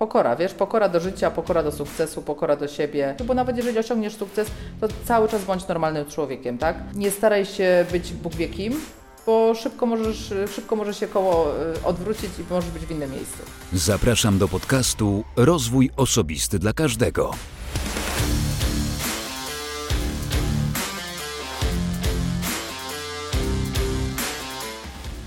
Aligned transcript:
pokora, 0.00 0.36
wiesz, 0.36 0.54
pokora 0.54 0.88
do 0.88 1.00
życia, 1.00 1.30
pokora 1.30 1.62
do 1.62 1.72
sukcesu, 1.72 2.22
pokora 2.22 2.56
do 2.56 2.68
siebie, 2.68 3.14
bo 3.24 3.34
nawet 3.34 3.56
jeżeli 3.56 3.78
osiągniesz 3.78 4.16
sukces, 4.16 4.48
to 4.80 4.88
cały 5.04 5.28
czas 5.28 5.44
bądź 5.44 5.68
normalnym 5.68 6.06
człowiekiem, 6.06 6.58
tak? 6.58 6.76
Nie 6.94 7.10
staraj 7.10 7.46
się 7.46 7.86
być 7.92 8.12
Bóg 8.12 8.34
wie 8.34 8.48
kim, 8.48 8.80
bo 9.26 9.54
szybko 9.54 9.86
możesz, 9.86 10.34
szybko 10.54 10.76
może 10.76 10.94
się 10.94 11.06
koło 11.06 11.46
y, 11.76 11.84
odwrócić 11.84 12.30
i 12.38 12.52
możesz 12.52 12.70
być 12.70 12.82
w 12.82 12.90
innym 12.90 13.10
miejscu. 13.10 13.38
Zapraszam 13.72 14.38
do 14.38 14.48
podcastu 14.48 15.24
Rozwój 15.36 15.90
Osobisty 15.96 16.58
dla 16.58 16.72
Każdego. 16.72 17.30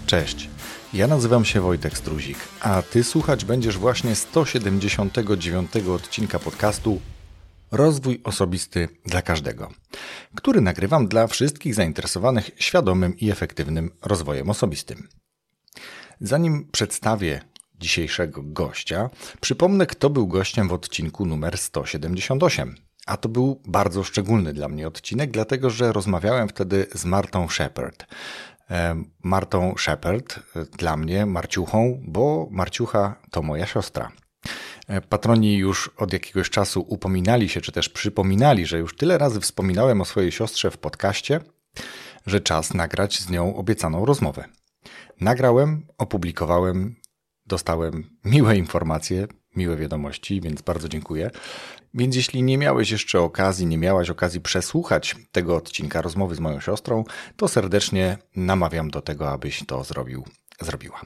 Cześć. 0.08 0.52
Ja 0.94 1.07
nazywam 1.07 1.46
się 1.46 1.62
Wojtek 1.62 1.98
Struzik, 1.98 2.38
a 2.59 2.82
ty 2.82 3.04
słuchać 3.04 3.46
będziesz 3.46 3.78
właśnie 3.78 4.16
179 4.16 5.71
odcinka 5.76 6.39
podcastu 6.39 7.02
Rozwój 7.72 8.22
osobisty 8.23 8.90
dla 9.05 9.22
każdego, 9.22 9.72
który 10.36 10.62
nagrywam 10.62 11.08
dla 11.08 11.27
wszystkich 11.27 11.76
zainteresowanych 11.76 12.52
świadomym 12.55 13.17
i 13.17 13.31
efektywnym 13.31 13.91
rozwojem 14.02 14.50
osobistym. 14.50 15.08
Zanim 16.22 16.67
przedstawię 16.72 17.41
dzisiejszego 17.80 18.41
gościa, 18.44 19.09
przypomnę, 19.41 19.86
kto 19.86 20.09
był 20.09 20.28
gościem 20.28 20.67
w 20.67 20.73
odcinku 20.73 21.25
numer 21.25 21.58
178. 21.58 22.75
A 23.05 23.17
to 23.17 23.30
był 23.30 23.62
bardzo 23.66 24.03
szczególny 24.03 24.53
dla 24.53 24.67
mnie 24.67 24.88
odcinek, 24.88 25.31
dlatego 25.31 25.70
że 25.70 25.94
rozmawiałem 25.94 26.50
wtedy 26.50 26.88
z 26.94 27.05
Martą 27.05 27.50
Shepard. 27.50 28.05
E, 28.72 29.03
Martą 29.23 29.73
Shepard, 29.77 30.40
e, 30.55 30.66
dla 30.66 30.98
mnie 30.98 31.26
Marciuchą, 31.26 32.02
bo 32.08 32.48
Marciucha 32.52 33.16
to 33.31 33.41
moja 33.41 33.66
siostra. 33.66 34.12
E, 34.88 35.02
patroni 35.02 35.58
już 35.58 35.91
od 35.98 36.13
jakiegoś 36.13 36.49
czasu 36.49 36.86
upominali 36.88 37.49
się, 37.49 37.62
czy 37.62 37.72
też 37.72 37.89
przypominali, 37.89 38.66
że 38.66 38.80
już 38.80 38.95
tyle 38.95 39.17
razy 39.17 39.39
wspominałem 39.39 40.02
o 40.02 40.06
swojej 40.06 40.31
siostrze 40.31 40.72
w 40.72 40.78
podcaście, 40.78 41.39
że 42.25 42.41
czas 42.41 42.73
nagrać 42.73 43.19
z 43.19 43.30
nią 43.30 43.56
obiecaną 43.56 44.06
rozmowę. 44.06 44.45
Nagrałem, 45.22 45.88
opublikowałem, 45.97 46.95
dostałem 47.45 48.03
miłe 48.25 48.58
informacje, 48.58 49.28
miłe 49.56 49.78
wiadomości, 49.78 50.41
więc 50.41 50.61
bardzo 50.61 50.89
dziękuję. 50.89 51.31
Więc 51.94 52.16
jeśli 52.16 52.44
nie 52.44 52.58
miałeś 52.58 52.91
jeszcze 52.91 53.22
okazji, 53.22 53.66
nie 53.66 53.77
miałaś 53.77 54.09
okazji 54.09 54.41
przesłuchać 54.41 55.16
tego 55.31 55.55
odcinka 55.55 56.02
rozmowy 56.02 56.35
z 56.35 56.39
moją 56.39 56.59
siostrą, 56.59 57.03
to 57.35 57.47
serdecznie 57.47 58.17
namawiam 58.35 58.91
do 58.91 59.02
tego, 59.02 59.31
abyś 59.31 59.63
to 59.66 59.83
zrobił, 59.83 60.23
zrobiła. 60.61 61.02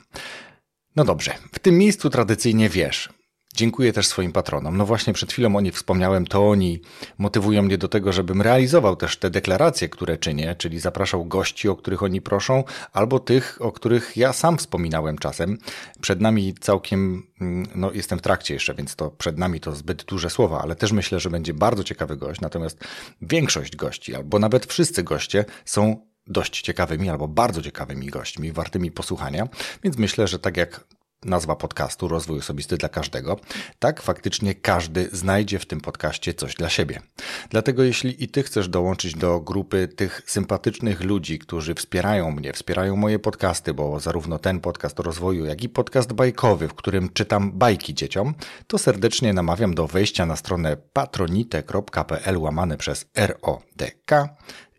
No 0.96 1.04
dobrze, 1.04 1.34
w 1.54 1.60
tym 1.60 1.78
miejscu 1.78 2.10
tradycyjnie 2.10 2.70
wiesz, 2.70 3.10
Dziękuję 3.58 3.94
też 3.94 4.08
swoim 4.08 4.32
patronom. 4.32 4.78
No 4.78 4.86
właśnie 4.86 5.14
przed 5.14 5.32
chwilą 5.32 5.56
o 5.56 5.62
nich 5.62 5.74
wspomniałem, 5.74 6.28
to 6.28 6.50
oni 6.50 6.82
motywują 7.18 7.62
mnie 7.62 7.78
do 7.78 7.88
tego, 7.88 8.14
żebym 8.14 8.42
realizował 8.42 8.96
też 8.96 9.18
te 9.18 9.30
deklaracje, 9.30 9.90
które 9.90 10.18
czynię, 10.18 10.56
czyli 10.58 10.80
zapraszał 10.80 11.26
gości, 11.26 11.70
o 11.70 11.76
których 11.76 12.04
oni 12.04 12.22
proszą, 12.22 12.64
albo 12.94 13.20
tych, 13.20 13.58
o 13.62 13.72
których 13.72 14.18
ja 14.18 14.34
sam 14.34 14.58
wspominałem 14.58 15.18
czasem. 15.18 15.58
Przed 16.02 16.22
nami 16.22 16.54
całkiem, 16.60 17.24
mm, 17.42 17.68
no 17.76 17.92
jestem 17.92 18.20
w 18.20 18.22
trakcie 18.22 18.54
jeszcze, 18.54 18.74
więc 18.74 18.96
to 18.96 19.12
przed 19.12 19.38
nami 19.38 19.60
to 19.60 19.76
zbyt 19.76 20.04
duże 20.04 20.30
słowa, 20.30 20.62
ale 20.62 20.76
też 20.76 20.92
myślę, 20.92 21.20
że 21.20 21.30
będzie 21.30 21.54
bardzo 21.54 21.84
ciekawy 21.84 22.18
gość. 22.18 22.42
Natomiast 22.42 22.84
większość 23.22 23.76
gości, 23.76 24.16
albo 24.16 24.40
nawet 24.40 24.66
wszyscy 24.66 25.04
goście 25.04 25.46
są 25.66 26.08
dość 26.28 26.62
ciekawymi 26.62 27.10
albo 27.10 27.28
bardzo 27.28 27.62
ciekawymi 27.62 28.08
gośćmi, 28.08 28.52
wartymi 28.52 28.92
posłuchania, 28.92 29.48
więc 29.84 29.98
myślę, 29.98 30.28
że 30.28 30.40
tak 30.40 30.58
jak 30.58 30.84
nazwa 31.26 31.56
podcastu 31.56 32.08
Rozwój 32.08 32.40
Osobisty 32.40 32.78
dla 32.78 32.90
Każdego, 32.90 33.40
tak 33.80 34.02
faktycznie 34.02 34.56
każdy 34.56 35.10
znajdzie 35.12 35.60
w 35.60 35.66
tym 35.66 35.82
podcaście 35.82 36.34
coś 36.34 36.56
dla 36.56 36.70
siebie. 36.70 37.02
Dlatego 37.50 37.84
jeśli 37.84 38.24
i 38.24 38.28
Ty 38.28 38.44
chcesz 38.44 38.70
dołączyć 38.70 39.14
do 39.14 39.40
grupy 39.40 39.88
tych 39.88 40.22
sympatycznych 40.26 41.02
ludzi, 41.02 41.40
którzy 41.40 41.76
wspierają 41.76 42.32
mnie, 42.32 42.54
wspierają 42.54 42.96
moje 42.96 43.20
podcasty, 43.20 43.74
bo 43.74 44.00
zarówno 44.00 44.40
ten 44.40 44.60
podcast 44.60 45.00
o 45.00 45.04
rozwoju, 45.04 45.46
jak 45.46 45.64
i 45.64 45.70
podcast 45.70 46.14
bajkowy, 46.14 46.68
w 46.68 46.74
którym 46.74 47.10
czytam 47.14 47.52
bajki 47.52 47.94
dzieciom, 47.94 48.34
to 48.68 48.78
serdecznie 48.78 49.34
namawiam 49.34 49.76
do 49.76 49.88
wejścia 49.88 50.26
na 50.26 50.36
stronę 50.36 50.78
patronite.pl 50.94 52.38
łamane 52.38 52.78
przez 52.78 53.06
RODK 53.16 54.12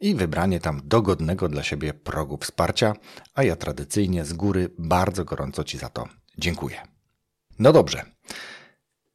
i 0.00 0.14
wybranie 0.14 0.60
tam 0.60 0.80
dogodnego 0.84 1.48
dla 1.48 1.62
siebie 1.62 1.94
progu 1.94 2.36
wsparcia, 2.36 2.94
a 3.34 3.42
ja 3.42 3.56
tradycyjnie 3.56 4.24
z 4.24 4.32
góry 4.32 4.70
bardzo 4.78 5.24
gorąco 5.24 5.64
Ci 5.64 5.78
za 5.78 5.88
to 5.88 6.08
Dziękuję. 6.38 6.82
No 7.58 7.72
dobrze. 7.72 8.02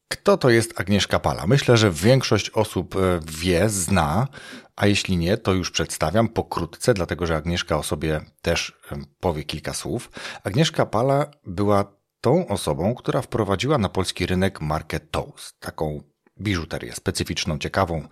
Kto 0.07 0.37
to 0.37 0.49
jest 0.49 0.79
Agnieszka 0.79 1.19
Pala? 1.19 1.47
Myślę, 1.47 1.77
że 1.77 1.91
większość 1.91 2.49
osób 2.49 2.95
e, 2.95 3.19
wie, 3.39 3.69
zna, 3.69 4.27
a 4.75 4.87
jeśli 4.87 5.17
nie, 5.17 5.37
to 5.37 5.53
już 5.53 5.71
przedstawiam 5.71 6.29
pokrótce, 6.29 6.93
dlatego 6.93 7.25
że 7.25 7.35
Agnieszka 7.35 7.77
o 7.77 7.83
sobie 7.83 8.21
też 8.41 8.79
powie 9.19 9.43
kilka 9.43 9.73
słów. 9.73 10.11
Agnieszka 10.43 10.85
Pala 10.85 11.25
była 11.45 11.85
tą 12.21 12.47
osobą, 12.47 12.95
która 12.95 13.21
wprowadziła 13.21 13.77
na 13.77 13.89
polski 13.89 14.25
rynek 14.25 14.61
markę 14.61 14.99
Toast, 14.99 15.59
taką 15.59 16.01
biżuterię 16.41 16.93
specyficzną, 16.93 17.57
ciekawą. 17.57 18.07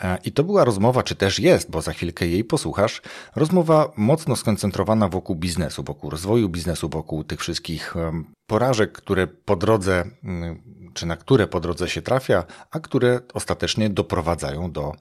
E, 0.00 0.18
I 0.24 0.32
to 0.32 0.44
była 0.44 0.64
rozmowa, 0.64 1.02
czy 1.02 1.14
też 1.14 1.38
jest, 1.38 1.70
bo 1.70 1.82
za 1.82 1.92
chwilkę 1.92 2.26
jej 2.26 2.44
posłuchasz, 2.44 3.02
rozmowa 3.36 3.92
mocno 3.96 4.36
skoncentrowana 4.36 5.08
wokół 5.08 5.36
biznesu, 5.36 5.82
wokół 5.82 6.10
rozwoju 6.10 6.48
biznesu, 6.48 6.88
wokół 6.88 7.24
tych 7.24 7.40
wszystkich 7.40 7.94
porażek, 8.46 8.92
które 8.92 9.26
po 9.26 9.56
drodze, 9.56 10.04
mm, 10.24 10.62
czy 10.94 11.06
na 11.06 11.16
które 11.16 11.46
po 11.46 11.60
drodze 11.60 11.88
się 11.88 12.02
trafia, 12.02 12.44
a 12.70 12.80
które 12.80 13.20
ostatecznie 13.34 13.90
doprowadzają 13.90 14.72
do 14.72 14.92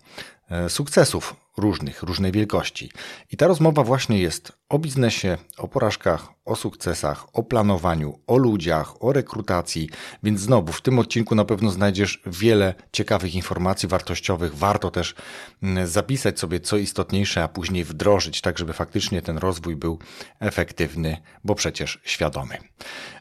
e, 0.50 0.70
sukcesów 0.70 1.45
różnych, 1.58 2.04
różnej 2.04 2.32
wielkości. 2.32 2.92
I 3.32 3.38
ta 3.38 3.48
rozmowa 3.48 3.84
właśnie 3.84 4.20
jest 4.20 4.52
o 4.70 4.80
biznesie, 4.80 5.38
o 5.58 5.68
porażkach, 5.68 6.28
o 6.46 6.56
sukcesach, 6.56 7.26
o 7.34 7.44
planowaniu, 7.44 8.20
o 8.28 8.38
ludziach, 8.38 9.04
o 9.04 9.14
rekrutacji, 9.14 9.90
więc 10.24 10.40
znowu 10.40 10.74
w 10.74 10.82
tym 10.82 11.00
odcinku 11.00 11.36
na 11.36 11.46
pewno 11.46 11.72
znajdziesz 11.72 12.22
wiele 12.26 12.74
ciekawych 12.92 13.36
informacji 13.36 13.90
wartościowych. 13.90 14.56
Warto 14.56 14.92
też 14.92 15.16
mm, 15.64 15.88
zapisać 15.88 16.40
sobie 16.40 16.60
co 16.60 16.78
istotniejsze, 16.78 17.44
a 17.44 17.48
później 17.48 17.84
wdrożyć, 17.84 18.42
tak 18.42 18.58
żeby 18.58 18.74
faktycznie 18.74 19.22
ten 19.22 19.38
rozwój 19.38 19.76
był 19.76 20.00
efektywny, 20.40 21.18
bo 21.44 21.56
przecież 21.56 22.02
świadomy. 22.04 22.58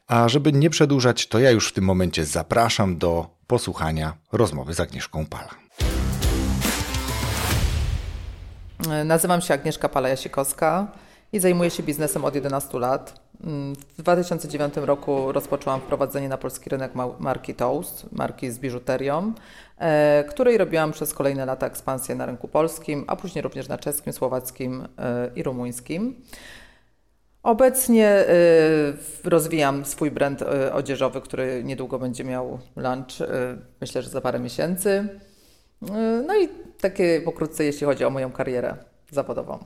A 0.07 0.29
żeby 0.29 0.53
nie 0.53 0.71
przedłużać, 0.71 1.27
to 1.27 1.39
ja 1.39 1.51
już 1.51 1.69
w 1.69 1.73
tym 1.73 1.85
momencie 1.85 2.25
zapraszam 2.25 2.99
do 2.99 3.27
posłuchania 3.47 4.17
rozmowy 4.33 4.75
z 4.75 4.81
Agnieszką 4.81 5.27
Pala. 5.27 5.64
Nazywam 9.05 9.41
się 9.41 9.55
Agnieszka 9.55 9.89
Pala-Jasikowska 9.89 10.87
i 11.33 11.41
zajmuję 11.41 11.71
się 11.71 11.83
biznesem 11.83 12.25
od 12.25 12.35
11 12.35 12.79
lat. 12.79 13.21
W 13.99 14.03
2009 14.03 14.75
roku 14.77 15.33
rozpoczęłam 15.33 15.81
wprowadzenie 15.81 16.29
na 16.29 16.39
polski 16.39 16.71
rynek 16.71 16.93
marki 17.19 17.55
Toast, 17.55 18.07
marki 18.13 18.51
z 18.51 18.59
biżuterią, 18.59 19.33
e, 19.79 20.25
której 20.29 20.59
robiłam 20.59 20.93
przez 20.93 21.15
kolejne 21.15 21.47
lata 21.47 21.67
ekspansję 21.67 22.15
na 22.15 22.27
rynku 22.27 22.49
polskim, 22.49 23.05
a 23.07 23.17
później 23.17 23.43
również 23.43 23.69
na 23.69 23.79
czeskim, 23.79 24.13
słowackim 24.13 24.89
e, 24.99 25.31
i 25.37 25.43
rumuńskim. 25.43 26.23
Obecnie 27.43 28.25
rozwijam 29.25 29.85
swój 29.85 30.11
brand 30.11 30.45
odzieżowy, 30.73 31.21
który 31.21 31.65
niedługo 31.65 31.99
będzie 31.99 32.25
miał 32.25 32.59
lunch, 32.77 33.29
myślę, 33.81 34.03
że 34.03 34.11
za 34.11 34.21
parę 34.21 34.39
miesięcy. 34.39 35.09
No 36.27 36.37
i 36.37 36.49
takie 36.85 37.21
pokrótce, 37.21 37.65
jeśli 37.65 37.87
chodzi 37.87 38.05
o 38.05 38.11
moją 38.11 38.33
karierę 38.33 38.77
zawodową. 39.11 39.65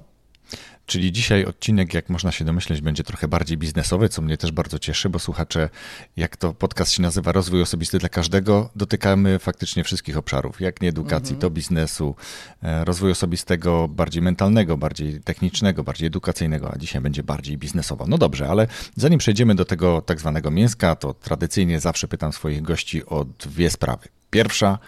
Czyli 0.86 1.12
dzisiaj 1.12 1.44
odcinek, 1.44 1.94
jak 1.94 2.08
można 2.08 2.32
się 2.32 2.44
domyśleć, 2.44 2.80
będzie 2.80 3.04
trochę 3.04 3.28
bardziej 3.28 3.56
biznesowy, 3.56 4.08
co 4.08 4.22
mnie 4.22 4.36
też 4.36 4.52
bardzo 4.52 4.78
cieszy, 4.78 5.08
bo 5.08 5.18
słuchacze, 5.18 5.68
jak 6.16 6.36
to 6.36 6.54
podcast 6.54 6.92
się 6.92 7.02
nazywa, 7.02 7.32
rozwój 7.32 7.62
osobisty 7.62 7.98
dla 7.98 8.08
każdego, 8.08 8.70
dotykamy 8.76 9.38
faktycznie 9.38 9.84
wszystkich 9.84 10.16
obszarów, 10.16 10.60
jak 10.60 10.80
nie 10.80 10.88
edukacji, 10.88 11.34
mhm. 11.34 11.40
to 11.40 11.50
biznesu, 11.50 12.14
e, 12.62 12.84
rozwoju 12.84 13.12
osobistego, 13.12 13.88
bardziej 13.88 14.22
mentalnego, 14.22 14.76
bardziej 14.76 15.20
technicznego, 15.20 15.84
bardziej 15.84 16.06
edukacyjnego, 16.06 16.72
a 16.74 16.78
dzisiaj 16.78 17.02
będzie 17.02 17.22
bardziej 17.22 17.58
biznesowo. 17.58 18.04
No 18.08 18.18
dobrze, 18.18 18.48
ale 18.48 18.66
zanim 18.96 19.18
przejdziemy 19.18 19.54
do 19.54 19.64
tego 19.64 20.02
tak 20.02 20.20
zwanego 20.20 20.50
mięska, 20.50 20.96
to 20.96 21.14
tradycyjnie 21.14 21.80
zawsze 21.80 22.08
pytam 22.08 22.32
swoich 22.32 22.62
gości 22.62 23.06
o 23.06 23.24
dwie 23.24 23.70
sprawy. 23.70 24.08
Pierwsza, 24.30 24.78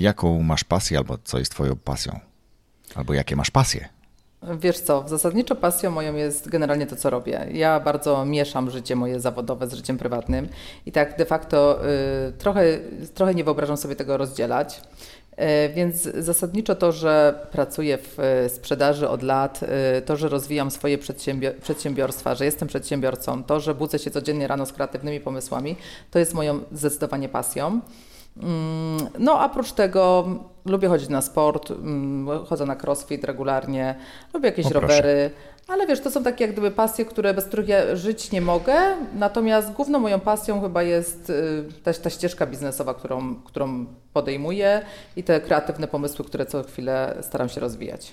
jaką 0.00 0.42
masz 0.42 0.64
pasję 0.64 0.98
albo 0.98 1.18
co 1.24 1.38
jest 1.38 1.50
twoją 1.50 1.76
pasją? 1.76 2.20
Albo 2.94 3.14
jakie 3.14 3.36
masz 3.36 3.50
pasje? 3.50 3.88
Wiesz 4.60 4.80
co, 4.80 5.04
zasadniczo 5.08 5.56
pasją 5.56 5.90
moją 5.90 6.14
jest 6.14 6.48
generalnie 6.48 6.86
to, 6.86 6.96
co 6.96 7.10
robię. 7.10 7.46
Ja 7.52 7.80
bardzo 7.80 8.24
mieszam 8.24 8.70
życie 8.70 8.96
moje 8.96 9.20
zawodowe 9.20 9.66
z 9.68 9.74
życiem 9.74 9.98
prywatnym 9.98 10.48
i 10.86 10.92
tak 10.92 11.18
de 11.18 11.24
facto 11.24 11.80
y, 12.28 12.32
trochę, 12.32 12.78
trochę 13.14 13.34
nie 13.34 13.44
wyobrażam 13.44 13.76
sobie 13.76 13.96
tego 13.96 14.16
rozdzielać. 14.16 14.80
Więc 15.74 16.02
zasadniczo 16.02 16.74
to, 16.74 16.92
że 16.92 17.46
pracuję 17.52 17.98
w 17.98 18.46
sprzedaży 18.54 19.08
od 19.08 19.22
lat, 19.22 19.60
to, 20.06 20.16
że 20.16 20.28
rozwijam 20.28 20.70
swoje 20.70 20.98
przedsiębiorstwa, 21.60 22.34
że 22.34 22.44
jestem 22.44 22.68
przedsiębiorcą, 22.68 23.44
to, 23.44 23.60
że 23.60 23.74
budzę 23.74 23.98
się 23.98 24.10
codziennie 24.10 24.46
rano 24.46 24.66
z 24.66 24.72
kreatywnymi 24.72 25.20
pomysłami, 25.20 25.76
to 26.10 26.18
jest 26.18 26.34
moją 26.34 26.60
zdecydowanie 26.72 27.28
pasją. 27.28 27.80
Mm, 28.36 29.08
no, 29.18 29.40
a 29.40 29.46
oprócz 29.46 29.72
tego 29.72 30.26
lubię 30.64 30.88
chodzić 30.88 31.08
na 31.08 31.22
sport, 31.22 31.70
mm, 31.70 32.44
chodzę 32.44 32.66
na 32.66 32.76
crossfit 32.82 33.24
regularnie, 33.24 33.94
lubię 34.34 34.48
jakieś 34.48 34.66
o, 34.66 34.80
rowery, 34.80 35.30
ale 35.68 35.86
wiesz, 35.86 36.00
to 36.00 36.10
są 36.10 36.22
takie 36.22 36.44
jak 36.44 36.52
gdyby 36.52 36.70
pasje, 36.70 37.04
które, 37.04 37.34
bez 37.34 37.44
których 37.44 37.68
ja 37.68 37.96
żyć 37.96 38.32
nie 38.32 38.40
mogę, 38.40 38.74
natomiast 39.14 39.72
główną 39.72 39.98
moją 39.98 40.20
pasją 40.20 40.60
chyba 40.60 40.82
jest 40.82 41.30
y, 41.30 41.64
ta, 41.84 41.92
ta 41.92 42.10
ścieżka 42.10 42.46
biznesowa, 42.46 42.94
którą, 42.94 43.34
którą 43.34 43.86
podejmuję 44.12 44.82
i 45.16 45.22
te 45.22 45.40
kreatywne 45.40 45.88
pomysły, 45.88 46.24
które 46.24 46.46
co 46.46 46.62
chwilę 46.62 47.16
staram 47.22 47.48
się 47.48 47.60
rozwijać. 47.60 48.12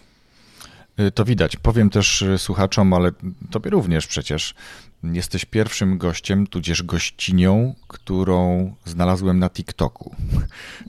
Y, 1.00 1.12
to 1.12 1.26
widać. 1.26 1.56
Powiem 1.56 1.90
też 1.90 2.22
y, 2.22 2.38
słuchaczom, 2.38 2.94
ale 2.94 3.12
tobie 3.52 3.70
również 3.70 4.08
przecież. 4.08 4.56
Jesteś 5.04 5.46
pierwszym 5.46 5.98
gościem, 5.98 6.48
tudzież 6.48 6.84
gościnią, 6.84 7.76
którą 7.88 8.74
znalazłem 8.86 9.40
na 9.40 9.50
TikToku. 9.50 10.16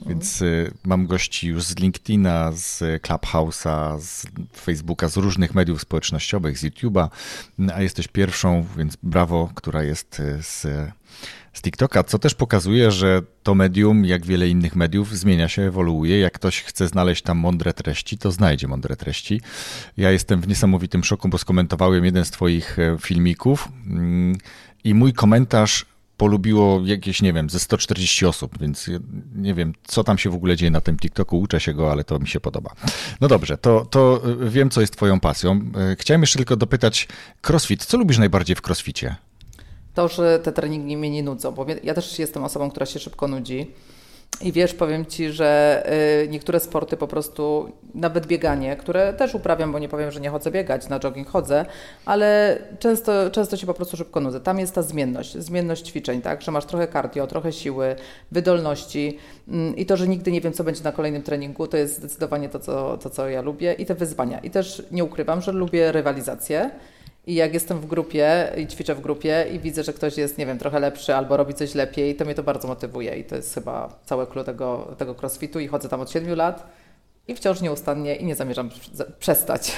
Więc 0.07 0.41
y, 0.41 0.73
mam 0.83 1.07
gości 1.07 1.47
już 1.47 1.63
z 1.63 1.77
LinkedIna, 1.77 2.51
z 2.51 2.79
Clubhouse'a, 3.01 3.99
z 3.99 4.25
Facebooka, 4.61 5.09
z 5.09 5.17
różnych 5.17 5.55
mediów 5.55 5.81
społecznościowych, 5.81 6.57
z 6.57 6.63
YouTube'a, 6.63 7.09
a 7.73 7.81
jesteś 7.81 8.07
pierwszą, 8.07 8.65
więc 8.77 8.97
brawo, 9.03 9.51
która 9.55 9.83
jest 9.83 10.21
z 10.41 10.67
z 11.59 11.61
TikToka, 11.61 12.03
co 12.03 12.19
też 12.19 12.35
pokazuje, 12.35 12.91
że 12.91 13.21
to 13.43 13.55
medium, 13.55 14.05
jak 14.05 14.25
wiele 14.25 14.47
innych 14.47 14.75
mediów, 14.75 15.17
zmienia 15.17 15.49
się, 15.49 15.61
ewoluuje. 15.61 16.19
Jak 16.19 16.33
ktoś 16.33 16.61
chce 16.61 16.87
znaleźć 16.87 17.21
tam 17.21 17.37
mądre 17.37 17.73
treści, 17.73 18.17
to 18.17 18.31
znajdzie 18.31 18.67
mądre 18.67 18.95
treści. 18.95 19.41
Ja 19.97 20.11
jestem 20.11 20.41
w 20.41 20.47
niesamowitym 20.47 21.03
szoku, 21.03 21.29
bo 21.29 21.37
skomentowałem 21.37 22.05
jeden 22.05 22.25
z 22.25 22.31
Twoich 22.31 22.79
e, 22.79 22.97
filmików 23.01 23.69
mm, 23.87 24.37
i 24.83 24.93
mój 24.93 25.13
komentarz 25.13 25.85
polubiło 26.17 26.81
jakieś, 26.85 27.21
nie 27.21 27.33
wiem, 27.33 27.49
ze 27.49 27.59
140 27.59 28.25
osób, 28.25 28.59
więc 28.59 28.89
nie 29.35 29.53
wiem, 29.53 29.73
co 29.83 30.03
tam 30.03 30.17
się 30.17 30.29
w 30.29 30.35
ogóle 30.35 30.55
dzieje 30.55 30.71
na 30.71 30.81
tym 30.81 30.97
TikToku, 30.97 31.39
uczę 31.39 31.59
się 31.59 31.73
go, 31.73 31.91
ale 31.91 32.03
to 32.03 32.19
mi 32.19 32.27
się 32.27 32.39
podoba. 32.39 32.73
No 33.21 33.27
dobrze, 33.27 33.57
to, 33.57 33.85
to 33.85 34.21
e, 34.45 34.49
wiem, 34.49 34.69
co 34.69 34.81
jest 34.81 34.95
Twoją 34.95 35.19
pasją. 35.19 35.51
E, 35.91 35.95
chciałem 35.99 36.21
jeszcze 36.21 36.37
tylko 36.37 36.55
dopytać, 36.55 37.07
CrossFit, 37.41 37.85
co 37.85 37.97
lubisz 37.97 38.17
najbardziej 38.17 38.55
w 38.55 38.61
CrossFicie? 38.61 39.15
To, 39.93 40.07
że 40.07 40.39
te 40.39 40.51
treningi 40.51 40.97
mnie 40.97 41.09
nie 41.09 41.23
nudzą, 41.23 41.51
bo 41.51 41.65
ja 41.83 41.93
też 41.93 42.19
jestem 42.19 42.43
osobą, 42.43 42.69
która 42.69 42.85
się 42.85 42.99
szybko 42.99 43.27
nudzi. 43.27 43.73
I 44.41 44.51
wiesz, 44.51 44.73
powiem 44.73 45.05
Ci, 45.05 45.31
że 45.31 45.83
y, 46.23 46.27
niektóre 46.27 46.59
sporty 46.59 46.97
po 46.97 47.07
prostu, 47.07 47.71
nawet 47.95 48.27
bieganie, 48.27 48.75
które 48.75 49.13
też 49.13 49.35
uprawiam, 49.35 49.71
bo 49.71 49.79
nie 49.79 49.89
powiem, 49.89 50.11
że 50.11 50.19
nie 50.19 50.29
chodzę 50.29 50.51
biegać, 50.51 50.89
na 50.89 50.99
jogging 50.99 51.27
chodzę, 51.27 51.65
ale 52.05 52.57
często, 52.79 53.31
często 53.31 53.57
się 53.57 53.67
po 53.67 53.73
prostu 53.73 53.97
szybko 53.97 54.19
nudzę. 54.19 54.39
Tam 54.39 54.59
jest 54.59 54.75
ta 54.75 54.81
zmienność, 54.81 55.37
zmienność 55.37 55.85
ćwiczeń, 55.85 56.21
tak, 56.21 56.41
że 56.41 56.51
masz 56.51 56.65
trochę 56.65 56.87
cardio, 56.87 57.27
trochę 57.27 57.51
siły, 57.51 57.95
wydolności 58.31 59.17
mm, 59.47 59.75
i 59.75 59.85
to, 59.85 59.97
że 59.97 60.07
nigdy 60.07 60.31
nie 60.31 60.41
wiem, 60.41 60.53
co 60.53 60.63
będzie 60.63 60.83
na 60.83 60.91
kolejnym 60.91 61.23
treningu, 61.23 61.67
to 61.67 61.77
jest 61.77 61.95
zdecydowanie 61.97 62.49
to, 62.49 62.59
co, 62.59 62.97
to, 62.97 63.09
co 63.09 63.29
ja 63.29 63.41
lubię 63.41 63.73
i 63.73 63.85
te 63.85 63.95
wyzwania. 63.95 64.39
I 64.39 64.49
też 64.49 64.83
nie 64.91 65.03
ukrywam, 65.03 65.41
że 65.41 65.51
lubię 65.51 65.91
rywalizację. 65.91 66.71
I 67.29 67.35
jak 67.35 67.53
jestem 67.53 67.79
w 67.79 67.85
grupie 67.85 68.53
i 68.57 68.67
ćwiczę 68.67 68.95
w 68.95 69.01
grupie 69.01 69.45
i 69.53 69.59
widzę, 69.59 69.83
że 69.83 69.93
ktoś 69.93 70.17
jest, 70.17 70.37
nie 70.37 70.45
wiem, 70.45 70.57
trochę 70.57 70.79
lepszy 70.79 71.15
albo 71.15 71.37
robi 71.37 71.53
coś 71.53 71.75
lepiej, 71.75 72.15
to 72.15 72.25
mnie 72.25 72.35
to 72.35 72.43
bardzo 72.43 72.67
motywuje. 72.67 73.15
I 73.17 73.23
to 73.23 73.35
jest 73.35 73.53
chyba 73.53 73.99
całe 74.05 74.27
clue 74.27 74.43
tego, 74.43 74.95
tego 74.97 75.15
crossfitu. 75.21 75.59
I 75.59 75.67
chodzę 75.67 75.89
tam 75.89 76.01
od 76.01 76.11
7 76.11 76.35
lat 76.35 76.67
i 77.27 77.35
wciąż 77.35 77.61
nieustannie 77.61 78.15
i 78.15 78.25
nie 78.25 78.35
zamierzam 78.35 78.69
przestać. 79.19 79.71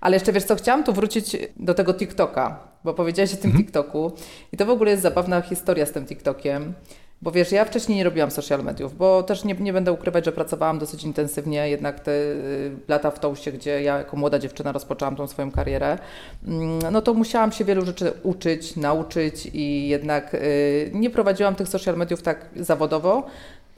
Ale 0.00 0.16
jeszcze 0.16 0.32
wiesz 0.32 0.44
co, 0.44 0.56
chciałam 0.56 0.84
tu 0.84 0.92
wrócić 0.92 1.36
do 1.56 1.74
tego 1.74 1.94
TikToka, 1.94 2.58
bo 2.84 2.94
powiedziałaś 2.94 3.34
o 3.34 3.36
tym 3.36 3.50
mhm. 3.50 3.64
TikToku 3.64 4.12
i 4.52 4.56
to 4.56 4.66
w 4.66 4.70
ogóle 4.70 4.90
jest 4.90 5.02
zabawna 5.02 5.40
historia 5.40 5.86
z 5.86 5.92
tym 5.92 6.06
TikTokiem. 6.06 6.74
Bo 7.22 7.30
wiesz, 7.30 7.52
ja 7.52 7.64
wcześniej 7.64 7.98
nie 7.98 8.04
robiłam 8.04 8.30
social 8.30 8.64
mediów, 8.64 8.96
bo 8.96 9.22
też 9.22 9.44
nie, 9.44 9.54
nie 9.54 9.72
będę 9.72 9.92
ukrywać, 9.92 10.24
że 10.24 10.32
pracowałam 10.32 10.78
dosyć 10.78 11.04
intensywnie, 11.04 11.68
jednak 11.68 12.00
te 12.00 12.12
y, 12.12 12.70
lata 12.88 13.10
w 13.10 13.18
Tołście, 13.18 13.52
gdzie 13.52 13.82
ja 13.82 13.98
jako 13.98 14.16
młoda 14.16 14.38
dziewczyna 14.38 14.72
rozpoczęłam 14.72 15.16
tą 15.16 15.26
swoją 15.26 15.50
karierę, 15.50 15.98
mm, 16.46 16.92
no 16.92 17.02
to 17.02 17.14
musiałam 17.14 17.52
się 17.52 17.64
wielu 17.64 17.84
rzeczy 17.86 18.12
uczyć, 18.22 18.76
nauczyć 18.76 19.48
i 19.52 19.88
jednak 19.88 20.34
y, 20.34 20.90
nie 20.94 21.10
prowadziłam 21.10 21.54
tych 21.54 21.68
social 21.68 21.96
mediów 21.96 22.22
tak 22.22 22.46
zawodowo, 22.56 23.26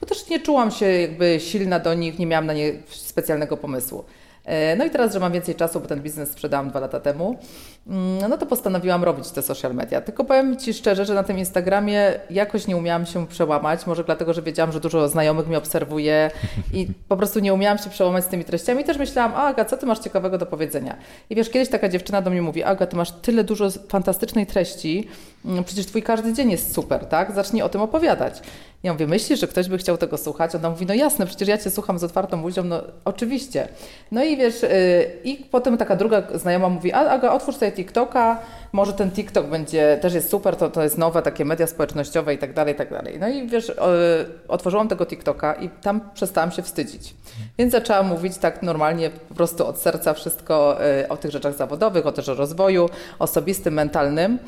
bo 0.01 0.07
też 0.07 0.29
nie 0.29 0.39
czułam 0.39 0.71
się 0.71 0.85
jakby 0.85 1.39
silna 1.39 1.79
do 1.79 1.93
nich, 1.93 2.19
nie 2.19 2.25
miałam 2.25 2.45
na 2.45 2.53
nie 2.53 2.73
specjalnego 2.87 3.57
pomysłu. 3.57 4.05
E, 4.45 4.75
no 4.75 4.85
i 4.85 4.89
teraz, 4.89 5.13
że 5.13 5.19
mam 5.19 5.31
więcej 5.31 5.55
czasu, 5.55 5.79
bo 5.79 5.87
ten 5.87 6.01
biznes 6.01 6.31
sprzedałam 6.31 6.69
dwa 6.69 6.79
lata 6.79 6.99
temu, 6.99 7.37
mm, 7.87 8.29
no 8.29 8.37
to 8.37 8.45
postanowiłam 8.45 9.03
robić 9.03 9.31
te 9.31 9.41
social 9.41 9.75
media. 9.75 10.01
Tylko 10.01 10.23
powiem 10.23 10.57
Ci 10.57 10.73
szczerze, 10.73 11.05
że 11.05 11.13
na 11.13 11.23
tym 11.23 11.37
Instagramie 11.37 12.13
jakoś 12.29 12.67
nie 12.67 12.77
umiałam 12.77 13.05
się 13.05 13.27
przełamać, 13.27 13.87
może 13.87 14.03
dlatego, 14.03 14.33
że 14.33 14.41
wiedziałam, 14.41 14.71
że 14.71 14.79
dużo 14.79 15.09
znajomych 15.09 15.47
mnie 15.47 15.57
obserwuje 15.57 16.31
i 16.73 16.87
po 17.09 17.17
prostu 17.17 17.39
nie 17.39 17.53
umiałam 17.53 17.77
się 17.77 17.89
przełamać 17.89 18.23
z 18.23 18.27
tymi 18.27 18.45
treściami. 18.45 18.81
I 18.81 18.83
też 18.83 18.97
myślałam, 18.97 19.35
Aga, 19.35 19.65
co 19.65 19.77
Ty 19.77 19.85
masz 19.85 19.99
ciekawego 19.99 20.37
do 20.37 20.45
powiedzenia? 20.45 20.95
I 21.29 21.35
wiesz, 21.35 21.49
kiedyś 21.49 21.69
taka 21.69 21.89
dziewczyna 21.89 22.21
do 22.21 22.29
mnie 22.29 22.41
mówi, 22.41 22.63
Aga, 22.63 22.87
Ty 22.87 22.95
masz 22.95 23.11
tyle 23.11 23.43
dużo 23.43 23.69
fantastycznej 23.89 24.45
treści, 24.45 25.07
mm, 25.45 25.63
przecież 25.63 25.85
Twój 25.85 26.03
każdy 26.03 26.33
dzień 26.33 26.51
jest 26.51 26.73
super, 26.73 27.05
tak? 27.05 27.31
Zacznij 27.31 27.61
o 27.61 27.69
tym 27.69 27.81
opowiadać. 27.81 28.41
Ja 28.85 28.93
mówię, 28.93 29.07
myślisz, 29.07 29.39
że 29.39 29.47
ktoś 29.47 29.69
by 29.69 29.77
chciał 29.77 29.97
tego 29.97 30.17
słuchać? 30.17 30.55
Ona 30.55 30.69
mówi, 30.69 30.85
no 30.85 30.93
jasne, 30.93 31.25
przecież 31.25 31.47
ja 31.47 31.57
Cię 31.57 31.71
słucham 31.71 31.99
z 31.99 32.03
otwartą 32.03 32.41
buzią, 32.41 32.63
no 32.63 32.81
oczywiście. 33.05 33.67
No 34.11 34.23
i 34.23 34.37
wiesz, 34.37 34.61
yy, 34.61 34.69
i 35.23 35.35
potem 35.35 35.77
taka 35.77 35.95
druga 35.95 36.23
znajoma 36.35 36.69
mówi, 36.69 36.93
Aga, 36.93 37.31
otwórz 37.31 37.55
sobie 37.55 37.71
TikToka, 37.71 38.39
może 38.71 38.93
ten 38.93 39.11
TikTok 39.11 39.47
będzie, 39.47 39.97
też 40.01 40.13
jest 40.13 40.29
super, 40.29 40.55
to, 40.55 40.69
to 40.69 40.83
jest 40.83 40.97
nowe, 40.97 41.21
takie 41.21 41.45
media 41.45 41.67
społecznościowe 41.67 42.33
i 42.33 42.37
tak 42.37 42.53
dalej, 42.53 42.73
i 42.73 42.77
tak 42.77 42.89
dalej. 42.89 43.19
No 43.19 43.27
i 43.27 43.47
wiesz, 43.47 43.71
otworzyłam 44.47 44.87
tego 44.87 45.05
TikToka 45.05 45.53
i 45.53 45.69
tam 45.69 46.01
przestałam 46.13 46.51
się 46.51 46.61
wstydzić. 46.61 47.15
Więc 47.57 47.71
zaczęłam 47.71 48.07
mówić 48.07 48.37
tak 48.37 48.63
normalnie, 48.63 49.09
po 49.09 49.35
prostu 49.35 49.67
od 49.67 49.77
serca 49.77 50.13
wszystko 50.13 50.77
yy, 51.01 51.07
o 51.07 51.17
tych 51.17 51.31
rzeczach 51.31 51.53
zawodowych, 51.53 52.05
o 52.05 52.11
też 52.11 52.29
o 52.29 52.33
rozwoju 52.33 52.89
osobistym, 53.19 53.73
mentalnym. 53.73 54.39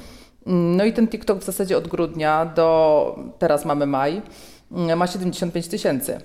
No 0.48 0.86
i 0.86 0.94
ten 0.94 1.08
TikTok 1.08 1.40
w 1.40 1.44
zasadzie 1.44 1.78
od 1.78 1.88
grudnia 1.88 2.46
do 2.46 3.20
teraz 3.40 3.66
mamy 3.66 3.86
maj, 3.86 4.22
ma 4.72 5.08
75 5.08 5.68
tysięcy. 5.68 6.22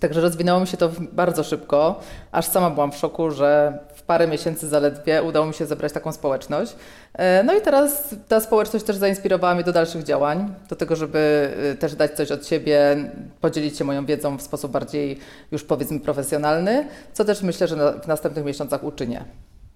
Także 0.00 0.20
rozwinęło 0.20 0.60
mi 0.60 0.66
się 0.66 0.76
to 0.76 0.90
bardzo 1.12 1.44
szybko, 1.44 2.00
aż 2.32 2.46
sama 2.46 2.70
byłam 2.70 2.92
w 2.92 2.96
szoku, 2.96 3.30
że 3.30 3.78
w 3.94 4.02
parę 4.02 4.26
miesięcy 4.28 4.68
zaledwie 4.68 5.22
udało 5.22 5.46
mi 5.46 5.54
się 5.54 5.66
zebrać 5.66 5.92
taką 5.92 6.12
społeczność. 6.12 6.76
E, 7.14 7.42
no 7.42 7.54
i 7.54 7.60
teraz 7.60 8.14
ta 8.28 8.40
społeczność 8.40 8.84
też 8.84 8.96
zainspirowała 8.96 9.54
mnie 9.54 9.64
do 9.64 9.72
dalszych 9.72 10.02
działań, 10.02 10.54
do 10.68 10.76
tego, 10.76 10.96
żeby 10.96 11.50
e, 11.72 11.74
też 11.74 11.94
dać 11.94 12.12
coś 12.12 12.30
od 12.30 12.46
siebie, 12.46 12.96
podzielić 13.40 13.78
się 13.78 13.84
moją 13.84 14.06
wiedzą 14.06 14.36
w 14.36 14.42
sposób 14.42 14.72
bardziej 14.72 15.18
już 15.52 15.64
powiedzmy 15.64 16.00
profesjonalny, 16.00 16.88
co 17.12 17.24
też 17.24 17.42
myślę, 17.42 17.68
że 17.68 18.00
w 18.00 18.06
następnych 18.06 18.44
miesiącach 18.44 18.84
uczynię. 18.84 19.24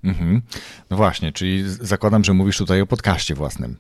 Mhm. 0.05 0.43
No 0.91 0.97
właśnie, 0.97 1.33
czyli 1.33 1.65
zakładam, 1.67 2.25
że 2.25 2.33
mówisz 2.33 2.59
tutaj 2.59 2.81
o 2.81 2.87
podcaście 2.87 3.35
własnym. 3.35 3.77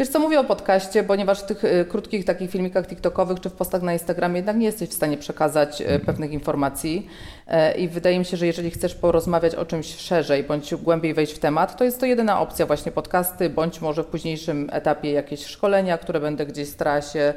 Wiesz 0.00 0.08
co, 0.08 0.18
mówię 0.18 0.40
o 0.40 0.44
podcaście, 0.44 1.04
ponieważ 1.04 1.40
w 1.40 1.46
tych 1.46 1.64
y, 1.64 1.84
krótkich 1.88 2.24
takich 2.24 2.50
filmikach 2.50 2.86
TikTokowych 2.86 3.40
czy 3.40 3.50
w 3.50 3.52
postach 3.52 3.82
na 3.82 3.92
Instagramie 3.92 4.36
jednak 4.36 4.56
nie 4.56 4.66
jesteś 4.66 4.88
w 4.88 4.92
stanie 4.92 5.16
przekazać 5.16 5.80
y, 5.80 5.84
mhm. 5.84 6.00
pewnych 6.00 6.32
informacji 6.32 7.06
y, 7.48 7.78
i 7.78 7.88
wydaje 7.88 8.18
mi 8.18 8.24
się, 8.24 8.36
że 8.36 8.46
jeżeli 8.46 8.70
chcesz 8.70 8.94
porozmawiać 8.94 9.54
o 9.54 9.66
czymś 9.66 9.96
szerzej 9.96 10.44
bądź 10.44 10.74
głębiej 10.74 11.14
wejść 11.14 11.32
w 11.32 11.38
temat, 11.38 11.76
to 11.76 11.84
jest 11.84 12.00
to 12.00 12.06
jedyna 12.06 12.40
opcja 12.40 12.66
właśnie 12.66 12.92
podcasty, 12.92 13.50
bądź 13.50 13.80
może 13.80 14.04
w 14.04 14.06
późniejszym 14.06 14.68
etapie 14.72 15.12
jakieś 15.12 15.46
szkolenia, 15.46 15.98
które 15.98 16.20
będę 16.20 16.46
gdzieś 16.46 16.68
starała 16.68 17.02
się 17.02 17.34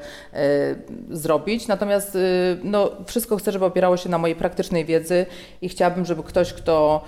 zrobić. 1.12 1.68
Natomiast 1.68 2.18
no, 2.64 2.92
wszystko 3.06 3.38
chcę, 3.38 3.52
żeby 3.52 3.66
opierało 3.66 3.98
się 3.98 4.10
na 4.10 4.18
mojej 4.18 4.36
praktycznej 4.36 4.86
wiedzy 4.86 5.26
i 5.62 5.70
chciałabym, 5.70 6.06
żeby 6.06 6.24
ktoś, 6.24 6.54
kto 6.54 7.04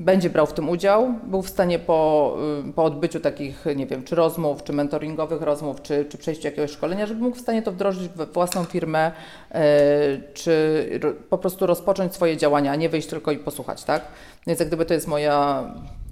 będzie 0.00 0.30
brał 0.30 0.46
w 0.46 0.52
tym 0.52 0.68
udział, 0.68 1.14
był 1.22 1.42
w 1.42 1.48
stanie 1.48 1.78
po, 1.78 2.36
y, 2.68 2.72
po 2.72 2.84
odbyciu 2.84 3.20
takich, 3.20 3.64
nie 3.76 3.86
wiem, 3.86 4.04
czy 4.04 4.14
rozmów, 4.14 4.64
czy 4.64 4.72
mentoringowych 4.72 5.42
rozmów, 5.42 5.82
czy, 5.82 6.04
czy 6.04 6.18
przejściu 6.18 6.46
jakiegoś 6.46 6.70
szkolenia, 6.70 7.06
żeby 7.06 7.20
mógł 7.20 7.36
w 7.36 7.40
stanie 7.40 7.62
to 7.62 7.72
wdrożyć 7.72 8.08
we 8.08 8.26
własną 8.26 8.64
firmę, 8.64 9.12
yy, 9.50 9.60
czy 10.34 11.00
po 11.30 11.38
prostu 11.38 11.66
rozpocząć 11.66 12.14
swoje 12.14 12.36
działania, 12.36 12.72
a 12.72 12.76
nie 12.76 12.88
wyjść 12.88 13.08
tylko 13.08 13.32
i 13.32 13.38
posłuchać, 13.38 13.84
tak? 13.84 14.02
Więc 14.46 14.60
jak 14.60 14.68
gdyby 14.68 14.86
to 14.86 14.94
jest 14.94 15.06
moja, 15.06 15.64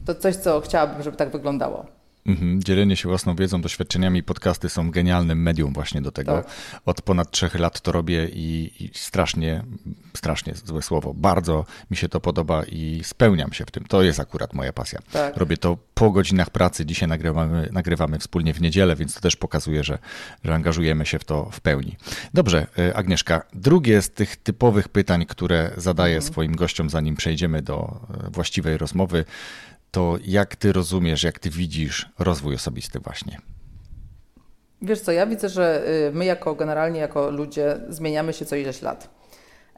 to 0.07 0.15
coś, 0.15 0.37
co 0.37 0.61
chciałabym, 0.61 1.03
żeby 1.03 1.17
tak 1.17 1.31
wyglądało. 1.31 1.98
Mhm. 2.29 2.63
Dzielenie 2.63 2.97
się 2.97 3.09
własną 3.09 3.37
wiedzą, 3.37 3.61
doświadczeniami, 3.61 4.23
podcasty 4.23 4.69
są 4.69 4.91
genialnym 4.91 5.43
medium 5.43 5.73
właśnie 5.73 6.03
do 6.03 6.13
tego. 6.13 6.33
Tak. 6.33 6.81
Od 6.87 7.03
ponad 7.03 7.31
trzech 7.31 7.55
lat 7.55 7.81
to 7.81 7.93
robię 7.93 8.29
i, 8.33 8.73
i, 8.81 8.91
strasznie, 8.95 9.65
strasznie 10.17 10.55
złe 10.65 10.83
słowo, 10.83 11.15
bardzo 11.15 11.65
mi 11.91 11.97
się 11.97 12.09
to 12.09 12.21
podoba 12.21 12.65
i 12.65 13.01
spełniam 13.05 13.53
się 13.53 13.65
w 13.65 13.71
tym. 13.71 13.85
To 13.85 14.03
jest 14.03 14.21
akurat 14.21 14.55
moja 14.55 14.73
pasja. 14.73 15.01
Tak. 15.13 15.37
Robię 15.37 15.57
to 15.57 15.79
po 15.95 16.11
godzinach 16.11 16.51
pracy. 16.51 16.87
Dzisiaj 16.87 17.09
nagrywamy, 17.09 17.69
nagrywamy 17.73 18.19
wspólnie 18.19 18.55
w 18.55 18.61
niedzielę, 18.61 18.97
więc 18.97 19.15
to 19.15 19.21
też 19.21 19.37
pokazuje, 19.37 19.85
że, 19.85 19.99
że 20.45 20.55
angażujemy 20.55 21.07
się 21.07 21.19
w 21.19 21.25
to 21.25 21.51
w 21.53 21.61
pełni. 21.61 21.97
Dobrze, 22.35 22.67
y, 22.79 22.97
Agnieszka, 22.97 23.43
drugie 23.55 24.03
z 24.03 24.11
tych 24.11 24.37
typowych 24.37 24.89
pytań, 24.89 25.27
które 25.27 25.71
zadaję 25.77 26.17
mhm. 26.17 26.33
swoim 26.33 26.57
gościom, 26.57 26.91
zanim 26.91 27.17
przejdziemy 27.17 27.63
do 27.63 28.01
y, 28.27 28.31
właściwej 28.31 28.79
rozmowy, 28.79 29.25
to 29.91 30.19
jak 30.27 30.57
ty 30.57 30.73
rozumiesz, 30.73 31.23
jak 31.23 31.39
ty 31.39 31.51
widzisz 31.51 32.09
rozwój 32.19 32.55
osobisty 32.55 32.99
właśnie? 33.01 33.39
Wiesz 34.83 35.01
co, 35.01 35.13
ja 35.13 35.27
widzę, 35.27 35.49
że 35.49 35.89
y, 36.09 36.13
my 36.13 36.25
jako 36.25 36.55
generalnie 36.55 37.01
jako 37.01 37.31
ludzie 37.31 37.81
zmieniamy 37.89 38.33
się 38.33 38.45
co 38.45 38.57
ileś 38.57 38.83
lat. 38.83 39.19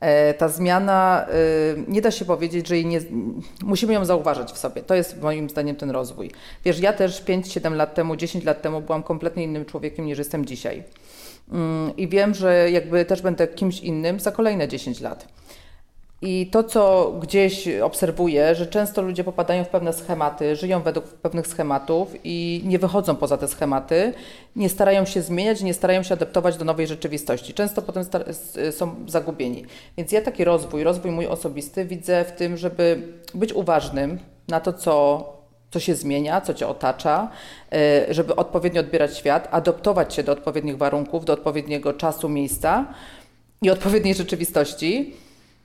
E, 0.01 0.35
ta 0.35 0.49
zmiana, 0.49 1.27
y, 1.79 1.85
nie 1.89 2.03
da 2.03 2.11
się 2.11 2.25
powiedzieć, 2.25 2.69
że 2.69 2.77
jej 2.77 2.87
nie, 2.87 3.01
musimy 3.65 3.93
ją 3.93 4.05
zauważyć 4.05 4.49
w 4.49 4.59
sobie. 4.59 4.83
To 4.83 4.95
jest 4.95 5.23
moim 5.23 5.51
zdaniem 5.51 5.77
ten 5.77 5.91
rozwój. 5.91 6.31
Wiesz, 6.65 6.81
ja 6.81 6.93
też 6.93 7.25
5-7 7.25 7.75
lat 7.75 7.95
temu, 7.95 8.17
10 8.17 8.45
lat 8.45 8.63
temu 8.63 8.81
byłam 8.81 9.03
kompletnie 9.03 9.45
innym 9.45 9.65
człowiekiem 9.65 10.07
niż 10.07 10.19
jestem 10.19 10.47
dzisiaj. 10.47 10.85
Mm, 11.53 11.97
I 11.97 12.09
wiem, 12.09 12.35
że 12.35 12.71
jakby 12.71 13.05
też 13.05 13.23
będę 13.23 13.49
kimś 13.49 13.81
innym 13.81 14.21
za 14.21 14.33
kolejne 14.33 14.69
10 14.69 15.01
lat. 15.01 15.29
I 16.23 16.47
to, 16.47 16.65
co 16.65 17.13
gdzieś 17.21 17.69
obserwuję, 17.69 18.55
że 18.55 18.67
często 18.67 19.03
ludzie 19.03 19.25
popadają 19.25 19.65
w 19.65 19.69
pewne 19.69 19.93
schematy, 19.93 20.57
żyją 20.57 20.83
według 20.83 21.07
pewnych 21.07 21.47
schematów 21.47 22.09
i 22.25 22.63
nie 22.65 22.79
wychodzą 22.79 23.17
poza 23.17 23.37
te 23.37 23.49
schematy, 23.49 24.13
nie 24.57 24.69
starają 24.69 25.05
się 25.05 25.23
zmieniać, 25.23 25.63
nie 25.63 25.75
starają 25.75 26.03
się 26.03 26.15
adaptować 26.15 26.57
do 26.57 26.65
nowej 26.65 26.87
rzeczywistości. 26.87 27.55
Często 27.55 27.83
potem 27.83 28.05
są 28.71 28.95
zagubieni. 29.07 29.65
Więc 29.97 30.13
ja 30.13 30.23
taki 30.23 30.45
rozwój, 30.45 30.85
rozwój 30.85 31.11
mój 31.11 31.27
osobisty 31.27 31.85
widzę 31.85 32.25
w 32.25 32.33
tym, 32.33 32.57
żeby 32.57 33.03
być 33.35 33.53
uważnym 33.53 34.19
na 34.49 34.61
to, 34.61 34.73
co 34.73 35.25
co 35.71 35.81
się 35.81 35.95
zmienia, 35.95 36.41
co 36.41 36.55
cię 36.55 36.69
otacza, 36.69 37.31
e, 37.73 38.15
żeby 38.15 38.37
odpowiednio 38.37 38.81
odbierać 38.81 39.19
świat, 39.19 39.49
adaptować 39.51 40.15
się 40.15 40.23
do 40.23 40.33
odpowiednich 40.33 40.79
warunków, 40.79 41.25
do 41.25 41.33
odpowiedniego 41.33 41.93
czasu, 41.93 42.29
miejsca 42.29 42.87
i 43.63 43.71
odpowiedniej 43.71 44.15
rzeczywistości. 44.15 45.15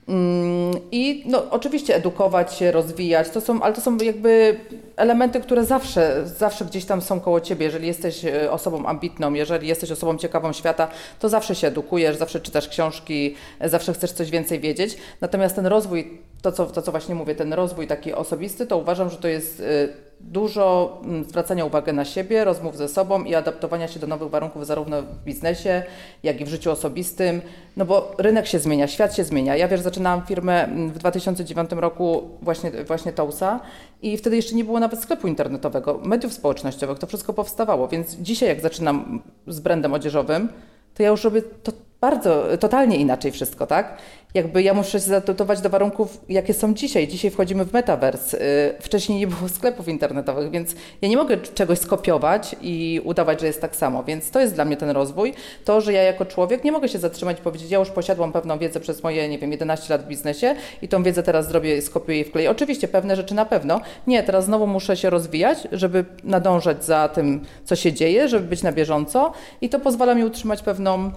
Mm, 0.08 0.80
I 0.92 1.22
no, 1.26 1.50
oczywiście 1.50 1.96
edukować 1.96 2.54
się, 2.54 2.72
rozwijać, 2.72 3.30
to 3.30 3.40
są, 3.40 3.62
ale 3.62 3.74
to 3.74 3.80
są 3.80 3.96
jakby 3.96 4.60
elementy, 4.96 5.40
które 5.40 5.64
zawsze, 5.64 6.22
zawsze 6.38 6.64
gdzieś 6.64 6.84
tam 6.84 7.02
są 7.02 7.20
koło 7.20 7.40
ciebie. 7.40 7.66
Jeżeli 7.66 7.86
jesteś 7.86 8.24
e, 8.24 8.50
osobą 8.50 8.86
ambitną, 8.86 9.32
jeżeli 9.32 9.68
jesteś 9.68 9.90
osobą 9.90 10.18
ciekawą 10.18 10.52
świata, 10.52 10.88
to 11.20 11.28
zawsze 11.28 11.54
się 11.54 11.66
edukujesz, 11.66 12.16
zawsze 12.16 12.40
czytasz 12.40 12.68
książki, 12.68 13.34
zawsze 13.64 13.92
chcesz 13.92 14.12
coś 14.12 14.30
więcej 14.30 14.60
wiedzieć. 14.60 14.96
Natomiast 15.20 15.56
ten 15.56 15.66
rozwój, 15.66 16.18
to 16.42 16.52
co, 16.52 16.66
to 16.66 16.82
co 16.82 16.90
właśnie 16.90 17.14
mówię, 17.14 17.34
ten 17.34 17.52
rozwój 17.52 17.86
taki 17.86 18.14
osobisty, 18.14 18.66
to 18.66 18.78
uważam, 18.78 19.10
że 19.10 19.16
to 19.16 19.28
jest 19.28 19.60
e, 19.60 19.88
dużo 20.20 20.98
mm, 21.04 21.24
zwracania 21.24 21.64
uwagi 21.64 21.92
na 21.92 22.04
siebie, 22.04 22.44
rozmów 22.44 22.76
ze 22.76 22.88
sobą 22.88 23.24
i 23.24 23.34
adaptowania 23.34 23.88
się 23.88 24.00
do 24.00 24.06
nowych 24.06 24.30
warunków 24.30 24.66
zarówno 24.66 25.02
w 25.02 25.24
biznesie, 25.24 25.82
jak 26.22 26.40
i 26.40 26.44
w 26.44 26.48
życiu 26.48 26.70
osobistym, 26.70 27.42
no 27.76 27.84
bo 27.84 28.14
rynek 28.18 28.46
się 28.46 28.58
zmienia, 28.58 28.86
świat 28.88 29.16
się 29.16 29.24
zmienia. 29.24 29.56
Ja 29.56 29.68
wiesz, 29.68 29.80
zaczynałam 29.80 30.26
firmę 30.26 30.64
mm, 30.64 30.90
w 30.90 30.98
2009 30.98 31.70
roku 31.70 32.28
właśnie, 32.42 32.70
właśnie 32.84 33.12
Tousa 33.12 33.60
i 34.02 34.16
wtedy 34.16 34.36
jeszcze 34.36 34.54
nie 34.54 34.64
było 34.64 34.80
nawet 34.80 35.00
sklepu 35.00 35.28
internetowego, 35.28 36.00
mediów 36.04 36.32
społecznościowych, 36.32 36.98
to 36.98 37.06
wszystko 37.06 37.32
powstawało, 37.32 37.88
więc 37.88 38.14
dzisiaj 38.14 38.48
jak 38.48 38.60
zaczynam 38.60 39.22
z 39.46 39.60
brandem 39.60 39.94
odzieżowym, 39.94 40.48
to 40.94 41.02
ja 41.02 41.08
już 41.08 41.24
robię 41.24 41.42
to 41.42 41.72
bardzo, 42.00 42.44
totalnie 42.60 42.96
inaczej 42.96 43.32
wszystko, 43.32 43.66
tak? 43.66 43.98
Jakby 44.34 44.62
ja 44.62 44.74
muszę 44.74 44.90
się 44.90 44.98
zadaptować 44.98 45.60
do 45.60 45.70
warunków, 45.70 46.20
jakie 46.28 46.54
są 46.54 46.74
dzisiaj. 46.74 47.08
Dzisiaj 47.08 47.30
wchodzimy 47.30 47.64
w 47.64 47.72
metavers. 47.72 48.34
Y, 48.34 48.38
wcześniej 48.80 49.18
nie 49.18 49.26
było 49.26 49.48
sklepów 49.58 49.88
internetowych, 49.88 50.50
więc 50.50 50.74
ja 51.02 51.08
nie 51.08 51.16
mogę 51.16 51.36
czegoś 51.36 51.78
skopiować 51.78 52.56
i 52.60 53.00
udawać, 53.04 53.40
że 53.40 53.46
jest 53.46 53.60
tak 53.60 53.76
samo. 53.76 54.04
Więc 54.04 54.30
to 54.30 54.40
jest 54.40 54.54
dla 54.54 54.64
mnie 54.64 54.76
ten 54.76 54.90
rozwój. 54.90 55.34
To, 55.64 55.80
że 55.80 55.92
ja 55.92 56.02
jako 56.02 56.24
człowiek 56.24 56.64
nie 56.64 56.72
mogę 56.72 56.88
się 56.88 56.98
zatrzymać 56.98 57.38
i 57.38 57.42
powiedzieć, 57.42 57.70
ja 57.70 57.78
już 57.78 57.90
posiadłam 57.90 58.32
pewną 58.32 58.58
wiedzę 58.58 58.80
przez 58.80 59.02
moje, 59.02 59.28
nie 59.28 59.38
wiem, 59.38 59.52
11 59.52 59.94
lat 59.94 60.04
w 60.04 60.08
biznesie 60.08 60.54
i 60.82 60.88
tą 60.88 61.02
wiedzę 61.02 61.22
teraz 61.22 61.48
zrobię, 61.48 61.82
skopiuję 61.82 62.20
i 62.20 62.24
wkleję. 62.24 62.50
Oczywiście 62.50 62.88
pewne 62.88 63.16
rzeczy 63.16 63.34
na 63.34 63.46
pewno. 63.46 63.80
Nie, 64.06 64.22
teraz 64.22 64.44
znowu 64.44 64.66
muszę 64.66 64.96
się 64.96 65.10
rozwijać, 65.10 65.68
żeby 65.72 66.04
nadążać 66.24 66.84
za 66.84 67.08
tym, 67.08 67.44
co 67.64 67.76
się 67.76 67.92
dzieje, 67.92 68.28
żeby 68.28 68.48
być 68.48 68.62
na 68.62 68.72
bieżąco 68.72 69.32
i 69.60 69.68
to 69.68 69.80
pozwala 69.80 70.14
mi 70.14 70.24
utrzymać 70.24 70.62
pewną 70.62 71.10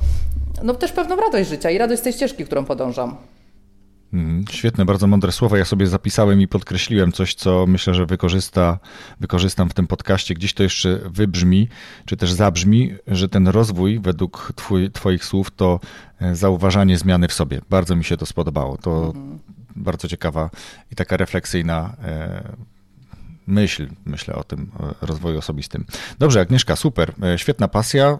no 0.63 0.73
też 0.73 0.91
pewną 0.91 1.15
radość 1.15 1.49
życia 1.49 1.69
i 1.69 1.77
radość 1.77 2.01
z 2.01 2.03
tej 2.03 2.13
ścieżki, 2.13 2.45
którą 2.45 2.65
podążam. 2.65 3.17
Mm, 4.13 4.45
świetne, 4.49 4.85
bardzo 4.85 5.07
mądre 5.07 5.31
słowa. 5.31 5.57
Ja 5.57 5.65
sobie 5.65 5.87
zapisałem 5.87 6.41
i 6.41 6.47
podkreśliłem 6.47 7.11
coś, 7.11 7.35
co 7.35 7.65
myślę, 7.67 7.93
że 7.93 8.05
wykorzysta, 8.05 8.79
wykorzystam 9.19 9.69
w 9.69 9.73
tym 9.73 9.87
podcaście. 9.87 10.33
Gdzieś 10.33 10.53
to 10.53 10.63
jeszcze 10.63 10.99
wybrzmi, 11.05 11.67
czy 12.05 12.17
też 12.17 12.31
zabrzmi, 12.31 12.95
że 13.07 13.29
ten 13.29 13.47
rozwój 13.47 13.99
według 13.99 14.53
twój, 14.55 14.91
Twoich 14.91 15.25
słów 15.25 15.51
to 15.51 15.79
e, 16.21 16.35
zauważanie 16.35 16.97
zmiany 16.97 17.27
w 17.27 17.33
sobie. 17.33 17.61
Bardzo 17.69 17.95
mi 17.95 18.03
się 18.03 18.17
to 18.17 18.25
spodobało. 18.25 18.77
To 18.77 19.05
mhm. 19.05 19.39
bardzo 19.75 20.07
ciekawa 20.07 20.49
i 20.91 20.95
taka 20.95 21.17
refleksyjna 21.17 21.95
e, 22.03 22.43
myśl, 23.47 23.87
myślę 24.05 24.35
o 24.35 24.43
tym 24.43 24.71
rozwoju 25.01 25.37
osobistym. 25.37 25.85
Dobrze, 26.19 26.41
Agnieszka, 26.41 26.75
super, 26.75 27.13
e, 27.23 27.37
świetna 27.37 27.67
pasja, 27.67 28.17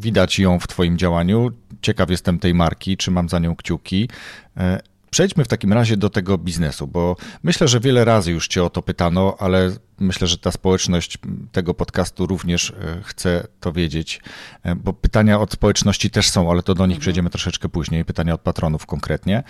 widać 0.00 0.38
ją 0.38 0.58
w 0.60 0.66
Twoim 0.66 0.98
działaniu. 0.98 1.50
Ciekaw 1.86 2.10
jestem 2.10 2.38
tej 2.38 2.54
marki, 2.54 2.96
trzymam 2.96 3.28
za 3.28 3.38
nią 3.38 3.56
kciuki. 3.56 4.08
E, 4.56 4.80
Przejdźmy 5.10 5.44
w 5.44 5.48
takim 5.48 5.72
razie 5.72 5.96
do 5.96 6.10
tego 6.10 6.38
biznesu, 6.38 6.86
bo 6.86 7.16
myślę, 7.42 7.68
że 7.68 7.80
wiele 7.80 8.04
razy 8.04 8.32
już 8.32 8.48
Cię 8.48 8.64
o 8.64 8.70
to 8.70 8.82
pytano, 8.82 9.36
ale 9.38 9.70
myślę, 9.98 10.26
że 10.26 10.38
ta 10.38 10.50
społeczność 10.50 11.18
tego 11.52 11.74
podcastu 11.74 12.26
również 12.26 12.70
e, 12.70 13.00
chce 13.04 13.46
to 13.60 13.72
wiedzieć, 13.72 14.20
e, 14.62 14.74
bo 14.74 14.92
pytania 14.92 15.40
od 15.40 15.52
społeczności 15.52 16.10
też 16.10 16.30
są, 16.30 16.50
ale 16.50 16.62
to 16.62 16.74
do 16.74 16.86
nich 16.86 16.94
mhm. 16.94 17.00
przejdziemy 17.00 17.30
troszeczkę 17.30 17.68
później, 17.68 18.04
pytania 18.04 18.34
od 18.34 18.40
patronów 18.40 18.86
konkretnie. 18.86 19.42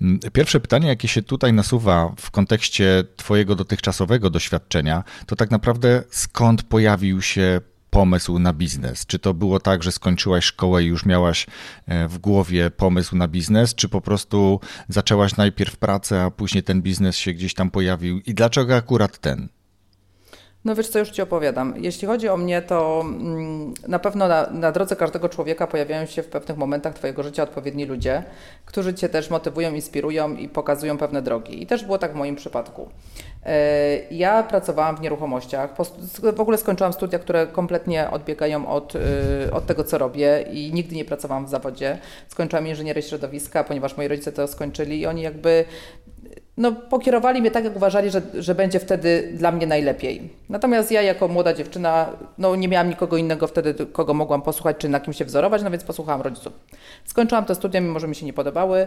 Mm, 0.00 0.20
pierwsze 0.32 0.60
pytanie, 0.60 0.88
jakie 0.88 1.08
się 1.08 1.22
tutaj 1.22 1.52
nasuwa 1.52 2.14
w 2.18 2.30
kontekście 2.30 3.04
Twojego 3.16 3.54
dotychczasowego 3.54 4.30
doświadczenia, 4.30 5.04
to 5.26 5.36
tak 5.36 5.50
naprawdę 5.50 6.02
skąd 6.10 6.62
pojawił 6.62 7.22
się 7.22 7.60
pomysł 7.92 8.38
na 8.38 8.52
biznes? 8.52 9.06
Czy 9.06 9.18
to 9.18 9.34
było 9.34 9.60
tak, 9.60 9.82
że 9.82 9.92
skończyłaś 9.92 10.44
szkołę 10.44 10.82
i 10.82 10.86
już 10.86 11.06
miałaś 11.06 11.46
e, 11.86 12.08
w 12.08 12.18
głowie 12.18 12.70
pomysł 12.70 13.16
na 13.16 13.28
biznes, 13.28 13.74
czy 13.74 13.88
po 13.88 14.00
prostu 14.00 14.60
zaczęłaś 14.88 15.36
najpierw 15.36 15.76
pracę, 15.76 16.22
a 16.22 16.30
później 16.30 16.62
ten 16.62 16.82
biznes 16.82 17.16
się 17.16 17.32
gdzieś 17.32 17.54
tam 17.54 17.70
pojawił? 17.70 18.20
I 18.20 18.34
dlaczego 18.34 18.76
akurat 18.76 19.18
ten? 19.18 19.48
No 20.64 20.74
wiesz 20.74 20.88
co, 20.88 20.98
już 20.98 21.10
Ci 21.10 21.22
opowiadam. 21.22 21.74
Jeśli 21.76 22.08
chodzi 22.08 22.28
o 22.28 22.36
mnie, 22.36 22.62
to 22.62 23.00
mm, 23.04 23.74
na 23.88 23.98
pewno 23.98 24.28
na, 24.28 24.50
na, 24.50 24.72
drodze 24.72 24.96
każdego 24.96 25.28
człowieka 25.28 25.66
pojawiają 25.66 26.06
się 26.06 26.22
w 26.22 26.26
pewnych 26.26 26.58
momentach 26.58 26.94
Twojego 26.94 27.22
życia 27.22 27.42
odpowiedni 27.42 27.86
ludzie, 27.86 28.22
którzy 28.66 28.94
Cię 28.94 29.08
też 29.08 29.30
motywują, 29.30 29.74
inspirują 29.74 30.36
i 30.36 30.48
pokazują 30.48 30.98
pewne 30.98 31.22
drogi. 31.22 31.62
I 31.62 31.66
też 31.66 31.84
było 31.84 31.98
tak 31.98 32.12
w 32.12 32.14
moim 32.14 32.36
przypadku. 32.36 32.88
E, 33.46 33.98
ja 34.10 34.42
pracowałam 34.42 34.96
w 34.96 35.00
nieruchomościach. 35.00 35.70
W 36.36 36.40
ogóle 36.40 36.58
skończyłam 36.58 36.92
studia, 36.92 37.18
które 37.18 37.46
kompletnie 37.46 38.10
odbiegają 38.10 38.68
od, 38.68 38.96
e, 38.96 39.52
od 39.52 39.66
tego, 39.66 39.84
co 39.84 39.98
robię 39.98 40.44
i 40.52 40.72
nigdy 40.72 40.96
nie 40.96 41.04
pracowałam 41.04 41.46
w 41.46 41.48
zawodzie. 41.48 41.98
Skończyłam 42.28 42.66
inżynierię 42.66 43.02
środowiska, 43.02 43.64
ponieważ 43.64 43.96
moi 43.96 44.08
rodzice 44.08 44.32
to 44.32 44.46
skończyli 44.48 45.00
i 45.00 45.06
oni 45.06 45.22
jakby 45.22 45.64
no, 46.56 46.72
pokierowali 46.72 47.40
mnie 47.40 47.50
tak, 47.50 47.64
jak 47.64 47.76
uważali, 47.76 48.10
że, 48.10 48.22
że 48.34 48.54
będzie 48.54 48.80
wtedy 48.80 49.32
dla 49.34 49.52
mnie 49.52 49.66
najlepiej. 49.66 50.30
Natomiast 50.48 50.90
ja 50.90 51.02
jako 51.02 51.28
młoda 51.28 51.54
dziewczyna, 51.54 52.08
no 52.38 52.56
nie 52.56 52.68
miałam 52.68 52.88
nikogo 52.88 53.16
innego 53.16 53.46
wtedy, 53.46 53.74
kogo 53.92 54.14
mogłam 54.14 54.42
posłuchać, 54.42 54.76
czy 54.78 54.88
na 54.88 55.00
kim 55.00 55.12
się 55.12 55.24
wzorować, 55.24 55.62
no 55.62 55.70
więc 55.70 55.84
posłuchałam 55.84 56.20
rodziców. 56.20 56.52
Skończyłam 57.04 57.44
te 57.44 57.54
studia, 57.54 57.80
mimo 57.80 58.00
że 58.00 58.08
mi 58.08 58.14
się 58.14 58.26
nie 58.26 58.32
podobały. 58.32 58.86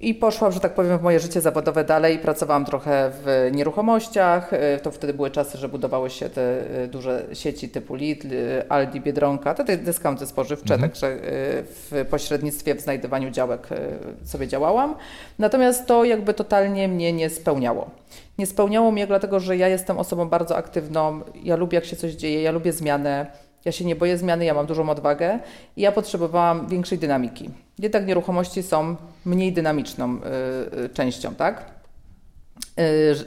I 0.00 0.14
poszłam, 0.14 0.52
że 0.52 0.60
tak 0.60 0.74
powiem, 0.74 0.98
w 0.98 1.02
moje 1.02 1.20
życie 1.20 1.40
zawodowe 1.40 1.84
dalej. 1.84 2.18
Pracowałam 2.18 2.64
trochę 2.64 3.10
w 3.24 3.50
nieruchomościach. 3.52 4.52
E, 4.52 4.78
to 4.78 4.90
wtedy 4.90 5.14
były 5.14 5.30
czasy, 5.30 5.58
że 5.58 5.68
budowały 5.68 6.10
się 6.10 6.30
te 6.30 6.42
e, 6.82 6.88
duże 6.88 7.26
sieci 7.32 7.68
typu 7.68 7.94
Lidl, 7.94 8.28
e, 8.34 8.72
Aldi, 8.72 9.00
Biedronka, 9.00 9.54
te 9.54 9.76
dyskaunty 9.76 10.26
spożywcze, 10.26 10.74
mhm. 10.74 10.90
także 10.90 11.16
w 11.62 12.06
pośrednictwie, 12.10 12.74
w 12.74 12.80
znajdowaniu 12.80 13.30
działek 13.30 13.68
sobie 14.24 14.48
działałam. 14.48 14.94
Natomiast 15.38 15.86
to 15.86 16.04
jakby 16.04 16.34
totalnie 16.34 16.88
mnie 16.88 17.12
nie 17.12 17.30
spełniało. 17.30 17.90
Nie 18.38 18.46
spełniało 18.46 18.90
mnie 18.90 19.06
dlatego, 19.06 19.40
że 19.40 19.56
ja 19.56 19.68
jestem 19.68 19.98
osobą 19.98 20.28
bardzo 20.28 20.56
aktywną, 20.56 21.20
ja 21.42 21.56
lubię 21.56 21.74
jak 21.74 21.84
się 21.84 21.96
coś 21.96 22.12
dzieje, 22.12 22.42
ja 22.42 22.52
lubię 22.52 22.72
zmianę. 22.72 23.26
Ja 23.64 23.72
się 23.72 23.84
nie 23.84 23.96
boję 23.96 24.18
zmiany, 24.18 24.44
ja 24.44 24.54
mam 24.54 24.66
dużą 24.66 24.90
odwagę 24.90 25.38
i 25.76 25.80
ja 25.80 25.92
potrzebowałam 25.92 26.68
większej 26.68 26.98
dynamiki. 26.98 27.50
Jednak 27.78 28.06
nieruchomości 28.06 28.62
są 28.62 28.96
mniej 29.24 29.52
dynamiczną 29.52 30.16
y, 30.16 30.78
y, 30.84 30.88
częścią, 30.88 31.34
tak? 31.34 31.80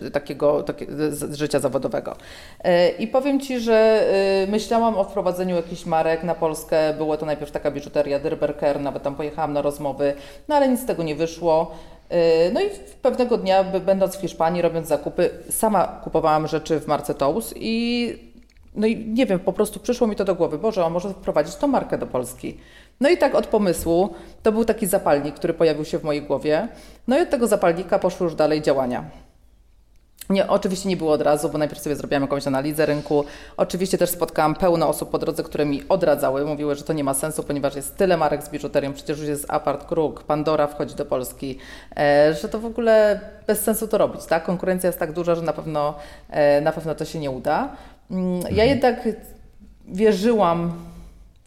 Y, 0.04 0.12
takiego, 0.12 0.64
takiego 0.64 0.94
życia 1.32 1.60
zawodowego. 1.60 2.12
Y, 2.12 2.90
I 3.00 3.08
powiem 3.08 3.40
Ci, 3.40 3.60
że 3.60 4.08
y, 4.48 4.52
myślałam 4.52 4.98
o 4.98 5.04
wprowadzeniu 5.04 5.56
jakichś 5.56 5.86
marek 5.86 6.24
na 6.24 6.36
Polskę. 6.36 6.94
Było 6.94 7.18
to 7.18 7.26
najpierw 7.26 7.52
taka 7.52 7.72
biżuteria 7.72 8.20
Derberker, 8.20 8.82
nawet 8.82 9.04
tam 9.04 9.16
pojechałam 9.16 9.54
na 9.54 9.62
rozmowy, 9.62 10.14
no 10.48 10.56
ale 10.56 10.70
nic 10.70 10.82
z 10.82 10.86
tego 10.86 11.04
nie 11.04 11.16
wyszło. 11.16 11.72
No 12.54 12.62
i 12.62 12.66
pewnego 13.02 13.38
dnia, 13.38 13.64
będąc 13.64 14.16
w 14.16 14.22
Hiszpanii, 14.22 14.62
robiąc 14.62 14.88
zakupy, 14.88 15.30
sama 15.50 15.88
kupowałam 16.04 16.48
rzeczy 16.48 16.80
w 16.80 16.88
marce 16.88 17.14
Tous 17.14 17.54
i 17.56 18.33
no 18.76 18.88
i 18.88 18.98
nie 18.98 19.26
wiem, 19.26 19.40
po 19.40 19.54
prostu 19.54 19.80
przyszło 19.80 20.08
mi 20.08 20.16
to 20.16 20.26
do 20.26 20.36
głowy, 20.36 20.58
Boże, 20.58 20.86
a 20.86 20.90
może 20.90 21.10
wprowadzić 21.10 21.56
tą 21.56 21.68
markę 21.68 21.98
do 21.98 22.08
Polski. 22.08 22.58
No 23.00 23.10
i 23.10 23.18
tak 23.18 23.36
od 23.36 23.48
pomysłu, 23.48 24.14
to 24.44 24.52
był 24.52 24.66
taki 24.66 24.88
zapalnik, 24.88 25.36
który 25.36 25.54
pojawił 25.54 25.86
się 25.86 26.00
w 26.00 26.04
mojej 26.04 26.22
głowie. 26.22 26.68
No 27.08 27.18
i 27.18 27.22
od 27.22 27.30
tego 27.30 27.48
zapalnika 27.48 28.00
poszły 28.00 28.24
już 28.24 28.36
dalej 28.36 28.62
działania. 28.62 29.06
Nie, 30.30 30.48
oczywiście 30.48 30.90
nie 30.90 30.98
było 30.98 31.12
od 31.12 31.22
razu, 31.22 31.50
bo 31.50 31.58
najpierw 31.58 31.82
sobie 31.82 31.96
zrobiłam 31.96 32.22
jakąś 32.22 32.48
analizę 32.48 32.86
rynku. 32.86 33.26
Oczywiście 33.58 33.98
też 33.98 34.10
spotkałam 34.10 34.56
pełno 34.56 34.88
osób 34.88 35.10
po 35.10 35.20
drodze, 35.20 35.44
które 35.44 35.66
mi 35.66 35.84
odradzały, 35.90 36.46
mówiły, 36.46 36.76
że 36.76 36.84
to 36.84 36.94
nie 36.94 37.04
ma 37.04 37.14
sensu, 37.14 37.44
ponieważ 37.44 37.76
jest 37.76 37.98
tyle 37.98 38.18
marek 38.18 38.44
z 38.44 38.50
biżuterią, 38.50 38.94
przecież 38.94 39.20
już 39.20 39.28
jest 39.28 39.46
Apart 39.48 39.86
Kruk, 39.86 40.24
Pandora 40.24 40.68
wchodzi 40.68 40.96
do 40.96 41.06
Polski, 41.06 41.58
e, 41.98 42.34
że 42.42 42.50
to 42.50 42.60
w 42.60 42.66
ogóle 42.66 43.20
bez 43.48 43.62
sensu 43.62 43.88
to 43.88 43.98
robić, 43.98 44.26
tak? 44.26 44.44
Konkurencja 44.44 44.88
jest 44.88 45.00
tak 45.00 45.12
duża, 45.12 45.36
że 45.36 45.42
na 45.42 45.54
pewno, 45.54 45.96
e, 46.30 46.62
na 46.62 46.72
pewno 46.72 46.96
to 46.96 47.06
się 47.06 47.20
nie 47.20 47.32
uda. 47.32 47.76
Mm, 48.14 48.42
ja 48.42 48.48
mhm. 48.48 48.70
jednak 48.70 49.10
wierzyłam 49.88 50.74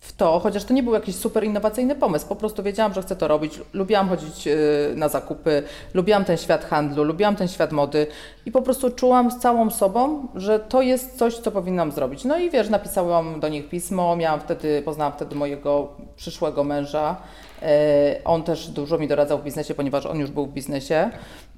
w 0.01 0.13
to, 0.13 0.41
chociaż 0.41 0.65
to 0.65 0.75
nie 0.75 0.83
był 0.83 0.95
jakiś 0.95 1.17
super 1.17 1.45
innowacyjny 1.45 1.95
pomysł. 1.95 2.27
Po 2.27 2.37
prostu 2.37 2.63
wiedziałam, 2.63 2.95
że 2.95 3.03
chcę 3.03 3.17
to 3.17 3.29
robić. 3.29 3.61
Lubiłam 3.73 4.09
chodzić 4.09 4.47
y, 4.47 4.93
na 4.97 5.09
zakupy, 5.09 5.63
lubiłam 5.95 6.25
ten 6.25 6.37
świat 6.37 6.65
handlu, 6.65 7.05
lubiłam 7.05 7.37
ten 7.37 7.49
świat 7.49 7.73
mody 7.73 8.07
i 8.47 8.53
po 8.53 8.63
prostu 8.63 8.91
czułam 8.91 9.31
z 9.31 9.39
całą 9.39 9.71
sobą, 9.71 10.29
że 10.35 10.61
to 10.61 10.83
jest 10.83 11.19
coś, 11.19 11.35
co 11.39 11.51
powinnam 11.51 11.93
zrobić. 11.93 12.25
No 12.25 12.39
i 12.39 12.51
wiesz, 12.51 12.69
napisałam 12.69 13.41
do 13.41 13.49
nich 13.49 13.69
pismo, 13.69 14.17
miałam 14.17 14.41
wtedy, 14.41 14.83
poznałam 14.83 15.13
wtedy 15.13 15.35
mojego 15.35 15.89
przyszłego 16.17 16.65
męża. 16.65 17.17
E, 17.63 18.21
on 18.25 18.43
też 18.43 18.69
dużo 18.69 18.99
mi 18.99 19.09
doradzał 19.09 19.39
w 19.39 19.45
biznesie, 19.45 19.75
ponieważ 19.75 20.07
on 20.07 20.19
już 20.19 20.31
był 20.31 20.47
w 20.47 20.53
biznesie. 20.53 21.11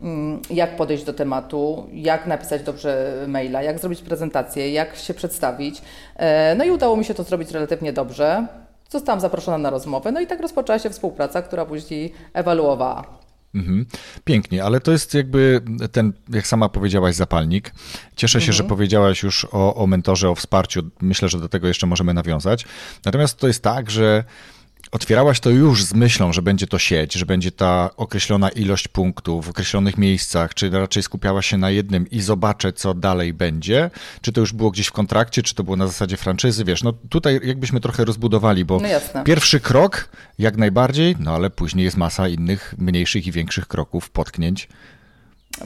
Mm, 0.02 0.40
jak 0.50 0.76
podejść 0.76 1.04
do 1.04 1.12
tematu, 1.12 1.86
jak 1.92 2.26
napisać 2.26 2.62
dobrze 2.62 3.14
maila, 3.28 3.62
jak 3.62 3.78
zrobić 3.78 4.02
prezentację, 4.02 4.72
jak 4.72 4.96
się 4.96 5.14
przedstawić. 5.14 5.82
E, 6.16 6.54
no 6.54 6.64
i 6.64 6.70
udało 6.70 6.96
mi 6.96 7.04
się 7.04 7.14
to 7.14 7.22
zrobić 7.22 7.50
relatywnie 7.50 7.92
dobrze. 7.92 8.46
Zostałam 8.88 9.20
zaproszona 9.20 9.58
na 9.58 9.70
rozmowę, 9.70 10.12
no 10.12 10.20
i 10.20 10.26
tak 10.26 10.40
rozpoczęła 10.40 10.78
się 10.78 10.90
współpraca, 10.90 11.42
która 11.42 11.64
później 11.64 12.12
ewaluowała. 12.32 13.18
Mhm. 13.54 13.86
Pięknie, 14.24 14.64
ale 14.64 14.80
to 14.80 14.92
jest 14.92 15.14
jakby 15.14 15.60
ten, 15.92 16.12
jak 16.28 16.46
sama 16.46 16.68
powiedziałaś, 16.68 17.14
zapalnik. 17.14 17.74
Cieszę 18.16 18.40
się, 18.40 18.50
mhm. 18.50 18.56
że 18.56 18.64
powiedziałaś 18.64 19.22
już 19.22 19.44
o, 19.44 19.74
o 19.74 19.86
mentorze, 19.86 20.30
o 20.30 20.34
wsparciu. 20.34 20.82
Myślę, 21.00 21.28
że 21.28 21.38
do 21.38 21.48
tego 21.48 21.68
jeszcze 21.68 21.86
możemy 21.86 22.14
nawiązać. 22.14 22.64
Natomiast 23.04 23.38
to 23.38 23.46
jest 23.46 23.62
tak, 23.62 23.90
że 23.90 24.24
Otwierałaś 24.92 25.40
to 25.40 25.50
już 25.50 25.84
z 25.84 25.94
myślą, 25.94 26.32
że 26.32 26.42
będzie 26.42 26.66
to 26.66 26.78
sieć, 26.78 27.14
że 27.14 27.26
będzie 27.26 27.52
ta 27.52 27.90
określona 27.96 28.48
ilość 28.48 28.88
punktów 28.88 29.46
w 29.46 29.48
określonych 29.48 29.98
miejscach, 29.98 30.54
czy 30.54 30.70
raczej 30.70 31.02
skupiałaś 31.02 31.46
się 31.46 31.58
na 31.58 31.70
jednym 31.70 32.10
i 32.10 32.20
zobaczę, 32.20 32.72
co 32.72 32.94
dalej 32.94 33.32
będzie? 33.32 33.90
Czy 34.20 34.32
to 34.32 34.40
już 34.40 34.52
było 34.52 34.70
gdzieś 34.70 34.86
w 34.86 34.92
kontrakcie, 34.92 35.42
czy 35.42 35.54
to 35.54 35.64
było 35.64 35.76
na 35.76 35.86
zasadzie 35.86 36.16
franczyzy? 36.16 36.64
Wiesz, 36.64 36.82
no 36.82 36.92
tutaj 37.08 37.40
jakbyśmy 37.42 37.80
trochę 37.80 38.04
rozbudowali, 38.04 38.64
bo 38.64 38.80
no 39.14 39.24
pierwszy 39.24 39.60
krok 39.60 40.08
jak 40.38 40.56
najbardziej, 40.56 41.16
no 41.18 41.34
ale 41.34 41.50
później 41.50 41.84
jest 41.84 41.96
masa 41.96 42.28
innych 42.28 42.74
mniejszych 42.78 43.26
i 43.26 43.32
większych 43.32 43.66
kroków, 43.66 44.10
potknięć. 44.10 44.68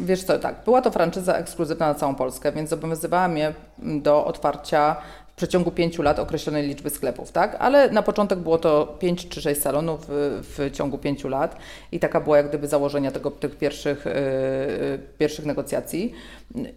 Wiesz 0.01 0.25
co, 0.25 0.39
tak, 0.39 0.65
była 0.65 0.83
to 0.83 0.91
franczyza 0.91 1.35
ekskluzywna 1.35 1.89
na 1.89 1.95
całą 1.95 2.15
Polskę, 2.15 2.53
więc 2.53 2.71
zobowiązywała 2.71 3.29
mnie 3.29 3.55
do 3.79 4.25
otwarcia 4.25 4.97
przeciągu 5.43 5.71
pięciu 5.71 6.03
lat 6.03 6.19
określonej 6.19 6.67
liczby 6.69 6.91
sklepów, 6.91 7.33
tak? 7.33 7.57
Ale 7.59 7.91
na 7.91 8.03
początek 8.03 8.39
było 8.39 8.59
to 8.59 8.97
pięć 9.01 9.29
czy 9.29 9.41
sześć 9.41 9.61
salonów 9.61 10.01
w, 10.09 10.43
w 10.43 10.71
ciągu 10.77 10.99
pięciu 10.99 11.29
lat 11.29 11.57
i 11.93 12.01
taka 12.01 12.21
była 12.21 12.37
jak 12.37 12.49
gdyby 12.49 12.69
założenia 12.69 13.11
tego, 13.11 13.31
tych 13.31 13.57
pierwszych, 13.57 14.05
yy, 14.05 14.99
pierwszych 15.19 15.45
negocjacji. 15.45 16.13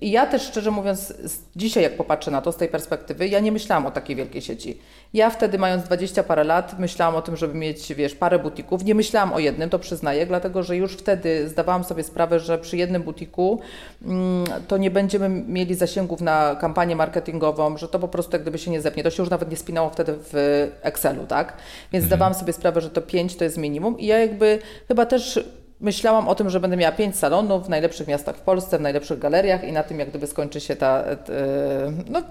I 0.01 0.11
ja 0.11 0.25
też 0.25 0.41
szczerze 0.41 0.71
mówiąc, 0.71 1.13
dzisiaj 1.55 1.83
jak 1.83 1.97
popatrzę 1.97 2.31
na 2.31 2.41
to 2.41 2.51
z 2.51 2.57
tej 2.57 2.67
perspektywy, 2.67 3.27
ja 3.27 3.39
nie 3.39 3.51
myślałam 3.51 3.85
o 3.85 3.91
takiej 3.91 4.15
wielkiej 4.15 4.41
sieci. 4.41 4.79
Ja 5.15 5.29
wtedy 5.29 5.57
mając 5.57 5.83
20 5.83 6.23
parę 6.23 6.43
lat 6.43 6.79
myślałam 6.79 7.15
o 7.15 7.21
tym, 7.21 7.35
żeby 7.35 7.53
mieć, 7.53 7.93
wiesz, 7.93 8.15
parę 8.15 8.39
butików. 8.39 8.83
Nie 8.83 8.95
myślałam 8.95 9.33
o 9.33 9.39
jednym, 9.39 9.69
to 9.69 9.79
przyznaję, 9.79 10.25
dlatego 10.25 10.63
że 10.63 10.77
już 10.77 10.93
wtedy 10.93 11.49
zdawałam 11.49 11.83
sobie 11.83 12.03
sprawę, 12.03 12.39
że 12.39 12.57
przy 12.57 12.77
jednym 12.77 13.03
butiku 13.03 13.59
mm, 14.05 14.45
to 14.67 14.77
nie 14.77 14.91
będziemy 14.91 15.29
mieli 15.29 15.75
zasięgów 15.75 16.21
na 16.21 16.55
kampanię 16.55 16.95
marketingową, 16.95 17.77
że 17.77 17.87
to 17.87 17.99
po 17.99 18.07
prostu 18.07 18.31
jak 18.31 18.41
gdyby 18.41 18.57
się 18.57 18.71
nie 18.71 18.81
zepnie. 18.81 19.03
To 19.03 19.09
się 19.09 19.23
już 19.23 19.29
nawet 19.29 19.51
nie 19.51 19.57
spinało 19.57 19.89
wtedy 19.89 20.13
w 20.17 20.67
Excelu, 20.81 21.27
tak? 21.27 21.47
Więc 21.91 22.03
mhm. 22.03 22.07
zdawałam 22.07 22.33
sobie 22.33 22.53
sprawę, 22.53 22.81
że 22.81 22.89
to 22.89 23.01
5 23.01 23.35
to 23.35 23.43
jest 23.43 23.57
minimum 23.57 23.99
i 23.99 24.05
ja 24.05 24.19
jakby 24.19 24.59
chyba 24.87 25.05
też 25.05 25.39
myślałam 25.79 26.27
o 26.27 26.35
tym, 26.35 26.49
że 26.49 26.59
będę 26.59 26.77
miała 26.77 26.91
pięć 26.91 27.15
salonów 27.15 27.65
w 27.65 27.69
najlepszych 27.69 28.07
miastach 28.07 28.35
w 28.35 28.41
Polsce, 28.41 28.77
w 28.77 28.81
najlepszych 28.81 29.19
galeriach 29.19 29.63
i 29.63 29.71
na 29.71 29.83
tym 29.83 29.99
jak 29.99 30.09
gdyby 30.09 30.27
skończy 30.27 30.59
się 30.61 30.75
ta, 30.75 31.03
ta 31.03 31.33
no, 32.09 32.21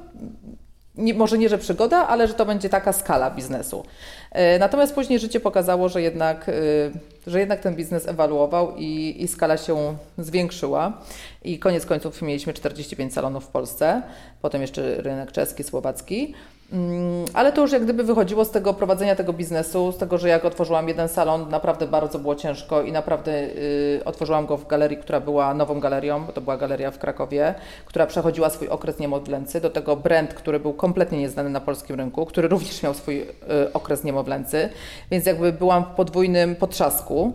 nie, 0.97 1.15
może 1.15 1.39
nie, 1.39 1.49
że 1.49 1.59
przygoda, 1.59 2.09
ale 2.09 2.29
że 2.29 2.35
to 2.35 2.47
będzie 2.47 2.69
taka 2.69 2.93
skala 2.93 3.31
biznesu. 3.31 3.85
E, 4.31 4.59
natomiast 4.59 4.95
później 4.95 5.19
życie 5.19 5.41
pokazało, 5.41 5.89
że 5.89 6.03
jednak, 6.03 6.49
e, 6.49 6.53
że 7.27 7.41
jednak 7.41 7.61
ten 7.61 7.75
biznes 7.75 8.09
ewaluował 8.09 8.77
i, 8.77 9.17
i 9.19 9.29
skala 9.29 9.57
się 9.57 9.97
zwiększyła. 10.19 10.93
I 11.45 11.59
koniec 11.59 11.87
końców 11.87 12.23
mieliśmy 12.23 12.53
45 12.53 13.15
salonów 13.15 13.45
w 13.45 13.49
Polsce, 13.49 14.03
potem 14.43 14.61
jeszcze 14.63 15.03
rynek 15.03 15.33
czeski, 15.33 15.65
słowacki. 15.65 16.35
Mm, 16.73 17.25
ale 17.35 17.53
to 17.53 17.61
już 17.61 17.73
jak 17.73 17.85
gdyby 17.85 18.05
wychodziło 18.05 18.45
z 18.45 18.51
tego 18.51 18.75
prowadzenia 18.75 19.17
tego 19.17 19.33
biznesu, 19.33 19.93
z 19.93 19.97
tego, 19.97 20.19
że 20.19 20.29
jak 20.29 20.45
otworzyłam 20.45 20.89
jeden 20.89 21.09
salon, 21.09 21.49
naprawdę 21.49 21.87
bardzo 21.87 22.19
było 22.19 22.35
ciężko 22.35 22.83
i 22.83 22.93
naprawdę 22.93 23.33
y, 23.33 24.01
otworzyłam 24.05 24.47
go 24.47 24.57
w 24.57 24.67
galerii, 24.67 24.97
która 24.97 25.21
była 25.21 25.55
nową 25.55 25.81
galerią, 25.81 26.25
bo 26.25 26.33
to 26.33 26.41
była 26.41 26.57
galeria 26.57 26.91
w 26.91 26.99
Krakowie, 26.99 27.55
która 27.87 28.07
przechodziła 28.07 28.51
swój 28.51 28.69
okres 28.69 28.99
niemowlęcy. 28.99 29.61
Do 29.61 29.71
tego 29.71 29.97
brand, 29.97 30.35
który 30.35 30.61
był 30.61 30.73
kompletnie 30.73 31.19
nieznany 31.19 31.51
na 31.51 31.61
polskim 31.61 31.97
rynku, 31.97 32.27
który 32.27 32.49
również 32.49 32.83
miał 32.83 32.95
swój 32.95 33.21
y, 33.23 33.73
okres 33.73 34.05
niemowlęcy, 34.05 34.69
więc 35.11 35.27
jakby 35.27 35.53
byłam 35.53 35.85
w 35.85 35.89
podwójnym 35.97 36.57
potrzasku. 36.57 37.33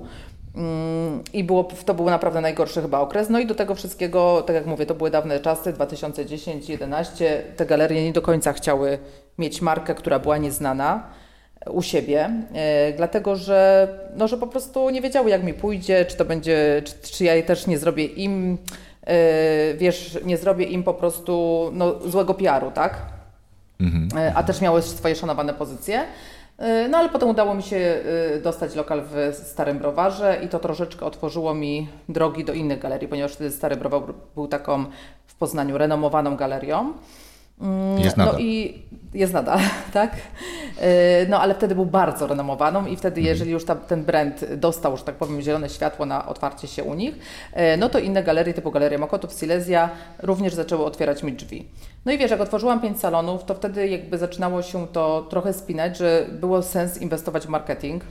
Mm, 0.59 1.23
I 1.33 1.43
było, 1.43 1.63
to 1.85 1.93
był 1.93 2.05
naprawdę 2.05 2.41
najgorszy 2.41 2.81
chyba 2.81 2.99
okres. 2.99 3.29
No 3.29 3.39
i 3.39 3.45
do 3.45 3.55
tego 3.55 3.75
wszystkiego, 3.75 4.43
tak 4.47 4.55
jak 4.55 4.65
mówię, 4.65 4.85
to 4.85 4.95
były 4.95 5.11
dawne 5.11 5.39
czasy, 5.39 5.73
2010-2011. 5.73 7.25
Te 7.55 7.65
galerie 7.65 8.03
nie 8.05 8.13
do 8.13 8.21
końca 8.21 8.53
chciały 8.53 8.99
mieć 9.37 9.61
markę, 9.61 9.95
która 9.95 10.19
była 10.19 10.37
nieznana 10.37 11.03
u 11.71 11.81
siebie, 11.81 12.29
yy, 12.51 12.93
dlatego 12.97 13.35
że, 13.35 13.87
no, 14.15 14.27
że 14.27 14.37
po 14.37 14.47
prostu 14.47 14.89
nie 14.89 15.01
wiedziały, 15.01 15.29
jak 15.29 15.43
mi 15.43 15.53
pójdzie, 15.53 16.05
czy 16.05 16.17
to 16.17 16.25
będzie, 16.25 16.81
czy, 16.85 17.11
czy 17.11 17.23
ja 17.23 17.43
też 17.43 17.67
nie 17.67 17.77
zrobię 17.77 18.05
im, 18.05 18.57
yy, 19.07 19.13
wiesz, 19.77 20.19
nie 20.25 20.37
zrobię 20.37 20.65
im 20.65 20.83
po 20.83 20.93
prostu 20.93 21.63
no, 21.73 21.99
złego 21.99 22.33
PR-u, 22.33 22.71
tak? 22.71 23.01
Mhm. 23.79 24.33
A 24.35 24.43
też 24.43 24.61
miały 24.61 24.81
swoje 24.81 25.15
szanowane 25.15 25.53
pozycje. 25.53 26.05
No 26.89 26.97
ale 26.97 27.09
potem 27.09 27.29
udało 27.29 27.55
mi 27.55 27.63
się 27.63 28.01
dostać 28.43 28.75
lokal 28.75 29.01
w 29.01 29.35
Starym 29.35 29.79
Browarze 29.79 30.41
i 30.45 30.47
to 30.47 30.59
troszeczkę 30.59 31.05
otworzyło 31.05 31.53
mi 31.53 31.87
drogi 32.09 32.45
do 32.45 32.53
innych 32.53 32.79
galerii, 32.79 33.07
ponieważ 33.07 33.33
wtedy 33.33 33.51
Stary 33.51 33.75
Browar 33.75 34.01
był 34.35 34.47
taką 34.47 34.85
w 35.27 35.35
Poznaniu 35.35 35.77
renomowaną 35.77 36.35
galerią. 36.35 36.93
Mm, 37.61 37.99
jest 37.99 38.17
nadal. 38.17 38.33
No 38.33 38.39
i 38.39 38.83
jest 39.13 39.33
nadal, 39.33 39.59
tak? 39.93 40.15
Y, 40.15 41.27
no 41.29 41.41
ale 41.41 41.55
wtedy 41.55 41.75
był 41.75 41.85
bardzo 41.85 42.27
renomowaną 42.27 42.85
i 42.85 42.95
wtedy, 42.95 43.21
mhm. 43.21 43.25
jeżeli 43.27 43.51
już 43.51 43.65
ta, 43.65 43.75
ten 43.75 44.03
brand 44.03 44.53
dostał, 44.53 44.97
że 44.97 45.03
tak 45.03 45.15
powiem, 45.15 45.41
zielone 45.41 45.69
światło 45.69 46.05
na 46.05 46.27
otwarcie 46.27 46.67
się 46.67 46.83
u 46.83 46.93
nich, 46.93 47.15
y, 47.15 47.77
no 47.77 47.89
to 47.89 47.99
inne 47.99 48.23
galerie 48.23 48.53
typu 48.53 48.71
Galeria 48.71 48.97
Mokotów, 48.97 49.33
Silesia 49.33 49.89
również 50.19 50.53
zaczęły 50.53 50.85
otwierać 50.85 51.23
mi 51.23 51.33
drzwi. 51.33 51.67
No 52.05 52.11
i 52.11 52.17
wiesz, 52.17 52.31
jak 52.31 52.41
otworzyłam 52.41 52.81
pięć 52.81 52.99
salonów, 52.99 53.45
to 53.45 53.55
wtedy 53.55 53.87
jakby 53.87 54.17
zaczynało 54.17 54.61
się 54.61 54.87
to 54.87 55.27
trochę 55.29 55.53
spinać, 55.53 55.97
że 55.97 56.25
było 56.31 56.61
sens 56.61 56.97
inwestować 57.01 57.45
w 57.45 57.49
marketing, 57.49 58.03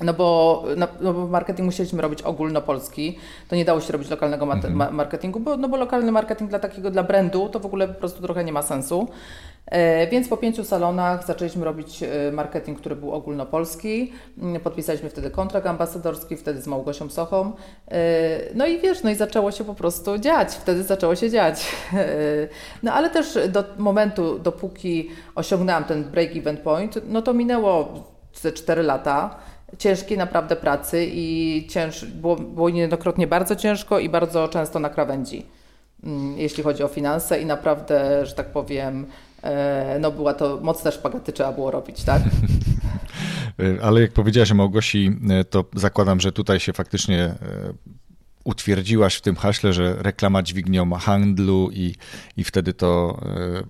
no 0.00 0.14
bo, 0.14 0.62
no, 0.76 0.88
no 1.00 1.12
bo 1.14 1.26
marketing 1.26 1.66
musieliśmy 1.66 2.02
robić 2.02 2.22
ogólnopolski, 2.22 3.18
to 3.48 3.56
nie 3.56 3.64
dało 3.64 3.80
się 3.80 3.92
robić 3.92 4.10
lokalnego 4.10 4.46
ma 4.46 4.54
mhm. 4.54 4.94
marketingu, 4.94 5.40
bo, 5.40 5.56
no 5.56 5.68
bo 5.68 5.76
lokalny 5.76 6.12
marketing 6.12 6.50
dla 6.50 6.58
takiego, 6.58 6.90
dla 6.90 7.02
brandu 7.02 7.48
to 7.48 7.60
w 7.60 7.66
ogóle 7.66 7.88
po 7.88 7.94
prostu 7.94 8.22
trochę 8.22 8.44
nie 8.44 8.52
ma 8.52 8.62
sensu. 8.62 9.08
E, 9.66 10.06
więc 10.06 10.28
po 10.28 10.36
pięciu 10.36 10.64
salonach 10.64 11.26
zaczęliśmy 11.26 11.64
robić 11.64 12.02
e, 12.02 12.32
marketing, 12.32 12.78
który 12.78 12.96
był 12.96 13.12
ogólnopolski. 13.12 14.12
Mm, 14.38 14.60
podpisaliśmy 14.60 15.10
wtedy 15.10 15.30
kontrakt 15.30 15.66
ambasadorski, 15.66 16.36
wtedy 16.36 16.62
z 16.62 16.66
Małgosią 16.66 17.10
Sochą. 17.10 17.52
E, 17.88 18.00
no 18.54 18.66
i 18.66 18.78
wiesz, 18.78 19.02
no 19.02 19.10
i 19.10 19.14
zaczęło 19.14 19.52
się 19.52 19.64
po 19.64 19.74
prostu 19.74 20.18
dziać, 20.18 20.54
wtedy 20.54 20.82
zaczęło 20.82 21.16
się 21.16 21.30
dziać. 21.30 21.66
E, 22.00 22.48
no 22.82 22.92
ale 22.92 23.10
też 23.10 23.38
do 23.48 23.64
momentu, 23.78 24.38
dopóki 24.38 25.10
osiągnęłam 25.34 25.84
ten 25.84 26.04
break-even 26.04 26.56
point, 26.56 27.00
no 27.08 27.22
to 27.22 27.34
minęło 27.34 28.04
ze 28.34 28.52
4 28.52 28.82
lata. 28.82 29.36
Ciężkiej 29.78 30.18
naprawdę 30.18 30.56
pracy 30.56 31.06
i 31.12 31.66
cięż, 31.70 32.04
było, 32.04 32.36
było 32.36 32.70
niejednokrotnie 32.70 33.26
bardzo 33.26 33.56
ciężko 33.56 33.98
i 33.98 34.08
bardzo 34.08 34.48
często 34.48 34.78
na 34.78 34.90
krawędzi, 34.90 35.46
mm, 36.04 36.38
jeśli 36.38 36.62
chodzi 36.62 36.82
o 36.82 36.88
finanse 36.88 37.40
i 37.40 37.46
naprawdę, 37.46 38.26
że 38.26 38.34
tak 38.34 38.52
powiem, 38.52 39.06
e, 39.42 39.98
no 40.00 40.10
była 40.10 40.34
to 40.34 40.58
mocne 40.62 40.92
szpagaty 40.92 41.32
trzeba 41.32 41.52
było 41.52 41.70
robić, 41.70 42.04
tak? 42.04 42.22
Ale 43.82 44.00
jak 44.00 44.12
powiedziałaś 44.12 44.52
o 44.52 44.54
Małgosi, 44.54 45.12
e, 45.30 45.44
to 45.44 45.64
zakładam, 45.74 46.20
że 46.20 46.32
tutaj 46.32 46.60
się 46.60 46.72
faktycznie 46.72 47.18
e, 47.24 47.36
utwierdziłaś 48.44 49.14
w 49.16 49.20
tym 49.20 49.36
haśle, 49.36 49.72
że 49.72 49.96
reklama 49.98 50.42
dźwignią 50.42 50.90
handlu 50.94 51.70
i, 51.72 51.94
i 52.36 52.44
wtedy 52.44 52.72
to 52.72 53.20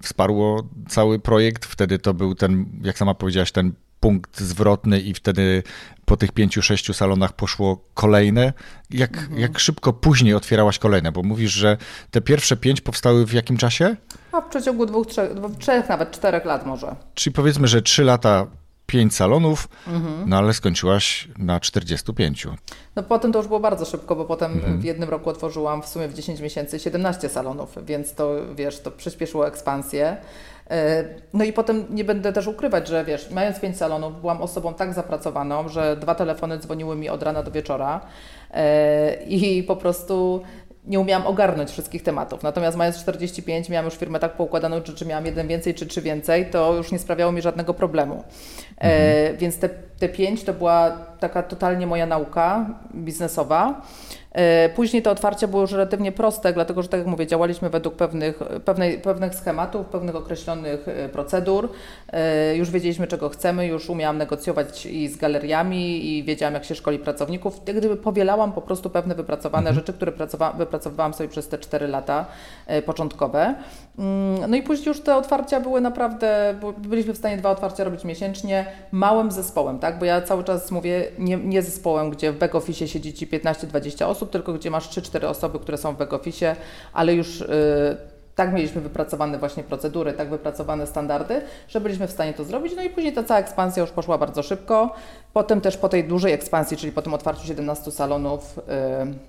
wsparło 0.02 0.68
cały 0.88 1.18
projekt. 1.18 1.64
Wtedy 1.64 1.98
to 1.98 2.14
był 2.14 2.34
ten, 2.34 2.66
jak 2.82 2.98
sama 2.98 3.14
powiedziałaś, 3.14 3.52
ten 3.52 3.72
punkt 4.00 4.40
zwrotny 4.40 5.00
i 5.00 5.14
wtedy 5.14 5.62
po 6.04 6.16
tych 6.16 6.32
pięciu, 6.32 6.62
sześciu 6.62 6.94
salonach 6.94 7.32
poszło 7.32 7.84
kolejne. 7.94 8.52
Jak, 8.90 9.18
mhm. 9.18 9.40
jak 9.40 9.58
szybko 9.58 9.92
później 9.92 10.34
otwierałaś 10.34 10.78
kolejne? 10.78 11.12
Bo 11.12 11.22
mówisz, 11.22 11.52
że 11.52 11.76
te 12.10 12.20
pierwsze 12.20 12.56
pięć 12.56 12.80
powstały 12.80 13.26
w 13.26 13.32
jakim 13.32 13.56
czasie? 13.56 13.96
A 14.32 14.40
w 14.40 14.48
przeciągu 14.48 14.86
dwóch, 14.86 15.06
trzech, 15.06 15.30
trzech 15.58 15.88
nawet 15.88 16.10
czterech 16.10 16.44
lat 16.44 16.66
może. 16.66 16.96
Czyli 17.14 17.34
powiedzmy, 17.34 17.68
że 17.68 17.82
trzy 17.82 18.04
lata 18.04 18.46
pięć 18.86 19.14
salonów, 19.14 19.68
mhm. 19.86 20.28
no 20.28 20.38
ale 20.38 20.54
skończyłaś 20.54 21.28
na 21.38 21.60
45. 21.60 22.46
No 22.96 23.02
potem 23.02 23.32
to 23.32 23.38
już 23.38 23.48
było 23.48 23.60
bardzo 23.60 23.84
szybko, 23.84 24.16
bo 24.16 24.24
potem 24.24 24.52
mhm. 24.52 24.80
w 24.80 24.84
jednym 24.84 25.08
roku 25.08 25.30
otworzyłam 25.30 25.82
w 25.82 25.86
sumie 25.86 26.08
w 26.08 26.14
10 26.14 26.40
miesięcy 26.40 26.78
17 26.78 27.28
salonów, 27.28 27.78
więc 27.86 28.14
to 28.14 28.36
wiesz, 28.54 28.80
to 28.80 28.90
przyspieszyło 28.90 29.46
ekspansję. 29.48 30.16
E, 30.70 31.04
no 31.33 31.44
i 31.44 31.52
potem 31.52 31.87
nie 31.90 32.04
będę 32.04 32.33
też 32.33 32.46
ukrywać, 32.46 32.88
że 32.88 33.04
wiesz, 33.04 33.30
mając 33.30 33.61
pięć 33.61 33.76
salonów, 33.76 34.20
byłam 34.20 34.42
osobą 34.42 34.74
tak 34.74 34.94
zapracowaną, 34.94 35.68
że 35.68 35.96
dwa 35.96 36.14
telefony 36.14 36.59
dzwoniły 36.59 36.96
mi 36.96 37.09
od 37.09 37.22
rana 37.22 37.42
do 37.42 37.50
wieczora 37.50 38.00
e, 38.50 39.14
i 39.14 39.62
po 39.62 39.76
prostu 39.76 40.42
nie 40.85 41.00
umiałam 41.00 41.26
ogarnąć 41.26 41.70
wszystkich 41.70 42.02
tematów. 42.02 42.42
Natomiast 42.42 42.76
mając 42.76 42.98
45, 42.98 43.68
miałam 43.68 43.85
już 43.85 43.94
firmę 43.94 44.18
tak 44.18 44.33
poukładaną, 44.33 44.80
że 44.85 44.94
czy 44.94 45.06
miałam 45.06 45.26
jeden 45.26 45.48
więcej, 45.48 45.74
czy 45.74 45.87
trzy 45.87 46.02
więcej, 46.02 46.50
to 46.50 46.74
już 46.74 46.92
nie 46.92 46.98
sprawiało 46.98 47.33
mi 47.33 47.42
żadnego 47.42 47.74
problemu. 47.74 48.24
E, 48.78 48.83
mhm. 48.83 49.37
więc 49.37 49.59
te, 49.59 49.68
te 49.98 50.09
pięć 50.09 50.44
to 50.44 50.52
była 50.52 50.90
taka 51.20 51.42
totalnie 51.42 51.87
moja 51.87 52.06
nauka 52.06 52.66
biznesowa. 52.94 53.83
E, 54.33 54.69
później 54.69 55.03
te 55.03 55.11
otwarcia 55.11 55.49
były 55.49 55.62
już 55.62 55.73
relatywnie 55.73 56.12
proste, 56.12 56.53
dlatego 56.53 56.83
że, 56.83 56.88
tak 56.88 57.01
jak 57.01 57.07
mówię, 57.07 57.27
działaliśmy 57.27 57.71
według 57.71 57.95
pewnych, 57.95 58.38
pewnej, 58.64 58.99
pewnych 58.99 59.35
schematów, 59.35 59.87
pewnych 59.87 60.16
określonych 60.16 60.88
e, 60.88 61.09
procedur. 61.09 61.69
E, 62.12 62.57
już 62.57 62.71
wiedzieliśmy, 62.71 63.07
czego 63.07 63.29
chcemy, 63.29 63.66
już 63.66 63.90
umiałam 63.90 64.19
negocjować 64.19 64.87
i 64.87 65.09
z 65.09 65.16
galeriami 65.16 66.07
i 66.07 66.25
wiedziałam, 66.25 66.55
jak 66.55 66.64
się 66.64 66.75
szkoli 66.75 66.99
pracowników. 66.99 67.61
Jak 67.66 67.77
gdyby 67.77 67.97
powielałam 67.97 68.53
po 68.53 68.62
prostu 68.62 68.90
pewne 68.90 69.14
wypracowane 69.14 69.69
mhm. 69.69 69.75
rzeczy, 69.77 69.93
które 69.93 70.12
wypracowałam 70.59 71.14
sobie 71.14 71.29
przez 71.29 71.49
te 71.49 71.59
4 71.59 71.88
lata 71.88 72.27
początkowe. 72.87 73.55
Mm, 74.00 74.50
no 74.50 74.56
i 74.56 74.62
później 74.62 74.88
już 74.88 75.00
te 75.00 75.16
otwarcia 75.16 75.60
były 75.60 75.80
naprawdę, 75.80 76.54
byliśmy 76.78 77.12
w 77.12 77.16
stanie 77.16 77.36
dwa 77.36 77.50
otwarcia 77.50 77.84
robić 77.84 78.04
miesięcznie, 78.04 78.66
małym 78.92 79.30
zespołem, 79.30 79.78
tak? 79.78 79.98
Bo 79.98 80.04
ja 80.04 80.22
cały 80.22 80.44
czas 80.44 80.70
mówię, 80.70 81.08
nie, 81.18 81.36
nie 81.36 81.62
zespołem, 81.62 82.10
gdzie 82.10 82.32
w 82.32 82.38
back 82.38 82.54
office 82.54 82.88
siedzi 82.88 83.14
Ci 83.14 83.26
15-20 83.26 84.04
osób, 84.04 84.30
tylko 84.30 84.52
gdzie 84.52 84.70
masz 84.70 84.88
3-4 84.88 85.26
osoby, 85.26 85.58
które 85.58 85.78
są 85.78 85.94
w 85.94 85.98
back-office, 85.98 86.56
ale 86.92 87.14
już 87.14 87.40
y, 87.40 87.46
tak 88.34 88.52
mieliśmy 88.52 88.80
wypracowane 88.80 89.38
właśnie 89.38 89.62
procedury, 89.62 90.12
tak 90.12 90.30
wypracowane 90.30 90.86
standardy, 90.86 91.42
że 91.68 91.80
byliśmy 91.80 92.06
w 92.06 92.10
stanie 92.10 92.32
to 92.32 92.44
zrobić. 92.44 92.72
No 92.76 92.82
i 92.82 92.90
później 92.90 93.12
ta 93.12 93.22
cała 93.22 93.40
ekspansja 93.40 93.80
już 93.80 93.90
poszła 93.90 94.18
bardzo 94.18 94.42
szybko. 94.42 94.94
Potem 95.32 95.60
też 95.60 95.76
po 95.76 95.88
tej 95.88 96.04
dużej 96.04 96.32
ekspansji, 96.32 96.76
czyli 96.76 96.92
po 96.92 97.02
tym 97.02 97.14
otwarciu 97.14 97.46
17 97.46 97.90
salonów, 97.90 98.58
y, 98.58 98.62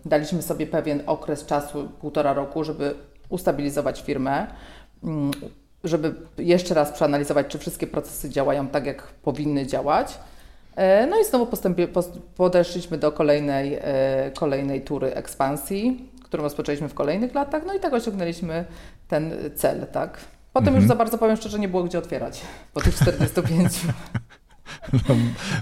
daliśmy 0.10 0.42
sobie 0.42 0.68
pewien 0.68 1.04
okres 1.06 1.46
czasu, 1.46 1.90
półtora 2.02 2.34
roku, 2.34 2.64
żeby 2.64 2.96
ustabilizować 3.32 4.02
firmę, 4.02 4.48
mm, 5.04 5.32
żeby 5.84 6.14
jeszcze 6.38 6.74
raz 6.74 6.92
przeanalizować, 6.92 7.48
czy 7.48 7.60
wszystkie 7.60 7.88
procesy 7.88 8.30
działają 8.30 8.68
tak, 8.68 8.86
jak 8.86 9.04
powinny 9.04 9.66
działać. 9.66 10.20
E, 10.76 11.08
no 11.08 11.20
i 11.20 11.26
znowu 11.26 11.46
postępie, 11.46 11.88
podeszliśmy 12.36 12.98
do 12.98 13.12
kolejnej, 13.12 13.78
e, 13.82 14.32
kolejnej 14.36 14.82
tury 14.82 15.14
ekspansji, 15.14 16.10
którą 16.24 16.44
rozpoczęliśmy 16.44 16.90
w 16.90 16.94
kolejnych 16.94 17.36
latach, 17.36 17.64
no 17.66 17.74
i 17.74 17.80
tak 17.80 17.94
osiągnęliśmy 17.94 18.66
ten 19.08 19.34
cel, 19.56 19.88
tak. 19.92 20.18
Potem 20.54 20.68
mhm. 20.68 20.82
już 20.82 20.88
za 20.88 20.96
bardzo 20.96 21.18
powiem 21.18 21.38
szczerze, 21.38 21.60
nie 21.60 21.68
było 21.68 21.84
gdzie 21.84 22.00
otwierać 22.00 22.42
po 22.74 22.82
tych 22.82 22.96
45. 22.96 23.72
No, 24.94 25.16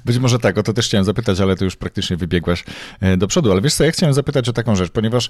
być 0.06 0.18
może 0.18 0.40
tak, 0.40 0.58
o 0.58 0.64
to 0.64 0.74
też 0.74 0.86
chciałem 0.86 1.06
zapytać, 1.06 1.40
ale 1.40 1.56
to 1.56 1.66
już 1.66 1.76
praktycznie 1.76 2.18
wybiegłaś 2.18 2.64
e, 3.00 3.18
do 3.18 3.28
przodu. 3.28 3.52
Ale 3.52 3.62
wiesz 3.62 3.74
co, 3.74 3.84
ja 3.84 3.92
chciałem 3.92 4.14
zapytać 4.14 4.50
o 4.50 4.54
taką 4.54 4.76
rzecz, 4.76 4.92
ponieważ 4.92 5.30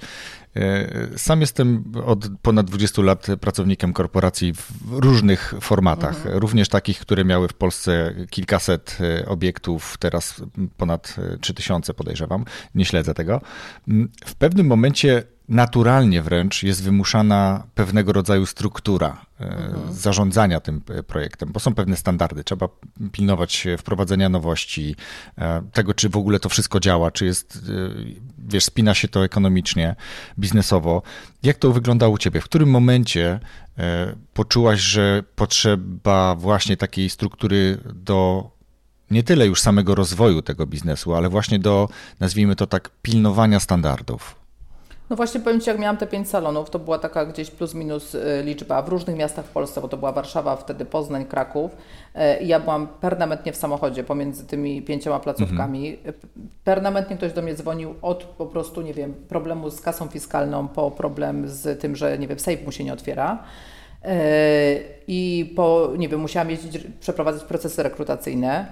e, 0.55 1.17
sam 1.17 1.41
jestem 1.41 1.83
od 2.05 2.27
ponad 2.41 2.65
20 2.69 3.01
lat 3.01 3.27
pracownikiem 3.41 3.93
korporacji 3.93 4.53
w 4.53 4.71
różnych 4.91 5.53
formatach, 5.61 6.15
mhm. 6.15 6.37
również 6.37 6.69
takich, 6.69 6.99
które 6.99 7.25
miały 7.25 7.47
w 7.47 7.53
Polsce 7.53 8.15
kilkaset 8.29 8.97
e, 9.01 9.25
obiektów, 9.25 9.97
teraz 9.99 10.41
ponad 10.77 11.15
3000 11.41 11.93
podejrzewam, 11.93 12.45
nie 12.75 12.85
śledzę 12.85 13.13
tego. 13.13 13.41
Mm, 13.87 14.09
w 14.25 14.35
pewnym 14.35 14.67
momencie 14.67 15.23
naturalnie 15.49 16.21
wręcz 16.21 16.63
jest 16.63 16.83
wymuszana 16.83 17.63
pewnego 17.75 18.13
rodzaju 18.13 18.45
struktura 18.45 19.25
e, 19.39 19.43
mhm. 19.45 19.93
zarządzania 19.93 20.59
tym 20.59 20.81
e, 20.89 21.03
projektem, 21.03 21.51
bo 21.51 21.59
są 21.59 21.75
pewne 21.75 21.97
standardy. 21.97 22.43
Trzeba 22.43 22.69
pilnować 23.11 23.67
wprowadzenia 23.77 24.29
nowości, 24.29 24.95
e, 25.37 25.61
tego, 25.73 25.93
czy 25.93 26.09
w 26.09 26.17
ogóle 26.17 26.39
to 26.39 26.49
wszystko 26.49 26.79
działa, 26.79 27.11
czy 27.11 27.25
jest, 27.25 27.71
wiesz, 28.37 28.65
spina 28.65 28.93
się 28.93 29.07
to 29.07 29.25
ekonomicznie, 29.25 29.95
biznesowo. 30.39 31.01
Jak 31.43 31.57
to 31.57 31.71
wyglądało 31.71 32.13
u 32.13 32.17
ciebie? 32.17 32.41
W 32.41 32.45
którym 32.45 32.69
momencie 32.69 33.39
poczułaś, 34.33 34.79
że 34.79 35.23
potrzeba 35.35 36.35
właśnie 36.35 36.77
takiej 36.77 37.09
struktury 37.09 37.77
do 37.93 38.49
nie 39.11 39.23
tyle 39.23 39.47
już 39.47 39.61
samego 39.61 39.95
rozwoju 39.95 40.41
tego 40.41 40.65
biznesu, 40.67 41.15
ale 41.15 41.29
właśnie 41.29 41.59
do, 41.59 41.89
nazwijmy 42.19 42.55
to 42.55 42.67
tak, 42.67 42.89
pilnowania 43.01 43.59
standardów? 43.59 44.38
No 45.09 45.15
właśnie 45.15 45.39
powiem 45.39 45.61
Ci, 45.61 45.69
jak 45.69 45.79
miałam 45.79 45.97
te 45.97 46.07
pięć 46.07 46.29
salonów, 46.29 46.69
to 46.69 46.79
była 46.79 46.99
taka 46.99 47.25
gdzieś 47.25 47.51
plus 47.51 47.73
minus 47.73 48.15
y, 48.15 48.41
liczba 48.43 48.81
w 48.81 48.89
różnych 48.89 49.15
miastach 49.15 49.45
w 49.45 49.49
Polsce, 49.49 49.81
bo 49.81 49.87
to 49.87 49.97
była 49.97 50.11
Warszawa, 50.11 50.55
wtedy 50.55 50.85
Poznań, 50.85 51.25
Kraków. 51.25 51.71
Y, 52.15 52.43
I 52.43 52.47
ja 52.47 52.59
byłam 52.59 52.87
permanentnie 52.87 53.51
w 53.51 53.55
samochodzie 53.55 54.03
pomiędzy 54.03 54.45
tymi 54.45 54.81
pięcioma 54.81 55.19
placówkami. 55.19 55.89
Mhm. 55.89 56.13
Permanentnie 56.63 57.17
ktoś 57.17 57.33
do 57.33 57.41
mnie 57.41 57.55
dzwonił 57.55 57.95
od 58.01 58.23
po 58.23 58.45
prostu, 58.45 58.81
nie 58.81 58.93
wiem, 58.93 59.13
problemu 59.13 59.69
z 59.69 59.81
kasą 59.81 60.07
fiskalną 60.07 60.67
po 60.67 60.91
problem 60.91 61.47
z 61.47 61.81
tym, 61.81 61.95
że, 61.95 62.17
nie 62.17 62.27
wiem, 62.27 62.39
safe 62.39 62.63
mu 62.65 62.71
się 62.71 62.83
nie 62.83 62.93
otwiera. 62.93 63.43
Y, 64.05 64.09
I 65.07 65.53
po, 65.55 65.89
nie 65.97 66.09
wiem, 66.09 66.19
musiałam 66.19 66.49
jeździć, 66.49 66.83
przeprowadzać 66.99 67.43
procesy 67.43 67.83
rekrutacyjne. 67.83 68.65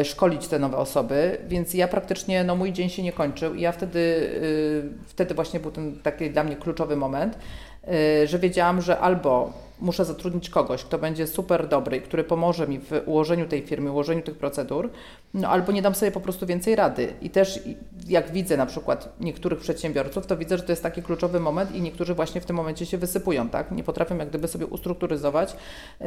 Y, 0.00 0.04
szkolić 0.04 0.48
te 0.48 0.58
nowe 0.58 0.76
osoby, 0.76 1.38
więc 1.48 1.74
ja 1.74 1.88
praktycznie, 1.88 2.44
no 2.44 2.56
mój 2.56 2.72
dzień 2.72 2.88
się 2.88 3.02
nie 3.02 3.12
kończył 3.12 3.54
i 3.54 3.60
ja 3.60 3.72
wtedy, 3.72 3.98
y, 3.98 4.88
wtedy 5.06 5.34
właśnie 5.34 5.60
był 5.60 5.70
ten 5.70 6.00
taki 6.02 6.30
dla 6.30 6.44
mnie 6.44 6.56
kluczowy 6.56 6.96
moment, 6.96 7.38
y, 8.22 8.26
że 8.26 8.38
wiedziałam, 8.38 8.80
że 8.80 8.98
albo 8.98 9.52
muszę 9.80 10.04
zatrudnić 10.04 10.50
kogoś, 10.50 10.84
kto 10.84 10.98
będzie 10.98 11.26
super 11.26 11.68
dobry, 11.68 12.00
który 12.00 12.24
pomoże 12.24 12.68
mi 12.68 12.78
w 12.78 13.02
ułożeniu 13.06 13.46
tej 13.46 13.62
firmy, 13.62 13.92
ułożeniu 13.92 14.22
tych 14.22 14.36
procedur, 14.36 14.90
no 15.34 15.48
albo 15.48 15.72
nie 15.72 15.82
dam 15.82 15.94
sobie 15.94 16.12
po 16.12 16.20
prostu 16.20 16.46
więcej 16.46 16.76
rady. 16.76 17.08
I 17.22 17.30
też 17.30 17.60
jak 18.08 18.32
widzę 18.32 18.56
na 18.56 18.66
przykład 18.66 19.08
niektórych 19.20 19.60
przedsiębiorców, 19.60 20.26
to 20.26 20.36
widzę, 20.36 20.56
że 20.56 20.62
to 20.62 20.72
jest 20.72 20.82
taki 20.82 21.02
kluczowy 21.02 21.40
moment 21.40 21.74
i 21.74 21.80
niektórzy 21.80 22.14
właśnie 22.14 22.40
w 22.40 22.44
tym 22.44 22.56
momencie 22.56 22.86
się 22.86 22.98
wysypują, 22.98 23.48
tak? 23.48 23.70
Nie 23.70 23.84
potrafią 23.84 24.16
jak 24.18 24.28
gdyby 24.28 24.48
sobie 24.48 24.66
ustrukturyzować 24.66 25.56
yy, 26.00 26.06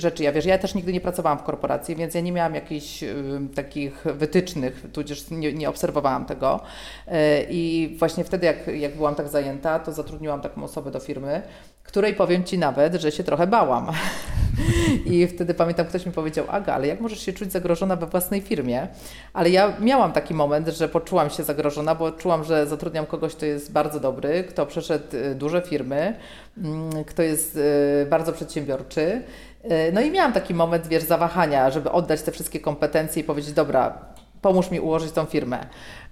rzeczy. 0.00 0.22
Ja 0.22 0.32
wiesz, 0.32 0.46
ja 0.46 0.58
też 0.58 0.74
nigdy 0.74 0.92
nie 0.92 1.00
pracowałam 1.00 1.38
w 1.38 1.42
korporacji, 1.42 1.96
więc 1.96 2.14
ja 2.14 2.20
nie 2.20 2.32
miałam 2.32 2.54
jakichś 2.54 3.02
yy, 3.02 3.12
takich 3.54 4.04
wytycznych, 4.04 4.86
tudzież 4.92 5.30
nie, 5.30 5.52
nie 5.52 5.68
obserwowałam 5.68 6.24
tego. 6.24 6.60
Yy, 7.06 7.12
I 7.50 7.96
właśnie 7.98 8.24
wtedy, 8.24 8.46
jak, 8.46 8.66
jak 8.66 8.96
byłam 8.96 9.14
tak 9.14 9.28
zajęta, 9.28 9.78
to 9.78 9.92
zatrudniłam 9.92 10.40
taką 10.40 10.64
osobę 10.64 10.90
do 10.90 11.00
firmy, 11.00 11.42
której 11.86 12.14
powiem 12.14 12.44
Ci 12.44 12.58
nawet, 12.58 12.94
że 12.94 13.12
się 13.12 13.24
trochę 13.24 13.46
bałam. 13.46 13.92
I 15.06 15.26
wtedy 15.26 15.54
pamiętam, 15.54 15.86
ktoś 15.86 16.06
mi 16.06 16.12
powiedział, 16.12 16.44
Aga, 16.48 16.74
ale 16.74 16.86
jak 16.86 17.00
możesz 17.00 17.20
się 17.20 17.32
czuć 17.32 17.52
zagrożona 17.52 17.96
we 17.96 18.06
własnej 18.06 18.40
firmie? 18.40 18.88
Ale 19.32 19.50
ja 19.50 19.72
miałam 19.80 20.12
taki 20.12 20.34
moment, 20.34 20.68
że 20.68 20.88
poczułam 20.88 21.30
się 21.30 21.42
zagrożona, 21.42 21.94
bo 21.94 22.12
czułam, 22.12 22.44
że 22.44 22.66
zatrudniam 22.66 23.06
kogoś, 23.06 23.34
kto 23.34 23.46
jest 23.46 23.72
bardzo 23.72 24.00
dobry, 24.00 24.44
kto 24.44 24.66
przeszedł 24.66 25.16
y, 25.16 25.34
duże 25.34 25.62
firmy, 25.62 26.16
mm, 26.58 27.04
kto 27.04 27.22
jest 27.22 27.56
y, 27.56 28.06
bardzo 28.10 28.32
przedsiębiorczy. 28.32 29.22
Y, 29.64 29.92
no 29.92 30.00
i 30.00 30.10
miałam 30.10 30.32
taki 30.32 30.54
moment, 30.54 30.86
wiesz, 30.86 31.02
zawahania, 31.02 31.70
żeby 31.70 31.90
oddać 31.90 32.22
te 32.22 32.32
wszystkie 32.32 32.60
kompetencje 32.60 33.22
i 33.22 33.24
powiedzieć, 33.24 33.52
dobra, 33.52 33.98
pomóż 34.42 34.70
mi 34.70 34.80
ułożyć 34.80 35.12
tą 35.12 35.24
firmę. 35.24 35.66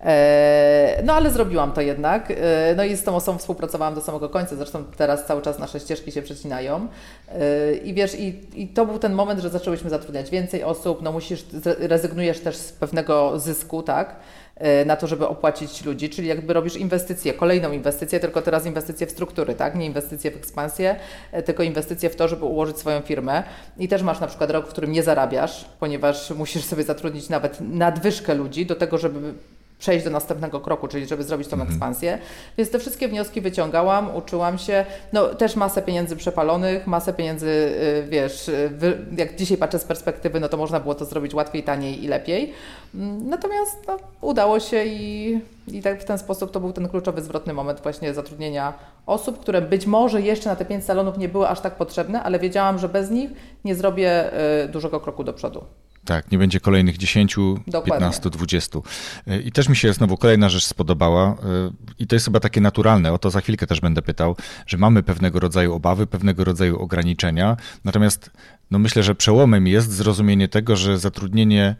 E, 0.04 1.02
no 1.04 1.12
ale 1.12 1.30
zrobiłam 1.30 1.72
to 1.72 1.80
jednak. 1.80 2.30
E, 2.30 2.34
no 2.76 2.84
i 2.84 2.96
z 2.96 3.04
tą 3.04 3.16
osobą 3.16 3.38
współpracowałam 3.38 3.94
do 3.94 4.00
samego 4.00 4.28
końca, 4.28 4.56
zresztą 4.56 4.84
teraz 4.96 5.26
cały 5.26 5.42
czas 5.42 5.58
nasze 5.58 5.80
ścieżki 5.80 6.12
się 6.12 6.22
przecinają. 6.22 6.88
E, 7.28 7.74
I 7.74 7.94
wiesz, 7.94 8.14
i, 8.14 8.40
i 8.62 8.68
to 8.68 8.86
był 8.86 8.98
ten 8.98 9.14
moment, 9.14 9.40
że 9.40 9.50
zaczęłyśmy 9.50 9.90
zatrudniać 9.90 10.30
więcej 10.30 10.64
osób, 10.64 11.02
no 11.02 11.12
musisz, 11.12 11.44
rezygnujesz 11.78 12.40
też 12.40 12.56
z 12.56 12.72
pewnego 12.72 13.38
zysku, 13.40 13.82
tak? 13.82 14.16
na 14.86 14.96
to, 14.96 15.06
żeby 15.06 15.28
opłacić 15.28 15.84
ludzi, 15.84 16.10
czyli 16.10 16.28
jakby 16.28 16.52
robisz 16.52 16.76
inwestycję, 16.76 17.32
kolejną 17.32 17.72
inwestycję, 17.72 18.20
tylko 18.20 18.42
teraz 18.42 18.66
inwestycje 18.66 19.06
w 19.06 19.10
struktury, 19.10 19.54
tak? 19.54 19.74
Nie 19.74 19.86
inwestycje 19.86 20.30
w 20.30 20.36
ekspansję, 20.36 20.96
tylko 21.44 21.62
inwestycje 21.62 22.10
w 22.10 22.16
to, 22.16 22.28
żeby 22.28 22.44
ułożyć 22.44 22.78
swoją 22.78 23.00
firmę. 23.00 23.42
I 23.78 23.88
też 23.88 24.02
masz 24.02 24.20
na 24.20 24.26
przykład 24.26 24.50
rok, 24.50 24.66
w 24.66 24.70
którym 24.70 24.92
nie 24.92 25.02
zarabiasz, 25.02 25.64
ponieważ 25.80 26.30
musisz 26.30 26.64
sobie 26.64 26.82
zatrudnić 26.82 27.28
nawet 27.28 27.58
nadwyżkę 27.60 28.34
ludzi 28.34 28.66
do 28.66 28.74
tego, 28.74 28.98
żeby 28.98 29.34
przejść 29.84 30.04
do 30.04 30.10
następnego 30.10 30.60
kroku, 30.60 30.88
czyli 30.88 31.06
żeby 31.06 31.24
zrobić 31.24 31.48
tą 31.48 31.54
mhm. 31.54 31.70
ekspansję. 31.70 32.18
Więc 32.58 32.70
te 32.70 32.78
wszystkie 32.78 33.08
wnioski 33.08 33.40
wyciągałam, 33.40 34.16
uczyłam 34.16 34.58
się, 34.58 34.86
no 35.12 35.26
też 35.26 35.56
masę 35.56 35.82
pieniędzy 35.82 36.16
przepalonych, 36.16 36.86
masę 36.86 37.12
pieniędzy, 37.12 37.46
y, 37.46 38.06
wiesz, 38.08 38.48
y, 38.48 38.70
jak 39.16 39.36
dzisiaj 39.36 39.58
patrzę 39.58 39.78
z 39.78 39.84
perspektywy, 39.84 40.40
no 40.40 40.48
to 40.48 40.56
można 40.56 40.80
było 40.80 40.94
to 40.94 41.04
zrobić 41.04 41.34
łatwiej, 41.34 41.62
taniej 41.62 42.04
i 42.04 42.08
lepiej. 42.08 42.52
Mm, 42.94 43.28
natomiast 43.28 43.86
no, 43.88 43.96
udało 44.20 44.60
się 44.60 44.84
i, 44.84 45.40
i 45.68 45.82
tak 45.82 46.00
w 46.00 46.04
ten 46.04 46.18
sposób 46.18 46.50
to 46.50 46.60
był 46.60 46.72
ten 46.72 46.88
kluczowy, 46.88 47.22
zwrotny 47.22 47.52
moment 47.52 47.80
właśnie 47.80 48.14
zatrudnienia 48.14 48.72
osób, 49.06 49.40
które 49.40 49.62
być 49.62 49.86
może 49.86 50.20
jeszcze 50.20 50.48
na 50.48 50.56
te 50.56 50.64
pięć 50.64 50.84
salonów 50.84 51.18
nie 51.18 51.28
były 51.28 51.48
aż 51.48 51.60
tak 51.60 51.74
potrzebne, 51.74 52.22
ale 52.22 52.38
wiedziałam, 52.38 52.78
że 52.78 52.88
bez 52.88 53.10
nich 53.10 53.30
nie 53.64 53.74
zrobię 53.74 54.30
y, 54.64 54.68
dużego 54.68 55.00
kroku 55.00 55.24
do 55.24 55.32
przodu. 55.32 55.64
Tak, 56.04 56.30
nie 56.30 56.38
będzie 56.38 56.60
kolejnych 56.60 56.98
10, 56.98 57.36
Dokładnie. 57.66 57.92
15, 57.92 58.30
20. 58.30 58.78
I 59.44 59.52
też 59.52 59.68
mi 59.68 59.76
się 59.76 59.92
znowu 59.92 60.16
kolejna 60.16 60.48
rzecz 60.48 60.64
spodobała 60.64 61.32
y, 61.32 61.36
i 61.98 62.06
to 62.06 62.16
jest 62.16 62.24
chyba 62.24 62.40
takie 62.40 62.60
naturalne, 62.60 63.12
o 63.12 63.18
to 63.18 63.30
za 63.30 63.40
chwilkę 63.40 63.66
też 63.66 63.80
będę 63.80 64.02
pytał, 64.02 64.36
że 64.66 64.78
mamy 64.78 65.02
pewnego 65.02 65.40
rodzaju 65.40 65.74
obawy, 65.74 66.06
pewnego 66.06 66.44
rodzaju 66.44 66.78
ograniczenia, 66.78 67.56
natomiast 67.84 68.30
no 68.70 68.78
myślę, 68.78 69.02
że 69.02 69.14
przełomem 69.14 69.66
jest 69.66 69.92
zrozumienie 69.92 70.48
tego, 70.48 70.76
że 70.76 70.98
zatrudnienie 70.98 71.76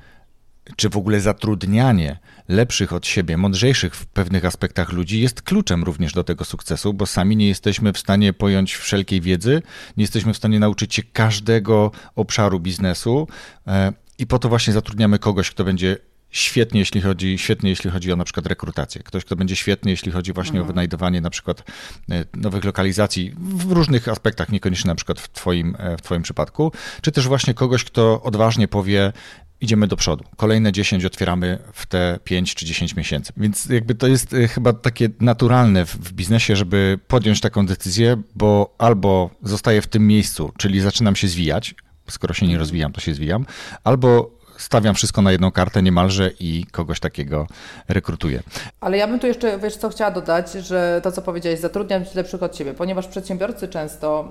czy 0.77 0.89
w 0.89 0.97
ogóle 0.97 1.21
zatrudnianie 1.21 2.19
lepszych 2.49 2.93
od 2.93 3.07
siebie, 3.07 3.37
mądrzejszych 3.37 3.97
w 3.97 4.07
pewnych 4.07 4.45
aspektach 4.45 4.93
ludzi 4.93 5.21
jest 5.21 5.43
kluczem 5.43 5.85
również 5.85 6.13
do 6.13 6.25
tego 6.25 6.45
sukcesu, 6.45 6.95
bo 6.95 7.07
sami 7.07 7.37
nie 7.37 7.49
jesteśmy 7.49 7.93
w 7.93 7.99
stanie 7.99 8.33
pojąć 8.33 8.75
wszelkiej 8.75 9.21
wiedzy, 9.21 9.63
nie 9.97 10.05
jesteśmy 10.05 10.35
w 10.35 10.37
stanie 10.37 10.61
nauczyć 10.61 10.95
się 10.95 11.03
każdego 11.13 11.91
obszaru 12.17 12.61
biznesu, 12.61 13.29
e, 13.67 13.93
i 14.19 14.27
po 14.27 14.39
to 14.39 14.49
właśnie 14.49 14.73
zatrudniamy 14.73 15.19
kogoś, 15.19 15.51
kto 15.51 15.65
będzie 15.65 15.97
świetnie, 16.31 16.81
jeśli 16.81 17.01
chodzi, 17.01 17.39
świetnie, 17.39 17.71
jeśli 17.71 17.91
chodzi 17.91 18.13
o 18.13 18.17
na 18.17 18.25
przykład 18.25 18.47
rekrutację. 18.47 19.03
Ktoś, 19.03 19.25
kto 19.25 19.37
będzie 19.37 19.57
świetny, 19.57 19.91
jeśli 19.91 20.13
chodzi 20.13 20.33
właśnie 20.33 20.59
mhm. 20.59 20.65
o 20.65 20.73
wynajdowanie 20.73 21.21
na 21.21 21.31
przykład 21.31 21.65
e, 22.11 22.25
nowych 22.35 22.65
lokalizacji 22.65 23.35
w 23.39 23.73
różnych 23.73 24.09
aspektach, 24.09 24.53
niekoniecznie 24.53 24.89
na 24.89 24.95
przykład 24.95 25.21
w 25.21 25.29
twoim, 25.29 25.77
e, 25.79 25.97
w 25.97 26.03
twoim 26.03 26.23
przypadku, 26.23 26.73
czy 27.03 27.13
też 27.13 27.29
właśnie 27.29 27.55
kogoś, 27.55 27.85
kto 27.85 28.23
odważnie 28.23 28.69
powie, 28.69 29.13
idziemy 29.61 29.87
do 29.87 29.97
przodu. 29.97 30.25
Kolejne 30.37 30.73
10 30.73 31.05
otwieramy 31.05 31.59
w 31.73 31.87
te 31.87 32.19
5 32.25 32.55
czy 32.55 32.67
10 32.67 32.97
miesięcy. 32.97 33.33
Więc 33.37 33.65
jakby 33.67 33.95
to 33.95 34.07
jest 34.07 34.35
e, 34.35 34.49
chyba 34.49 34.73
takie 34.73 35.09
naturalne 35.21 35.87
w, 35.87 36.13
biznesie, 36.13 36.57
żeby 36.57 36.99
podjąć 37.09 37.41
taką 37.41 37.67
decyzję, 37.67 38.23
bo 38.35 38.75
albo 38.79 39.31
zostaję 39.43 39.83
w 39.83 39.87
tym 39.87 40.07
miejscu, 40.07 40.53
czyli 40.59 40.81
zaczynam 40.81 41.17
się 41.17 41.29
zwijać, 41.29 41.75
skoro 42.09 42.35
się 42.35 42.47
nie 42.47 42.59
rozwijam, 42.59 42.93
to 42.93 43.01
się 43.01 43.15
zwijam, 43.15 43.47
albo 43.85 44.31
stawiam 44.57 44.95
wszystko 44.95 45.23
na 45.23 45.33
jedną 45.33 45.51
kartę 45.51 45.83
niemalże 45.83 46.31
i 46.41 46.67
kogoś 46.73 47.01
takiego 47.01 47.47
rekrutuję. 47.89 48.43
Ale 48.81 48.99
ja 48.99 49.07
bym 49.07 49.21
tu 49.21 49.27
jeszcze, 49.27 49.59
wiesz 49.59 49.77
co, 49.77 49.89
chciała 49.89 50.11
dodać, 50.11 50.53
że 50.53 51.01
to, 51.05 51.13
co 51.13 51.23
powiedziałeś, 51.23 51.61
zatrudniać 51.61 52.15
lepszych 52.15 52.43
od 52.43 52.53
Ciebie, 52.53 52.75
ponieważ 52.75 53.07
przedsiębiorcy 53.07 53.69
często, 53.69 54.29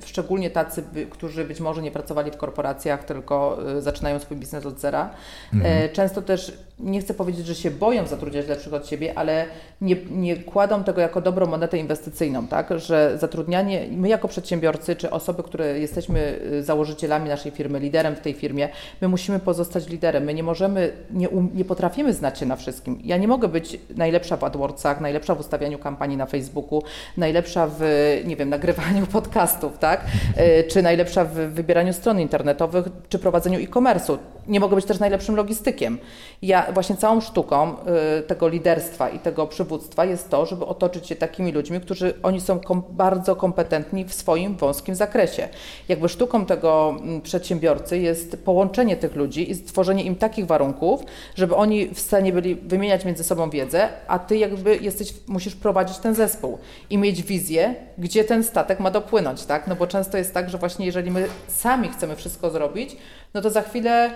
y, 0.00 0.06
szczególnie 0.06 0.50
tacy, 0.50 0.84
którzy 1.10 1.44
być 1.44 1.60
może 1.60 1.82
nie 1.82 1.90
pracowali 1.90 2.30
w 2.30 2.36
korporacjach, 2.36 3.04
tylko 3.04 3.58
y, 3.78 3.82
zaczynają 3.82 4.18
swój 4.18 4.36
biznes 4.36 4.66
od 4.66 4.80
zera, 4.80 5.10
mhm. 5.52 5.84
Y, 5.84 5.88
często 5.88 6.22
też, 6.22 6.52
nie 6.82 7.00
chcę 7.00 7.14
powiedzieć, 7.14 7.46
że 7.46 7.54
się 7.54 7.70
boją 7.70 8.06
zatrudniać 8.06 8.48
lepszych 8.48 8.74
od 8.74 8.86
siebie, 8.86 9.12
ale 9.16 9.44
nie, 9.80 9.96
nie 10.10 10.36
kładą 10.36 10.84
tego 10.84 11.00
jako 11.00 11.20
dobrą 11.20 11.46
monetę 11.46 11.78
inwestycyjną, 11.78 12.46
tak, 12.46 12.78
że 12.80 13.18
zatrudnianie, 13.18 13.86
my 13.90 14.08
jako 14.08 14.28
przedsiębiorcy, 14.28 14.96
czy 14.96 15.10
osoby, 15.10 15.42
które 15.42 15.78
jesteśmy 15.78 16.40
założycielami 16.60 17.28
naszej 17.28 17.52
firmy, 17.52 17.78
liderem 17.78 18.16
w 18.16 18.20
tej 18.20 18.34
firmie, 18.34 18.68
my 19.00 19.08
musimy 19.08 19.38
pozostać 19.38 19.82
zostać 19.82 19.92
liderem. 19.92 20.24
My 20.24 20.34
nie 20.34 20.42
możemy, 20.42 20.92
nie, 21.10 21.28
um, 21.28 21.50
nie 21.54 21.64
potrafimy 21.64 22.12
znać 22.12 22.38
się 22.38 22.46
na 22.46 22.56
wszystkim. 22.56 22.98
Ja 23.04 23.16
nie 23.16 23.28
mogę 23.28 23.48
być 23.48 23.78
najlepsza 23.96 24.36
w 24.36 24.44
AdWordsach, 24.44 25.00
najlepsza 25.00 25.34
w 25.34 25.40
ustawianiu 25.40 25.78
kampanii 25.78 26.16
na 26.16 26.26
Facebooku, 26.26 26.82
najlepsza 27.16 27.68
w, 27.78 27.80
nie 28.24 28.36
wiem, 28.36 28.48
nagrywaniu 28.48 29.06
podcastów, 29.18 29.78
tak? 29.78 30.04
E, 30.36 30.64
czy 30.64 30.82
najlepsza 30.82 31.24
w 31.24 31.34
wybieraniu 31.34 31.92
stron 31.92 32.20
internetowych, 32.20 32.88
czy 33.08 33.18
prowadzeniu 33.18 33.60
e-commerce'u. 33.60 34.18
Nie 34.48 34.60
mogę 34.60 34.76
być 34.76 34.84
też 34.84 34.98
najlepszym 34.98 35.36
logistykiem. 35.36 35.98
Ja 36.42 36.71
właśnie 36.72 36.96
całą 36.96 37.20
sztuką 37.20 37.76
y, 38.18 38.22
tego 38.22 38.48
liderstwa 38.48 39.08
i 39.08 39.18
tego 39.18 39.46
przywództwa 39.46 40.04
jest 40.04 40.30
to, 40.30 40.46
żeby 40.46 40.66
otoczyć 40.66 41.06
się 41.06 41.16
takimi 41.16 41.52
ludźmi, 41.52 41.80
którzy 41.80 42.14
oni 42.22 42.40
są 42.40 42.60
kom 42.60 42.82
bardzo 42.90 43.36
kompetentni 43.36 44.04
w 44.04 44.14
swoim 44.14 44.56
wąskim 44.56 44.94
zakresie. 44.94 45.48
Jakby 45.88 46.08
sztuką 46.08 46.46
tego 46.46 46.94
mm, 47.00 47.20
przedsiębiorcy 47.20 47.98
jest 47.98 48.44
połączenie 48.44 48.96
tych 48.96 49.16
ludzi 49.16 49.50
i 49.50 49.54
stworzenie 49.54 50.04
im 50.04 50.16
takich 50.16 50.46
warunków, 50.46 51.00
żeby 51.34 51.56
oni 51.56 51.88
w 51.88 52.00
stanie 52.00 52.32
byli 52.32 52.54
wymieniać 52.54 53.04
między 53.04 53.24
sobą 53.24 53.50
wiedzę, 53.50 53.88
a 54.08 54.18
ty 54.18 54.36
jakby 54.36 54.76
jesteś, 54.76 55.14
musisz 55.26 55.56
prowadzić 55.56 55.98
ten 55.98 56.14
zespół 56.14 56.58
i 56.90 56.98
mieć 56.98 57.22
wizję, 57.22 57.74
gdzie 57.98 58.24
ten 58.24 58.44
statek 58.44 58.80
ma 58.80 58.90
dopłynąć, 58.90 59.44
tak? 59.44 59.66
No 59.66 59.76
bo 59.76 59.86
często 59.86 60.18
jest 60.18 60.34
tak, 60.34 60.50
że 60.50 60.58
właśnie 60.58 60.86
jeżeli 60.86 61.10
my 61.10 61.26
sami 61.48 61.88
chcemy 61.88 62.16
wszystko 62.16 62.50
zrobić, 62.50 62.96
no 63.34 63.40
to 63.40 63.50
za 63.50 63.62
chwilę 63.62 64.10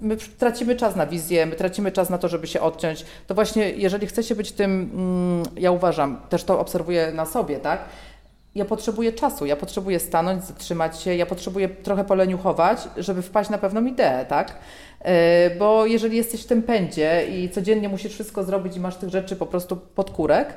my 0.00 0.16
tracimy 0.16 0.76
czas 0.76 0.96
na 0.96 1.06
wizję, 1.06 1.46
my 1.46 1.56
tracimy 1.56 1.92
czas 1.92 2.10
na 2.10 2.18
to, 2.18 2.28
żeby 2.28 2.46
się 2.46 2.60
odciąć. 2.60 3.04
To 3.26 3.34
właśnie, 3.34 3.70
jeżeli 3.70 4.06
chcecie 4.06 4.34
być 4.34 4.52
tym, 4.52 4.90
mm, 4.94 5.42
ja 5.56 5.70
uważam, 5.70 6.20
też 6.28 6.44
to 6.44 6.60
obserwuję 6.60 7.12
na 7.12 7.26
sobie, 7.26 7.56
tak? 7.56 7.84
Ja 8.54 8.64
potrzebuję 8.64 9.12
czasu, 9.12 9.46
ja 9.46 9.56
potrzebuję 9.56 10.00
stanąć, 10.00 10.44
zatrzymać 10.44 11.02
się, 11.02 11.14
ja 11.14 11.26
potrzebuję 11.26 11.68
trochę 11.68 12.04
poleniuchować, 12.04 12.88
żeby 12.96 13.22
wpaść 13.22 13.50
na 13.50 13.58
pewną 13.58 13.84
ideę, 13.84 14.26
tak? 14.28 14.58
E, 15.00 15.50
bo 15.50 15.86
jeżeli 15.86 16.16
jesteś 16.16 16.42
w 16.42 16.46
tym 16.46 16.62
pędzie 16.62 17.26
i 17.30 17.50
codziennie 17.50 17.88
musisz 17.88 18.12
wszystko 18.12 18.44
zrobić 18.44 18.76
i 18.76 18.80
masz 18.80 18.96
tych 18.96 19.08
rzeczy 19.08 19.36
po 19.36 19.46
prostu 19.46 19.76
pod 19.76 20.10
kurek, 20.10 20.54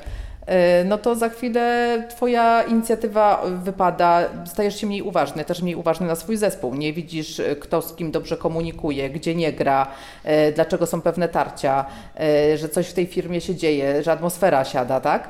no 0.85 0.97
to 0.97 1.15
za 1.15 1.29
chwilę 1.29 2.03
Twoja 2.09 2.63
inicjatywa 2.63 3.43
wypada, 3.63 4.23
stajesz 4.45 4.81
się 4.81 4.87
mniej 4.87 5.01
uważny, 5.01 5.45
też 5.45 5.61
mniej 5.61 5.75
uważny 5.75 6.07
na 6.07 6.15
swój 6.15 6.37
zespół. 6.37 6.75
Nie 6.75 6.93
widzisz, 6.93 7.39
e, 7.39 7.55
kto 7.55 7.81
z 7.81 7.95
kim 7.95 8.11
dobrze 8.11 8.37
komunikuje, 8.37 9.09
gdzie 9.09 9.35
nie 9.35 9.53
gra, 9.53 9.87
e, 10.23 10.51
dlaczego 10.51 10.85
są 10.85 11.01
pewne 11.01 11.29
tarcia, 11.29 11.85
że 12.55 12.69
coś 12.69 12.87
w 12.87 12.93
tej 12.93 13.07
firmie 13.07 13.41
się 13.41 13.55
dzieje, 13.55 14.03
że 14.03 14.11
atmosfera 14.11 14.65
siada, 14.65 14.99
tak? 14.99 15.29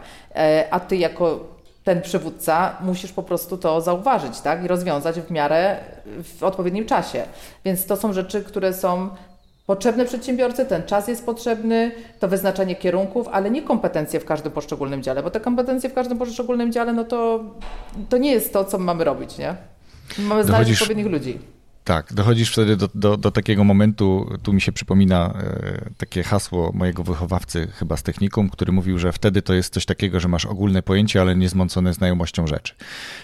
A 0.71 0.79
Ty 0.79 0.97
jako 0.97 1.45
ten 1.83 2.01
przywódca 2.01 2.77
musisz 2.81 3.11
po 3.11 3.23
prostu 3.23 3.57
to 3.57 3.81
zauważyć, 3.81 4.41
tak? 4.41 4.63
I 4.63 4.67
rozwiązać 4.67 5.19
w 5.19 5.31
miarę 5.31 5.77
w 6.23 6.43
odpowiednim 6.43 6.85
czasie. 6.85 7.23
Więc 7.65 7.85
to 7.85 7.95
są 7.95 8.13
rzeczy, 8.13 8.43
które 8.43 8.73
są 8.73 9.09
potrzebne 9.69 10.05
przedsiębiorcy, 10.05 10.65
ten 10.65 10.83
czas 10.83 11.07
jest 11.07 11.25
potrzebny, 11.25 11.91
to 12.19 12.27
wyznaczanie 12.27 12.75
kierunków, 12.75 13.27
ale 13.27 13.51
nie 13.51 13.61
kompetencje 13.61 14.19
w 14.19 14.25
każdym 14.25 14.51
poszczególnym 14.51 15.03
dziale, 15.03 15.23
bo 15.23 15.29
te 15.31 15.39
kompetencje 15.39 15.89
w 15.89 15.93
każdym 15.93 16.17
poszczególnym 16.17 16.71
dziale, 16.71 16.93
no 16.93 17.03
to, 17.03 17.43
to 18.09 18.17
nie 18.17 18.31
jest 18.31 18.53
to, 18.53 18.65
co 18.65 18.77
mamy 18.77 19.03
robić, 19.03 19.37
nie? 19.37 19.55
Mamy 20.19 20.43
znaleźć 20.43 20.81
odpowiednich 20.81 21.07
ludzi. 21.07 21.39
Tak, 21.83 22.13
dochodzisz 22.13 22.51
wtedy 22.51 22.77
do, 22.77 22.89
do, 22.95 23.17
do, 23.17 23.31
takiego 23.31 23.63
momentu, 23.63 24.37
tu 24.43 24.53
mi 24.53 24.61
się 24.61 24.71
przypomina 24.71 25.33
e, 25.33 25.89
takie 25.97 26.23
hasło 26.23 26.71
mojego 26.73 27.03
wychowawcy 27.03 27.67
chyba 27.73 27.97
z 27.97 28.03
technikum, 28.03 28.49
który 28.49 28.71
mówił, 28.71 28.99
że 28.99 29.11
wtedy 29.11 29.41
to 29.41 29.53
jest 29.53 29.73
coś 29.73 29.85
takiego, 29.85 30.19
że 30.19 30.27
masz 30.27 30.45
ogólne 30.45 30.81
pojęcie, 30.81 31.21
ale 31.21 31.35
niezmącone 31.35 31.93
znajomością 31.93 32.47
rzeczy. 32.47 32.73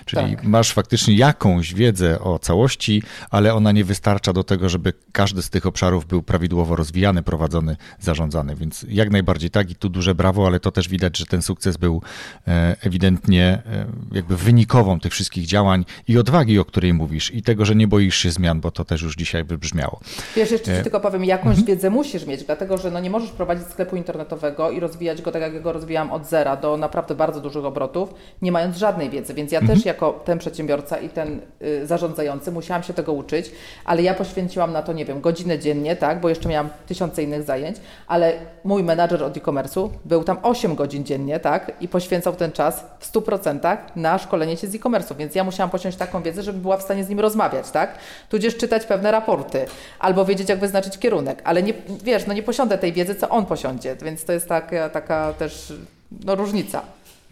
Czyli 0.05 0.35
tak. 0.35 0.43
masz 0.43 0.73
faktycznie 0.73 1.15
jakąś 1.15 1.73
wiedzę 1.73 2.19
o 2.19 2.39
całości, 2.39 3.03
ale 3.29 3.53
ona 3.53 3.71
nie 3.71 3.83
wystarcza 3.83 4.33
do 4.33 4.43
tego, 4.43 4.69
żeby 4.69 4.93
każdy 5.11 5.41
z 5.41 5.49
tych 5.49 5.65
obszarów 5.65 6.05
był 6.05 6.23
prawidłowo 6.23 6.75
rozwijany, 6.75 7.23
prowadzony, 7.23 7.77
zarządzany. 7.99 8.55
Więc 8.55 8.85
jak 8.89 9.11
najbardziej 9.11 9.49
tak 9.49 9.71
i 9.71 9.75
tu 9.75 9.89
duże 9.89 10.15
brawo, 10.15 10.47
ale 10.47 10.59
to 10.59 10.71
też 10.71 10.89
widać, 10.89 11.17
że 11.17 11.25
ten 11.25 11.41
sukces 11.41 11.77
był 11.77 12.01
e, 12.47 12.75
ewidentnie 12.81 13.43
e, 13.65 13.85
jakby 14.11 14.37
wynikową 14.37 14.99
tych 14.99 15.13
wszystkich 15.13 15.45
działań 15.45 15.85
i 16.07 16.17
odwagi, 16.17 16.59
o 16.59 16.65
której 16.65 16.93
mówisz 16.93 17.33
i 17.33 17.41
tego, 17.41 17.65
że 17.65 17.75
nie 17.75 17.87
boisz 17.87 18.15
się 18.15 18.31
zmian 18.31 18.54
bo 18.61 18.71
to 18.71 18.85
też 18.85 19.01
już 19.01 19.15
dzisiaj 19.15 19.43
wybrzmiało. 19.43 19.99
Wiesz, 20.35 20.51
jeszcze 20.51 20.71
Ci 20.71 20.79
e, 20.79 20.83
tylko 20.83 20.99
powiem, 20.99 21.25
jakąś 21.25 21.57
mhm. 21.57 21.65
wiedzę 21.65 21.89
musisz 21.89 22.25
mieć, 22.25 22.43
dlatego 22.43 22.77
że 22.77 22.91
no 22.91 22.99
nie 22.99 23.09
możesz 23.09 23.31
prowadzić 23.31 23.67
sklepu 23.67 23.95
internetowego 23.95 24.71
i 24.71 24.79
rozwijać 24.79 25.21
go 25.21 25.31
tak, 25.31 25.41
jak 25.41 25.61
go 25.61 25.73
rozwijałam 25.73 26.11
od 26.11 26.25
zera 26.25 26.55
do 26.55 26.77
naprawdę 26.77 27.15
bardzo 27.15 27.41
dużych 27.41 27.65
obrotów, 27.65 28.13
nie 28.41 28.51
mając 28.51 28.77
żadnej 28.77 29.09
wiedzy. 29.09 29.33
Więc 29.33 29.51
ja 29.51 29.59
mhm. 29.59 29.77
też 29.77 29.85
jako 29.85 30.21
ten 30.25 30.39
przedsiębiorca 30.39 30.97
i 30.97 31.09
ten 31.09 31.41
y, 31.61 31.87
zarządzający 31.87 32.51
musiałam 32.51 32.83
się 32.83 32.93
tego 32.93 33.13
uczyć, 33.13 33.51
ale 33.85 34.01
ja 34.01 34.13
poświęciłam 34.13 34.71
na 34.73 34.81
to, 34.81 34.93
nie 34.93 35.05
wiem, 35.05 35.21
godzinę 35.21 35.59
dziennie, 35.59 35.95
tak, 35.95 36.21
bo 36.21 36.29
jeszcze 36.29 36.49
miałam 36.49 36.69
tysiące 36.87 37.23
innych 37.23 37.43
zajęć, 37.43 37.77
ale 38.07 38.33
mój 38.63 38.83
menadżer 38.83 39.23
od 39.23 39.37
e-commerce'u 39.37 39.89
był 40.05 40.23
tam 40.23 40.37
8 40.43 40.75
godzin 40.75 41.03
dziennie, 41.03 41.39
tak, 41.39 41.71
i 41.81 41.87
poświęcał 41.87 42.35
ten 42.35 42.51
czas 42.51 42.85
w 42.99 43.13
100% 43.13 43.77
na 43.95 44.17
szkolenie 44.17 44.57
się 44.57 44.67
z 44.67 44.75
e-commerce'u, 44.75 45.15
więc 45.15 45.35
ja 45.35 45.43
musiałam 45.43 45.69
posiąść 45.69 45.97
taką 45.97 46.21
wiedzę, 46.21 46.43
żeby 46.43 46.59
była 46.59 46.77
w 46.77 46.81
stanie 46.81 47.03
z 47.03 47.09
nim 47.09 47.19
rozmawiać, 47.19 47.71
tak, 47.71 47.97
tudzież 48.35 48.57
czytać 48.57 48.85
pewne 48.85 49.11
raporty, 49.11 49.65
albo 49.99 50.25
wiedzieć, 50.25 50.49
jak 50.49 50.59
wyznaczyć 50.59 50.97
kierunek, 50.97 51.41
ale 51.43 51.63
nie, 51.63 51.73
wiesz, 52.03 52.27
no 52.27 52.33
nie 52.33 52.43
posiądę 52.43 52.77
tej 52.77 52.93
wiedzy, 52.93 53.15
co 53.15 53.29
on 53.29 53.45
posiądzie, 53.45 53.95
więc 54.01 54.25
to 54.25 54.33
jest 54.33 54.47
taka, 54.47 54.89
taka 54.89 55.33
też 55.33 55.73
no, 56.25 56.35
różnica. 56.35 56.81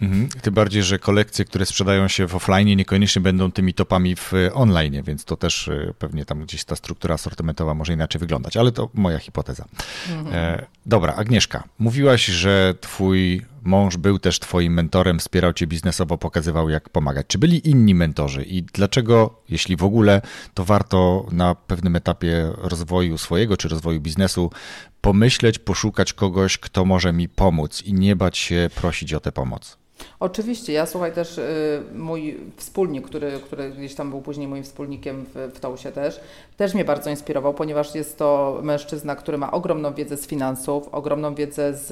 Mhm. 0.02 0.30
Tym 0.42 0.54
bardziej, 0.54 0.84
że 0.84 1.00
kolekcje, 1.00 1.46
które 1.46 1.66
sprzedają 1.66 2.08
się 2.08 2.28
w 2.28 2.36
offline, 2.36 2.78
niekoniecznie 2.78 3.22
będą 3.22 3.52
tymi 3.52 3.74
topami 3.74 4.16
w 4.16 4.32
online, 4.54 5.04
więc 5.04 5.26
to 5.26 5.38
też 5.38 5.68
e, 5.68 5.94
pewnie 6.00 6.26
tam 6.26 6.42
gdzieś 6.42 6.64
ta 6.64 6.76
struktura 6.76 7.16
asortymentowa 7.16 7.74
może 7.74 7.94
inaczej 7.94 8.20
wyglądać, 8.20 8.58
ale 8.58 8.72
to 8.72 8.90
moja 8.94 9.20
hipoteza. 9.20 9.66
Mhm. 10.12 10.36
E, 10.36 10.66
dobra, 10.86 11.14
Agnieszka, 11.16 11.64
mówiłaś, 11.80 12.26
że 12.26 12.74
twój 12.82 13.42
mąż 13.66 13.98
był 13.98 14.20
też 14.20 14.40
twoim 14.40 14.74
mentorem, 14.74 15.20
wspierał 15.20 15.54
cię 15.54 15.68
biznesowo, 15.68 16.18
pokazywał 16.18 16.70
jak 16.70 16.90
pomagać. 16.90 17.26
Czy 17.28 17.38
byli 17.38 17.70
inni 17.70 17.96
mentorzy 17.96 18.44
i 18.44 18.64
dlaczego, 18.64 19.42
jeśli 19.50 19.76
w 19.76 19.84
ogóle, 19.84 20.22
to 20.54 20.66
warto 20.66 21.26
na 21.32 21.56
pewnym 21.56 21.96
etapie 21.96 22.52
rozwoju 22.58 23.18
swojego 23.18 23.58
czy 23.58 23.68
rozwoju 23.68 24.02
biznesu 24.02 24.52
pomyśleć, 25.02 25.60
poszukać 25.60 26.14
kogoś, 26.14 26.58
kto 26.58 26.86
może 26.86 27.14
mi 27.14 27.30
pomóc 27.30 27.82
i 27.82 27.94
nie 27.94 28.16
bać 28.16 28.38
się 28.38 28.70
prosić 28.76 29.14
o 29.14 29.20
tę 29.20 29.32
pomoc? 29.32 29.78
Oczywiście, 30.20 30.74
ja 30.74 30.86
słuchaj 30.86 31.12
też 31.12 31.38
y, 31.38 31.84
mój 31.96 32.38
wspólnik, 32.58 33.08
który, 33.08 33.32
który 33.46 33.70
gdzieś 33.70 33.96
tam 33.96 34.10
był 34.10 34.22
później 34.22 34.48
moim 34.48 34.64
wspólnikiem 34.64 35.26
w, 35.26 35.52
w 35.56 35.60
Tausie 35.60 35.92
też, 35.92 36.20
też 36.58 36.74
mnie 36.74 36.86
bardzo 36.86 37.10
inspirował, 37.10 37.54
ponieważ 37.54 37.96
jest 37.96 38.18
to 38.18 38.60
mężczyzna, 38.64 39.16
który 39.16 39.38
ma 39.38 39.52
ogromną 39.52 39.94
wiedzę 39.94 40.18
z 40.18 40.28
finansów, 40.28 40.90
ogromną 40.92 41.36
wiedzę 41.36 41.74
z 41.74 41.92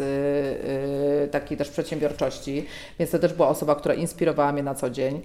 y, 1.26 1.28
takiej 1.32 1.58
też 1.58 1.70
przedsiębiorczości, 1.70 2.66
więc 3.00 3.12
to 3.12 3.20
też 3.20 3.34
była 3.34 3.48
osoba, 3.48 3.76
która 3.76 3.96
inspirowała 3.96 4.52
mnie 4.52 4.64
na 4.64 4.76
co 4.76 4.90
dzień. 4.90 5.16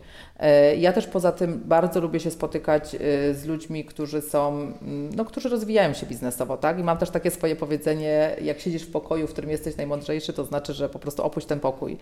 Y, 0.73 0.77
ja 0.77 0.93
też 0.93 1.07
poza 1.07 1.33
tym 1.33 1.63
bardzo 1.65 2.01
lubię 2.01 2.21
się 2.21 2.31
spotykać 2.31 2.95
y, 2.95 2.99
z 3.35 3.45
ludźmi, 3.45 3.85
którzy 3.85 4.23
są, 4.23 4.49
mm, 4.49 5.15
no, 5.17 5.25
którzy 5.25 5.49
rozwijają 5.49 5.95
się 5.95 6.07
biznesowo, 6.07 6.57
tak? 6.57 6.79
I 6.79 6.83
mam 6.83 6.99
też 6.99 7.11
takie 7.11 7.31
swoje 7.31 7.57
powiedzenie, 7.57 8.37
jak 8.43 8.61
siedzisz 8.61 8.83
w 8.83 8.91
pokoju, 8.91 9.27
w 9.27 9.33
którym 9.33 9.51
jesteś 9.51 9.77
najmądrzejszy, 9.77 10.33
to 10.33 10.45
znaczy, 10.45 10.73
że 10.73 10.89
po 10.89 10.99
prostu 10.99 11.23
opuść 11.23 11.47
ten 11.47 11.61
pokój, 11.61 11.99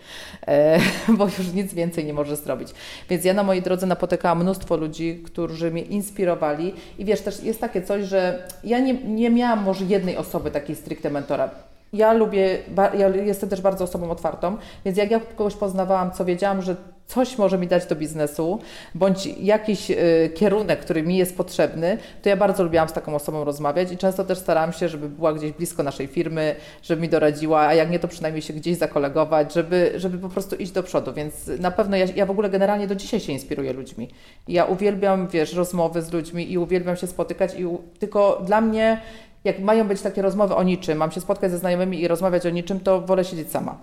bo 1.17 1.25
już 1.25 1.53
nic 1.53 1.73
więcej 1.73 2.05
nie 2.05 2.13
możesz 2.13 2.39
zrobić. 2.39 2.69
Więc 3.09 3.25
ja 3.25 3.33
na 3.33 3.43
mojej 3.43 3.61
drodze 3.61 3.85
napotykałam 3.85 4.41
mnóstwo 4.41 4.77
ludzi, 4.77 5.23
którzy 5.25 5.71
mnie 5.71 5.81
inspirowali 5.81 6.73
i 6.97 7.05
wiesz, 7.05 7.21
też 7.21 7.43
jest 7.43 7.61
takie 7.61 7.81
coś, 7.81 8.03
że 8.03 8.47
ja 8.63 8.79
nie, 8.79 8.93
nie 8.93 9.29
miałam 9.29 9.63
może 9.63 9.85
jednej 9.85 10.17
osoby 10.17 10.51
takiej 10.51 10.75
stricte 10.75 11.09
mentora. 11.09 11.49
Ja 11.93 12.13
lubię, 12.13 12.57
ja 12.97 13.09
jestem 13.09 13.49
też 13.49 13.61
bardzo 13.61 13.83
osobą 13.83 14.11
otwartą, 14.11 14.57
więc 14.85 14.97
jak 14.97 15.11
ja 15.11 15.19
kogoś 15.19 15.55
poznawałam, 15.55 16.11
co 16.11 16.25
wiedziałam, 16.25 16.61
że 16.61 16.75
coś 17.07 17.37
może 17.37 17.57
mi 17.57 17.67
dać 17.67 17.85
do 17.85 17.95
biznesu, 17.95 18.59
bądź 18.95 19.25
jakiś 19.25 19.91
y, 19.91 20.31
kierunek, 20.35 20.79
który 20.79 21.03
mi 21.03 21.17
jest 21.17 21.37
potrzebny, 21.37 21.97
to 22.21 22.29
ja 22.29 22.37
bardzo 22.37 22.63
lubiłam 22.63 22.89
z 22.89 22.93
taką 22.93 23.15
osobą 23.15 23.43
rozmawiać 23.43 23.91
i 23.91 23.97
często 23.97 24.23
też 24.23 24.37
starałam 24.37 24.73
się, 24.73 24.89
żeby 24.89 25.09
była 25.09 25.33
gdzieś 25.33 25.51
blisko 25.51 25.83
naszej 25.83 26.07
firmy, 26.07 26.55
żeby 26.83 27.01
mi 27.01 27.09
doradziła, 27.09 27.61
a 27.61 27.73
jak 27.73 27.89
nie, 27.89 27.99
to 27.99 28.07
przynajmniej 28.07 28.41
się 28.41 28.53
gdzieś 28.53 28.77
zakolegować, 28.77 29.53
żeby, 29.53 29.93
żeby 29.95 30.17
po 30.17 30.29
prostu 30.29 30.55
iść 30.55 30.71
do 30.71 30.83
przodu. 30.83 31.13
Więc 31.13 31.47
na 31.59 31.71
pewno 31.71 31.97
ja, 31.97 32.05
ja 32.15 32.25
w 32.25 32.31
ogóle 32.31 32.49
generalnie 32.49 32.87
do 32.87 32.95
dzisiaj 32.95 33.19
się 33.19 33.33
inspiruję 33.33 33.73
ludźmi. 33.73 34.09
Ja 34.47 34.65
uwielbiam, 34.65 35.27
wiesz, 35.27 35.53
rozmowy 35.53 36.01
z 36.01 36.13
ludźmi 36.13 36.51
i 36.51 36.57
uwielbiam 36.57 36.95
się 36.95 37.07
spotykać 37.07 37.59
i 37.59 37.65
tylko 37.99 38.41
dla 38.45 38.61
mnie 38.61 39.01
jak 39.43 39.59
mają 39.59 39.87
być 39.87 40.01
takie 40.01 40.21
rozmowy 40.21 40.55
o 40.55 40.63
niczym, 40.63 40.97
mam 40.97 41.11
się 41.11 41.21
spotkać 41.21 41.51
ze 41.51 41.57
znajomymi 41.57 42.01
i 42.01 42.07
rozmawiać 42.07 42.45
o 42.45 42.49
niczym, 42.49 42.79
to 42.79 43.01
wolę 43.01 43.25
siedzieć 43.25 43.51
sama. 43.51 43.77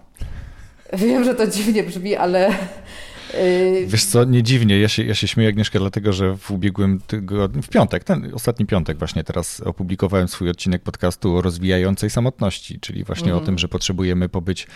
Wiem, 0.93 1.25
że 1.25 1.35
to 1.35 1.47
dziwnie 1.47 1.83
brzmi, 1.83 2.17
ale 2.17 2.51
Wiesz 3.87 4.05
co, 4.05 4.25
nie 4.25 4.43
dziwnie, 4.43 4.81
ja 4.81 4.89
się, 4.89 5.05
ja 5.05 5.15
się 5.15 5.29
śmieję 5.29 5.49
Agnieszka, 5.49 5.79
dlatego 5.79 6.13
że 6.13 6.37
w 6.37 6.51
ubiegłym 6.51 7.01
tygodniu, 7.07 7.63
w 7.63 7.69
piątek, 7.69 8.05
ten 8.05 8.35
ostatni 8.35 8.67
piątek 8.67 8.99
właśnie 8.99 9.25
teraz 9.25 9.61
opublikowałem 9.61 10.29
swój 10.29 10.51
odcinek 10.51 10.83
podcastu 10.83 11.37
o 11.37 11.43
rozwijającej 11.43 12.11
samotności, 12.11 12.81
czyli 12.81 13.05
właśnie 13.05 13.35
o 13.35 13.41
tym, 13.41 13.59
że 13.59 13.69
potrzebujemy 13.69 14.29
pobyć 14.29 14.67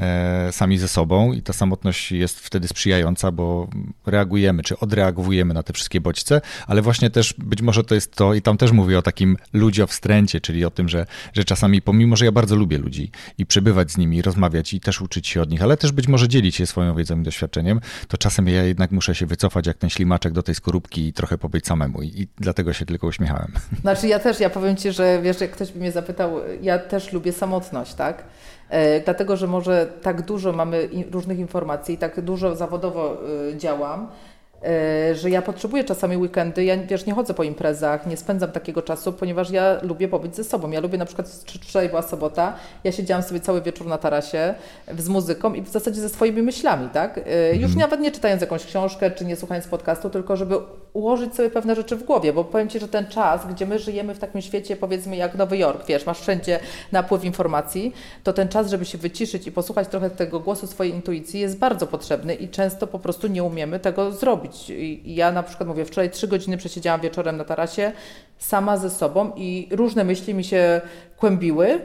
e, 0.00 0.52
sami 0.52 0.78
ze 0.78 0.88
sobą 0.88 1.32
i 1.32 1.42
ta 1.42 1.52
samotność 1.52 2.12
jest 2.12 2.40
wtedy 2.40 2.68
sprzyjająca, 2.68 3.32
bo 3.32 3.68
reagujemy, 4.06 4.62
czy 4.62 4.78
odreagowujemy 4.78 5.54
na 5.54 5.62
te 5.62 5.72
wszystkie 5.72 6.00
bodźce, 6.00 6.40
ale 6.66 6.82
właśnie 6.82 7.10
też 7.10 7.34
być 7.38 7.62
może 7.62 7.84
to 7.84 7.94
jest 7.94 8.14
to 8.14 8.34
i 8.34 8.42
tam 8.42 8.56
też 8.56 8.72
mówię 8.72 8.98
o 8.98 9.02
takim 9.02 9.36
ludziowstręcie, 9.52 10.40
czyli 10.40 10.64
o 10.64 10.70
tym, 10.70 10.88
że, 10.88 11.06
że 11.32 11.44
czasami 11.44 11.82
pomimo, 11.82 12.16
że 12.16 12.24
ja 12.24 12.32
bardzo 12.32 12.56
lubię 12.56 12.78
ludzi 12.78 13.10
i 13.38 13.46
przebywać 13.46 13.90
z 13.90 13.98
nimi, 13.98 14.22
rozmawiać 14.22 14.74
i 14.74 14.80
też 14.80 15.00
uczyć 15.00 15.28
się 15.28 15.42
od 15.42 15.50
nich, 15.50 15.62
ale 15.62 15.76
też 15.76 15.92
być 15.92 16.08
może 16.08 16.28
dzielić 16.28 16.56
się 16.56 16.66
swoją 16.66 16.94
wiedzą 16.94 17.20
i 17.20 17.22
doświadczeniem, 17.22 17.80
to 18.08 18.18
czasem 18.18 18.48
ja 18.48 18.62
jednak 18.62 18.90
muszę 18.90 19.14
się 19.14 19.26
wycofać 19.26 19.66
jak 19.66 19.78
ten 19.78 19.90
ślimaczek 19.90 20.32
do 20.32 20.42
tej 20.42 20.54
skorupki 20.54 21.08
i 21.08 21.12
trochę 21.12 21.38
pobyć 21.38 21.66
samemu 21.66 22.02
i, 22.02 22.06
i 22.06 22.28
dlatego 22.38 22.72
się 22.72 22.86
tylko 22.86 23.06
uśmiechałem. 23.06 23.52
Znaczy 23.80 24.08
ja 24.08 24.18
też, 24.18 24.40
ja 24.40 24.50
powiem 24.50 24.76
Ci, 24.76 24.92
że 24.92 25.20
wiesz, 25.22 25.40
jak 25.40 25.50
ktoś 25.50 25.72
by 25.72 25.80
mnie 25.80 25.92
zapytał, 25.92 26.40
ja 26.62 26.78
też 26.78 27.12
lubię 27.12 27.32
samotność, 27.32 27.94
tak? 27.94 28.24
E, 28.68 29.00
dlatego, 29.00 29.36
że 29.36 29.46
może 29.46 29.86
tak 30.02 30.22
dużo 30.22 30.52
mamy 30.52 30.88
różnych 31.10 31.38
informacji, 31.38 31.98
tak 31.98 32.20
dużo 32.20 32.56
zawodowo 32.56 33.18
y, 33.52 33.56
działam, 33.56 34.08
E, 34.08 34.33
że 35.14 35.30
ja 35.30 35.42
potrzebuję 35.42 35.84
czasami 35.84 36.16
weekendy, 36.16 36.64
ja 36.64 36.76
wiesz, 36.76 37.06
nie 37.06 37.14
chodzę 37.14 37.34
po 37.34 37.42
imprezach, 37.42 38.06
nie 38.06 38.16
spędzam 38.16 38.52
takiego 38.52 38.82
czasu, 38.82 39.12
ponieważ 39.12 39.50
ja 39.50 39.78
lubię 39.82 40.08
pobyć 40.08 40.36
ze 40.36 40.44
sobą. 40.44 40.70
Ja 40.70 40.80
lubię 40.80 40.98
na 40.98 41.04
przykład, 41.04 41.28
wczoraj 41.62 41.88
była 41.88 42.02
sobota, 42.02 42.54
ja 42.84 42.92
siedziałam 42.92 43.22
sobie 43.22 43.40
cały 43.40 43.62
wieczór 43.62 43.86
na 43.86 43.98
tarasie 43.98 44.54
z 44.98 45.08
muzyką 45.08 45.54
i 45.54 45.62
w 45.62 45.68
zasadzie 45.68 46.00
ze 46.00 46.08
swoimi 46.08 46.42
myślami, 46.42 46.88
tak? 46.88 47.18
E, 47.18 47.54
już 47.54 47.64
mhm. 47.64 47.78
nawet 47.78 48.00
nie 48.00 48.10
czytając 48.10 48.40
jakąś 48.40 48.66
książkę, 48.66 49.10
czy 49.10 49.24
nie 49.24 49.36
słuchając 49.36 49.66
podcastu, 49.66 50.10
tylko 50.10 50.36
żeby 50.36 50.56
ułożyć 50.92 51.34
sobie 51.34 51.50
pewne 51.50 51.76
rzeczy 51.76 51.96
w 51.96 52.04
głowie, 52.04 52.32
bo 52.32 52.44
powiem 52.44 52.68
Ci, 52.68 52.80
że 52.80 52.88
ten 52.88 53.06
czas, 53.06 53.46
gdzie 53.46 53.66
my 53.66 53.78
żyjemy 53.78 54.14
w 54.14 54.18
takim 54.18 54.40
świecie, 54.42 54.76
powiedzmy 54.76 55.16
jak 55.16 55.34
Nowy 55.34 55.58
Jork, 55.58 55.86
wiesz, 55.86 56.06
masz 56.06 56.20
wszędzie 56.20 56.60
napływ 56.92 57.24
informacji, 57.24 57.94
to 58.24 58.32
ten 58.32 58.48
czas, 58.48 58.70
żeby 58.70 58.84
się 58.84 58.98
wyciszyć 58.98 59.46
i 59.46 59.52
posłuchać 59.52 59.88
trochę 59.88 60.10
tego 60.10 60.40
głosu 60.40 60.66
swojej 60.66 60.92
intuicji 60.92 61.40
jest 61.40 61.58
bardzo 61.58 61.86
potrzebny 61.86 62.34
i 62.34 62.48
często 62.48 62.86
po 62.86 62.98
prostu 62.98 63.26
nie 63.26 63.42
umiemy 63.42 63.80
tego 63.80 64.12
zrobić. 64.12 64.53
I 64.70 65.14
ja 65.14 65.32
na 65.32 65.42
przykład 65.42 65.68
mówię, 65.68 65.84
wczoraj 65.84 66.10
trzy 66.10 66.28
godziny 66.28 66.56
przesiedziałam 66.56 67.00
wieczorem 67.00 67.36
na 67.36 67.44
tarasie 67.44 67.92
sama 68.38 68.76
ze 68.76 68.90
sobą 68.90 69.32
i 69.36 69.68
różne 69.70 70.04
myśli 70.04 70.34
mi 70.34 70.44
się 70.44 70.80
kłębiły, 71.16 71.80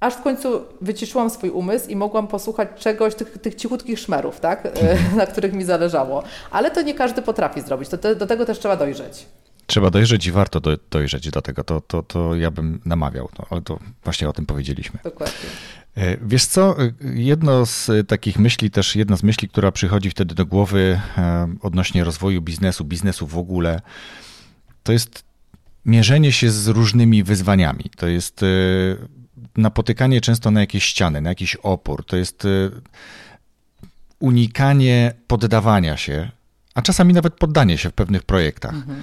aż 0.00 0.14
w 0.14 0.22
końcu 0.22 0.64
wyciszyłam 0.80 1.30
swój 1.30 1.50
umysł 1.50 1.88
i 1.88 1.96
mogłam 1.96 2.28
posłuchać 2.28 2.68
czegoś, 2.78 3.14
tych, 3.14 3.38
tych 3.38 3.54
cichutkich 3.54 3.98
szmerów, 3.98 4.40
tak? 4.40 4.68
na 5.16 5.26
których 5.26 5.52
mi 5.52 5.64
zależało. 5.64 6.22
Ale 6.50 6.70
to 6.70 6.82
nie 6.82 6.94
każdy 6.94 7.22
potrafi 7.22 7.60
zrobić, 7.60 7.88
to 7.88 7.98
te, 7.98 8.16
do 8.16 8.26
tego 8.26 8.44
też 8.44 8.58
trzeba 8.58 8.76
dojrzeć. 8.76 9.26
Trzeba 9.66 9.90
dojrzeć 9.90 10.26
i 10.26 10.32
warto 10.32 10.60
do, 10.60 10.76
dojrzeć 10.90 11.30
do 11.30 11.42
tego, 11.42 11.64
to, 11.64 11.80
to, 11.80 12.02
to 12.02 12.34
ja 12.34 12.50
bym 12.50 12.80
namawiał, 12.84 13.28
no, 13.38 13.46
ale 13.50 13.62
to 13.62 13.78
właśnie 14.04 14.28
o 14.28 14.32
tym 14.32 14.46
powiedzieliśmy. 14.46 14.98
Dokładnie. 15.04 15.48
E, 15.96 16.16
wiesz 16.26 16.46
co, 16.46 16.82
e, 16.82 16.92
jedno 17.14 17.66
z 17.66 17.90
takich 18.08 18.38
myśli, 18.38 18.70
też 18.70 18.96
jedna 18.96 19.16
z 19.16 19.22
myśli, 19.22 19.48
która 19.48 19.72
przychodzi 19.72 20.10
wtedy 20.10 20.34
do 20.34 20.46
głowy 20.46 21.00
e, 21.18 21.54
odnośnie 21.60 22.04
rozwoju 22.04 22.42
biznesu, 22.42 22.84
biznesu 22.84 23.26
w 23.26 23.38
ogóle, 23.38 23.80
to 24.82 24.92
jest 24.92 25.24
mierzenie 25.84 26.32
się 26.32 26.50
z 26.50 26.68
różnymi 26.68 27.22
wyzwaniami. 27.24 27.84
To 27.96 28.06
jest 28.06 28.40
napotykanie 29.56 30.20
często 30.20 30.50
na 30.50 30.60
jakieś 30.60 30.84
ściany, 30.84 31.20
na 31.20 31.28
jakiś 31.28 31.56
opór. 31.56 32.04
To 32.06 32.16
jest 32.16 32.42
unikanie 34.18 35.14
poddawania 35.26 35.96
się, 35.96 36.30
a 36.74 36.82
czasami 36.82 37.14
nawet 37.14 37.34
poddanie 37.34 37.78
się 37.78 37.90
w 37.90 37.92
pewnych 37.92 38.22
projektach. 38.22 38.74
Mhm. 38.74 39.02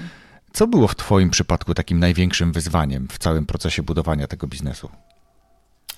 Co 0.54 0.68
było 0.68 0.88
w 0.88 0.96
Twoim 0.96 1.30
przypadku 1.30 1.74
takim 1.74 2.00
największym 2.00 2.52
wyzwaniem 2.52 3.08
w 3.12 3.18
całym 3.18 3.46
procesie 3.46 3.84
budowania 3.84 4.28
tego 4.28 4.48
biznesu? 4.48 4.90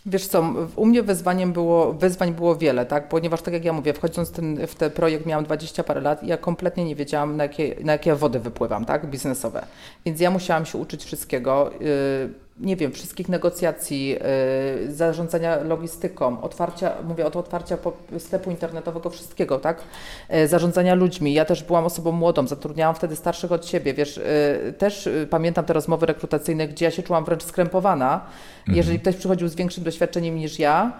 Wiesz 0.06 0.28
co, 0.28 0.54
u 0.76 0.86
mnie 0.86 1.04
wyzwaniem 1.04 1.54
było, 1.54 1.94
wyzwań 1.94 2.34
było 2.34 2.56
wiele, 2.56 2.86
tak? 2.86 3.10
Ponieważ 3.10 3.42
tak 3.42 3.54
jak 3.54 3.66
ja 3.66 3.74
mówię, 3.74 3.94
wchodząc 3.94 4.32
ten, 4.32 4.68
w 4.68 4.76
ten 4.76 4.92
projekt 4.92 5.26
miałam 5.26 5.46
20 5.46 5.84
parę 5.84 6.02
lat 6.02 6.24
i 6.24 6.28
ja 6.28 6.38
kompletnie 6.38 6.86
nie 6.86 6.96
wiedziałam, 6.96 7.38
na 7.38 7.44
jakie, 7.44 7.76
na 7.84 7.92
jakie 7.92 8.16
wody 8.16 8.40
wypływam, 8.40 8.86
tak? 8.86 9.10
Biznesowe. 9.10 9.66
Więc 10.06 10.20
ja 10.20 10.32
musiałam 10.32 10.66
się 10.66 10.78
uczyć 10.78 11.04
wszystkiego. 11.04 11.72
Yy, 11.80 12.43
nie 12.60 12.76
wiem, 12.76 12.92
wszystkich 12.92 13.30
negocjacji, 13.30 14.18
y, 14.88 14.94
zarządzania 14.94 15.64
logistyką, 15.64 16.42
otwarcia, 16.42 16.92
mówię 17.04 17.26
od 17.26 17.36
otwarcia 17.36 17.78
sklepu 18.20 18.52
internetowego, 18.52 19.10
wszystkiego, 19.10 19.60
tak? 19.60 19.82
Y, 20.34 20.48
zarządzania 20.48 20.96
ludźmi. 20.96 21.34
Ja 21.34 21.46
też 21.46 21.64
byłam 21.64 21.86
osobą 21.86 22.12
młodą, 22.12 22.48
zatrudniałam 22.48 22.96
wtedy 22.96 23.16
starszych 23.16 23.52
od 23.52 23.66
siebie, 23.66 23.94
wiesz, 23.94 24.18
y, 24.18 24.74
też 24.78 25.10
pamiętam 25.30 25.66
te 25.66 25.74
rozmowy 25.74 26.06
rekrutacyjne, 26.06 26.68
gdzie 26.68 26.86
ja 26.86 26.92
się 26.92 27.04
czułam 27.04 27.26
wręcz 27.26 27.44
skrępowana, 27.44 28.14
mhm. 28.60 28.78
jeżeli 28.78 29.00
ktoś 29.00 29.16
przychodził 29.16 29.48
z 29.48 29.56
większym 29.56 29.84
doświadczeniem 29.84 30.36
niż 30.36 30.60
ja, 30.60 30.94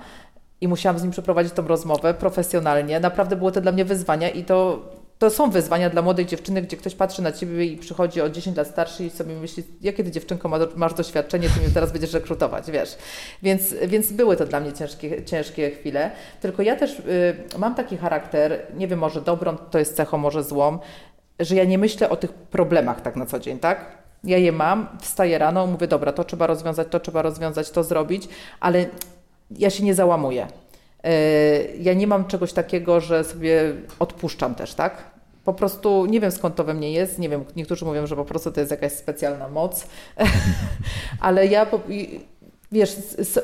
i 0.62 0.68
musiałam 0.68 1.00
z 1.00 1.04
nim 1.04 1.12
przeprowadzić 1.12 1.54
tą 1.54 1.68
rozmowę 1.68 2.14
profesjonalnie. 2.14 3.00
Naprawdę 3.00 3.36
było 3.36 3.52
to 3.52 3.62
dla 3.62 3.72
mnie 3.72 3.86
wyzwania 3.86 4.30
i 4.30 4.44
to 4.44 4.80
to 5.24 5.30
są 5.30 5.50
wyzwania 5.50 5.90
dla 5.90 6.02
młodej 6.02 6.26
dziewczyny, 6.26 6.62
gdzie 6.62 6.78
ktoś 6.78 6.96
patrzy 6.96 7.22
na 7.22 7.32
ciebie 7.32 7.66
i 7.66 7.78
przychodzi 7.78 8.22
o 8.22 8.30
10 8.30 8.58
lat 8.58 8.68
starszy 8.68 9.06
i 9.06 9.10
sobie 9.10 9.36
myśli, 9.36 9.64
jakie 9.82 10.04
ty 10.04 10.12
dziewczynko 10.12 10.50
masz 10.76 10.94
doświadczenie, 10.94 11.50
ty 11.50 11.60
mnie 11.60 11.70
teraz 11.70 11.92
będziesz 11.92 12.14
rekrutować, 12.14 12.72
wiesz. 12.72 12.98
Więc, 13.44 13.76
więc 13.88 14.12
były 14.12 14.38
to 14.38 14.46
dla 14.46 14.60
mnie 14.60 14.74
ciężkie, 14.74 15.26
ciężkie 15.26 15.72
chwile. 15.72 16.12
Tylko 16.42 16.62
ja 16.62 16.76
też 16.76 17.00
y, 17.00 17.04
mam 17.58 17.76
taki 17.76 17.98
charakter, 17.98 18.62
nie 18.78 18.88
wiem, 18.88 19.00
może 19.00 19.22
dobrą 19.22 19.58
to 19.58 19.80
jest 19.80 19.96
cechą, 19.96 20.18
może 20.18 20.44
złą, 20.44 20.80
że 21.40 21.56
ja 21.56 21.64
nie 21.64 21.78
myślę 21.78 22.10
o 22.10 22.16
tych 22.16 22.34
problemach 22.34 23.02
tak 23.02 23.16
na 23.16 23.26
co 23.26 23.40
dzień, 23.40 23.60
tak? 23.60 23.98
Ja 24.24 24.38
je 24.38 24.52
mam, 24.52 24.88
wstaję 25.02 25.38
rano, 25.38 25.68
mówię, 25.68 25.88
dobra, 25.88 26.14
to 26.14 26.24
trzeba 26.24 26.48
rozwiązać, 26.48 26.88
to 26.92 27.00
trzeba 27.00 27.22
rozwiązać, 27.22 27.70
to 27.70 27.84
zrobić, 27.84 28.28
ale 28.60 28.86
ja 29.52 29.70
się 29.70 29.84
nie 29.84 29.96
załamuję. 29.96 30.48
Y, 30.48 31.78
ja 31.80 31.94
nie 31.94 32.08
mam 32.08 32.26
czegoś 32.26 32.54
takiego, 32.54 33.00
że 33.02 33.24
sobie 33.24 33.74
odpuszczam 34.00 34.56
też, 34.56 34.74
tak? 34.74 35.13
Po 35.46 35.54
prostu 35.54 36.06
nie 36.06 36.20
wiem 36.20 36.32
skąd 36.32 36.56
to 36.56 36.64
we 36.64 36.74
mnie 36.74 36.92
jest, 36.92 37.20
nie 37.20 37.30
wiem, 37.30 37.46
niektórzy 37.56 37.86
mówią, 37.86 38.08
że 38.08 38.16
po 38.16 38.26
prostu 38.26 38.52
to 38.52 38.60
jest 38.60 38.72
jakaś 38.72 38.92
specjalna 38.92 39.48
moc, 39.48 39.88
ale 41.20 41.48
ja 41.48 41.66
wiesz, 42.72 42.96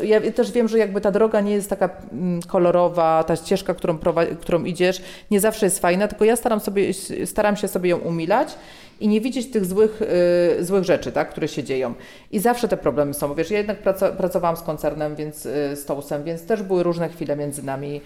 ja 0.02 0.32
też 0.32 0.52
wiem, 0.52 0.68
że 0.68 0.78
jakby 0.78 1.02
ta 1.02 1.12
droga 1.12 1.42
nie 1.42 1.52
jest 1.52 1.70
taka 1.70 1.90
mm, 2.12 2.42
kolorowa, 2.42 3.24
ta 3.24 3.36
ścieżka, 3.36 3.74
którą, 3.74 4.00
którą 4.42 4.64
idziesz, 4.64 5.02
nie 5.32 5.40
zawsze 5.40 5.66
jest 5.66 5.80
fajna, 5.80 6.08
tylko 6.08 6.26
ja 6.26 6.36
staram, 6.36 6.60
sobie, 6.60 6.94
staram 7.26 7.56
się 7.56 7.68
sobie 7.68 7.90
ją 7.90 7.98
umilać 7.98 8.56
i 9.00 9.08
nie 9.08 9.22
widzieć 9.22 9.52
tych 9.52 9.66
złych, 9.66 10.02
y, 10.60 10.66
złych 10.66 10.84
rzeczy, 10.84 11.12
tak, 11.12 11.30
które 11.30 11.48
się 11.48 11.64
dzieją. 11.64 11.94
I 12.32 12.40
zawsze 12.40 12.68
te 12.68 12.78
problemy 12.78 13.14
są. 13.14 13.36
Wiesz, 13.36 13.52
ja 13.52 13.58
jednak 13.58 13.78
pracowałam 14.18 14.58
z 14.58 14.62
koncernem, 14.62 15.16
więc 15.16 15.46
y, 15.46 15.76
z 15.76 15.86
Tołsem, 15.86 16.24
więc 16.24 16.46
też 16.46 16.64
były 16.64 16.84
różne 16.84 17.10
chwile 17.10 17.36
między 17.36 17.66
nami, 17.66 18.02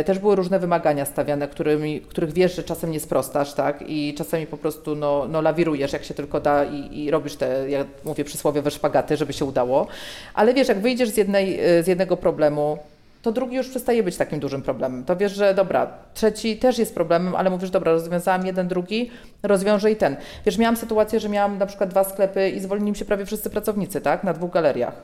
y, 0.00 0.04
też 0.04 0.18
były 0.18 0.36
różne 0.36 0.58
wymagania 0.58 1.04
stawiane, 1.04 1.48
którymi, 1.48 2.00
których 2.00 2.32
wiesz, 2.32 2.56
że 2.56 2.62
czasem 2.62 2.90
nie 2.90 3.00
sprostasz, 3.00 3.54
tak, 3.54 3.84
i 3.86 4.14
czasami 4.14 4.46
po 4.46 4.56
prostu 4.56 4.96
no, 4.96 5.26
no 5.28 5.40
lawirujesz, 5.40 5.92
jak 5.92 6.04
się 6.04 6.14
tylko 6.14 6.40
da 6.40 6.64
i, 6.64 7.04
i 7.04 7.10
robisz 7.10 7.36
te, 7.36 7.70
jak 7.70 7.86
mówię 8.04 8.24
przysłowiowe 8.24 8.70
szpagaty, 8.70 9.16
żeby 9.16 9.32
się 9.32 9.44
udało. 9.44 9.86
Ale 10.34 10.54
wiesz, 10.54 10.68
jak 10.68 10.80
wyjdziesz 10.80 11.08
z, 11.08 11.16
jednej, 11.16 11.58
z 11.82 11.86
jednego 11.86 12.16
problemu, 12.16 12.78
to 13.24 13.32
drugi 13.32 13.56
już 13.56 13.68
przestaje 13.68 14.02
być 14.02 14.16
takim 14.16 14.40
dużym 14.40 14.62
problemem. 14.62 15.04
To 15.04 15.16
wiesz, 15.16 15.32
że 15.32 15.54
dobra, 15.54 15.86
trzeci 16.14 16.56
też 16.56 16.78
jest 16.78 16.94
problemem, 16.94 17.34
ale 17.36 17.50
mówisz, 17.50 17.70
dobra, 17.70 17.92
rozwiązałam 17.92 18.46
jeden, 18.46 18.68
drugi, 18.68 19.10
rozwiążę 19.42 19.90
i 19.90 19.96
ten. 19.96 20.16
Wiesz, 20.46 20.58
miałam 20.58 20.76
sytuację, 20.76 21.20
że 21.20 21.28
miałam 21.28 21.58
na 21.58 21.66
przykład 21.66 21.90
dwa 21.90 22.04
sklepy 22.04 22.50
i 22.50 22.60
zwolnili 22.60 22.90
mi 22.90 22.96
się 22.96 23.04
prawie 23.04 23.26
wszyscy 23.26 23.50
pracownicy, 23.50 24.00
tak, 24.00 24.24
na 24.24 24.32
dwóch 24.32 24.50
galeriach. 24.50 25.02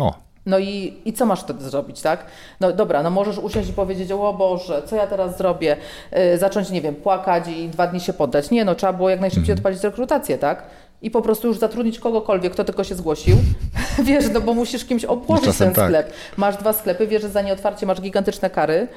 O. 0.00 0.14
No 0.46 0.58
i, 0.58 1.00
i 1.04 1.12
co 1.12 1.26
masz 1.26 1.40
wtedy 1.40 1.64
zrobić, 1.64 2.00
tak? 2.00 2.24
No 2.60 2.72
dobra, 2.72 3.02
no 3.02 3.10
możesz 3.10 3.38
usiąść 3.38 3.68
i 3.70 3.72
powiedzieć, 3.72 4.12
o 4.12 4.32
Boże, 4.32 4.82
co 4.86 4.96
ja 4.96 5.06
teraz 5.06 5.38
zrobię? 5.38 5.76
Yy, 6.12 6.38
zacząć, 6.38 6.70
nie 6.70 6.80
wiem, 6.80 6.94
płakać 6.94 7.48
i 7.48 7.68
dwa 7.68 7.86
dni 7.86 8.00
się 8.00 8.12
poddać. 8.12 8.50
Nie, 8.50 8.64
no 8.64 8.74
trzeba 8.74 8.92
było 8.92 9.10
jak 9.10 9.20
najszybciej 9.20 9.52
mm. 9.52 9.58
odpalić 9.58 9.82
rekrutację, 9.82 10.38
tak? 10.38 10.62
I 11.02 11.10
po 11.10 11.22
prostu 11.22 11.48
już 11.48 11.58
zatrudnić 11.58 11.98
kogokolwiek, 11.98 12.52
kto 12.52 12.64
tylko 12.64 12.84
się 12.84 12.94
zgłosił. 12.94 13.36
wiesz, 14.04 14.24
no 14.32 14.40
bo 14.40 14.54
musisz 14.54 14.84
kimś 14.84 15.04
obłożyć 15.04 15.56
ten 15.56 15.74
tak. 15.74 15.86
sklep. 15.86 16.12
Masz 16.36 16.56
dwa 16.56 16.72
sklepy, 16.72 17.06
wiesz, 17.06 17.22
że 17.22 17.28
za 17.28 17.42
nieotwarcie 17.42 17.86
masz 17.86 18.00
gigantyczne 18.00 18.50
kary 18.50 18.88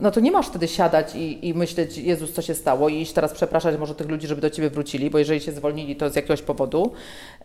no 0.00 0.10
to 0.10 0.20
nie 0.20 0.32
masz 0.32 0.46
wtedy 0.46 0.68
siadać 0.68 1.14
i, 1.14 1.48
i, 1.48 1.54
myśleć, 1.54 1.98
Jezus, 1.98 2.32
co 2.32 2.42
się 2.42 2.54
stało 2.54 2.88
i 2.88 3.00
iść 3.00 3.12
teraz 3.12 3.32
przepraszać 3.32 3.76
może 3.78 3.94
tych 3.94 4.08
ludzi, 4.08 4.26
żeby 4.26 4.40
do 4.40 4.50
Ciebie 4.50 4.70
wrócili, 4.70 5.10
bo 5.10 5.18
jeżeli 5.18 5.40
się 5.40 5.52
zwolnili, 5.52 5.96
to 5.96 6.10
z 6.10 6.16
jakiegoś 6.16 6.42
powodu. 6.42 6.92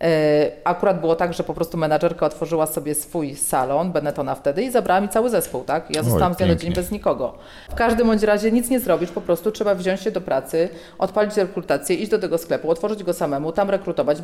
E, 0.01 0.51
akurat 0.63 1.01
było 1.01 1.15
tak, 1.15 1.33
że 1.33 1.43
po 1.43 1.53
prostu 1.53 1.77
menadżerka 1.77 2.25
otworzyła 2.25 2.65
sobie 2.67 2.95
swój 2.95 3.35
salon, 3.35 3.91
Benettona 3.91 4.35
wtedy 4.35 4.63
i 4.63 4.71
zabrała 4.71 5.01
mi 5.01 5.09
cały 5.09 5.29
zespół, 5.29 5.63
tak? 5.63 5.95
Ja 5.95 6.03
zostałam 6.03 6.33
z 6.33 6.37
dnia 6.37 6.47
na 6.47 6.55
dzień 6.55 6.73
bez 6.73 6.91
nikogo. 6.91 7.37
W 7.69 7.75
każdym 7.75 8.07
bądź 8.07 8.23
razie 8.23 8.51
nic 8.51 8.69
nie 8.69 8.79
zrobisz, 8.79 9.11
po 9.11 9.21
prostu 9.21 9.51
trzeba 9.51 9.75
wziąć 9.75 10.01
się 10.01 10.11
do 10.11 10.21
pracy, 10.21 10.69
odpalić 10.97 11.37
rekrutację, 11.37 11.95
iść 11.95 12.11
do 12.11 12.19
tego 12.19 12.37
sklepu, 12.37 12.69
otworzyć 12.69 13.03
go 13.03 13.13
samemu, 13.13 13.51
tam 13.51 13.69
rekrutować. 13.69 14.17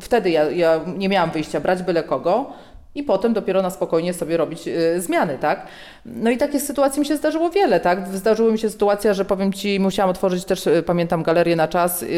wtedy 0.00 0.30
ja, 0.30 0.50
ja 0.50 0.80
nie 0.96 1.08
miałam 1.08 1.30
wyjścia, 1.30 1.60
brać 1.60 1.82
byle 1.82 2.02
kogo, 2.02 2.52
i 2.94 3.02
potem 3.02 3.32
dopiero 3.32 3.62
na 3.62 3.70
spokojnie 3.70 4.14
sobie 4.14 4.36
robić 4.36 4.68
y, 4.68 5.00
zmiany, 5.00 5.38
tak? 5.38 5.66
No 6.06 6.30
i 6.30 6.36
takich 6.36 6.62
sytuacji 6.62 7.00
mi 7.00 7.06
się 7.06 7.16
zdarzyło 7.16 7.50
wiele, 7.50 7.80
tak? 7.80 8.08
Zdarzyła 8.08 8.52
mi 8.52 8.58
się 8.58 8.70
sytuacja, 8.70 9.14
że 9.14 9.24
powiem 9.24 9.52
Ci, 9.52 9.80
musiałam 9.80 10.10
otworzyć 10.10 10.44
też, 10.44 10.66
y, 10.66 10.82
pamiętam, 10.82 11.22
galerię 11.22 11.56
na 11.56 11.68
czas, 11.68 12.02
yy, 12.02 12.08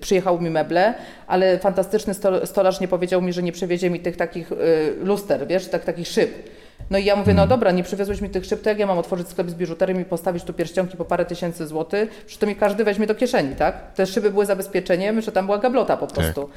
przyjechały 0.00 0.40
mi 0.40 0.50
meble, 0.50 0.94
ale 1.26 1.58
fantastyczny 1.58 2.14
stolarz 2.44 2.80
nie 2.80 2.88
powiedział 2.88 3.22
mi, 3.22 3.32
że 3.32 3.42
nie 3.42 3.52
przewiezie 3.52 3.90
mi 3.90 4.00
tych 4.00 4.16
takich 4.16 4.50
yy, 4.50 4.56
luster, 5.04 5.46
wiesz, 5.46 5.68
tak, 5.68 5.84
takich 5.84 6.08
szyb. 6.08 6.30
No 6.90 6.98
i 6.98 7.04
ja 7.04 7.16
mówię, 7.16 7.34
no 7.34 7.42
mhm. 7.42 7.48
dobra, 7.48 7.70
nie 7.70 7.82
przywiozłeś 7.82 8.20
mi 8.20 8.30
tych 8.30 8.44
szyb, 8.44 8.66
ja 8.76 8.86
mam 8.86 8.98
otworzyć 8.98 9.28
sklep 9.28 9.50
z 9.50 9.54
biżuterią 9.54 10.00
i 10.00 10.04
postawić 10.04 10.44
tu 10.44 10.52
pierścionki 10.52 10.96
po 10.96 11.04
parę 11.04 11.24
tysięcy 11.24 11.66
złotych, 11.66 12.24
że 12.28 12.38
to 12.38 12.46
mi 12.46 12.56
każdy 12.56 12.84
weźmie 12.84 13.06
do 13.06 13.14
kieszeni, 13.14 13.56
tak? 13.56 13.92
Te 13.92 14.06
szyby 14.06 14.30
były 14.30 14.46
zabezpieczeniem, 14.46 15.20
że 15.20 15.32
tam 15.32 15.46
była 15.46 15.58
gablota 15.58 15.96
po 15.96 16.06
tak. 16.06 16.14
prostu. 16.14 16.42
Tak. 16.42 16.50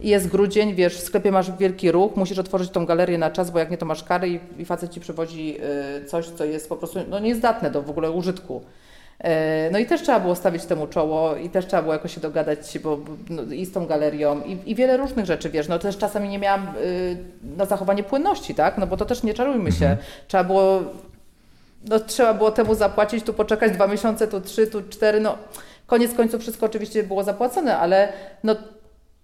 I 0.00 0.08
jest 0.08 0.28
grudzień, 0.28 0.74
wiesz, 0.74 0.96
w 0.96 1.00
sklepie 1.00 1.32
masz 1.32 1.56
wielki 1.56 1.92
ruch, 1.92 2.16
musisz 2.16 2.38
otworzyć 2.38 2.70
tą 2.70 2.86
galerię 2.86 3.18
na 3.18 3.30
czas, 3.30 3.50
bo 3.50 3.58
jak 3.58 3.70
nie 3.70 3.78
to 3.78 3.86
masz 3.86 4.04
kary 4.04 4.28
i, 4.28 4.40
i 4.58 4.64
facet 4.64 4.90
ci 4.90 5.00
przywozi 5.00 5.56
y, 6.02 6.04
coś, 6.04 6.26
co 6.26 6.44
jest 6.44 6.68
po 6.68 6.76
prostu 6.76 7.00
no, 7.08 7.18
niezdatne 7.18 7.70
do 7.70 7.82
w 7.82 7.90
ogóle 7.90 8.10
użytku. 8.10 8.62
E, 9.24 9.70
no 9.70 9.78
i 9.78 9.86
też 9.86 10.02
trzeba 10.02 10.20
było 10.20 10.34
stawić 10.34 10.64
temu 10.64 10.86
czoło 10.86 11.36
i 11.36 11.50
też 11.50 11.66
trzeba 11.66 11.82
było 11.82 11.94
jakoś 11.94 12.14
się 12.14 12.20
dogadać 12.20 12.78
bo, 12.78 12.98
no, 13.30 13.42
i 13.42 13.66
z 13.66 13.72
tą 13.72 13.86
galerią 13.86 14.40
i, 14.42 14.70
i, 14.70 14.74
wiele 14.74 14.96
różnych 14.96 15.26
rzeczy, 15.26 15.50
wiesz, 15.50 15.68
no 15.68 15.78
też 15.78 15.98
czasami 15.98 16.28
nie 16.28 16.38
miałam 16.38 16.68
y, 16.82 17.16
na 17.56 17.64
zachowanie 17.64 18.02
płynności, 18.02 18.54
tak, 18.54 18.78
no 18.78 18.86
bo 18.86 18.96
to 18.96 19.04
też 19.04 19.22
nie 19.22 19.34
czarujmy 19.34 19.72
się, 19.72 19.86
mhm. 19.86 19.98
trzeba 20.28 20.44
było, 20.44 20.82
no 21.84 22.00
trzeba 22.00 22.34
było 22.34 22.50
temu 22.50 22.74
zapłacić, 22.74 23.24
tu 23.24 23.34
poczekać 23.34 23.72
dwa 23.72 23.86
miesiące, 23.86 24.28
tu 24.28 24.40
trzy, 24.40 24.66
tu 24.66 24.82
cztery, 24.82 25.20
no 25.20 25.38
koniec 25.86 26.14
końców 26.14 26.40
wszystko 26.40 26.66
oczywiście 26.66 27.02
było 27.02 27.24
zapłacone, 27.24 27.78
ale 27.78 28.12
no 28.44 28.56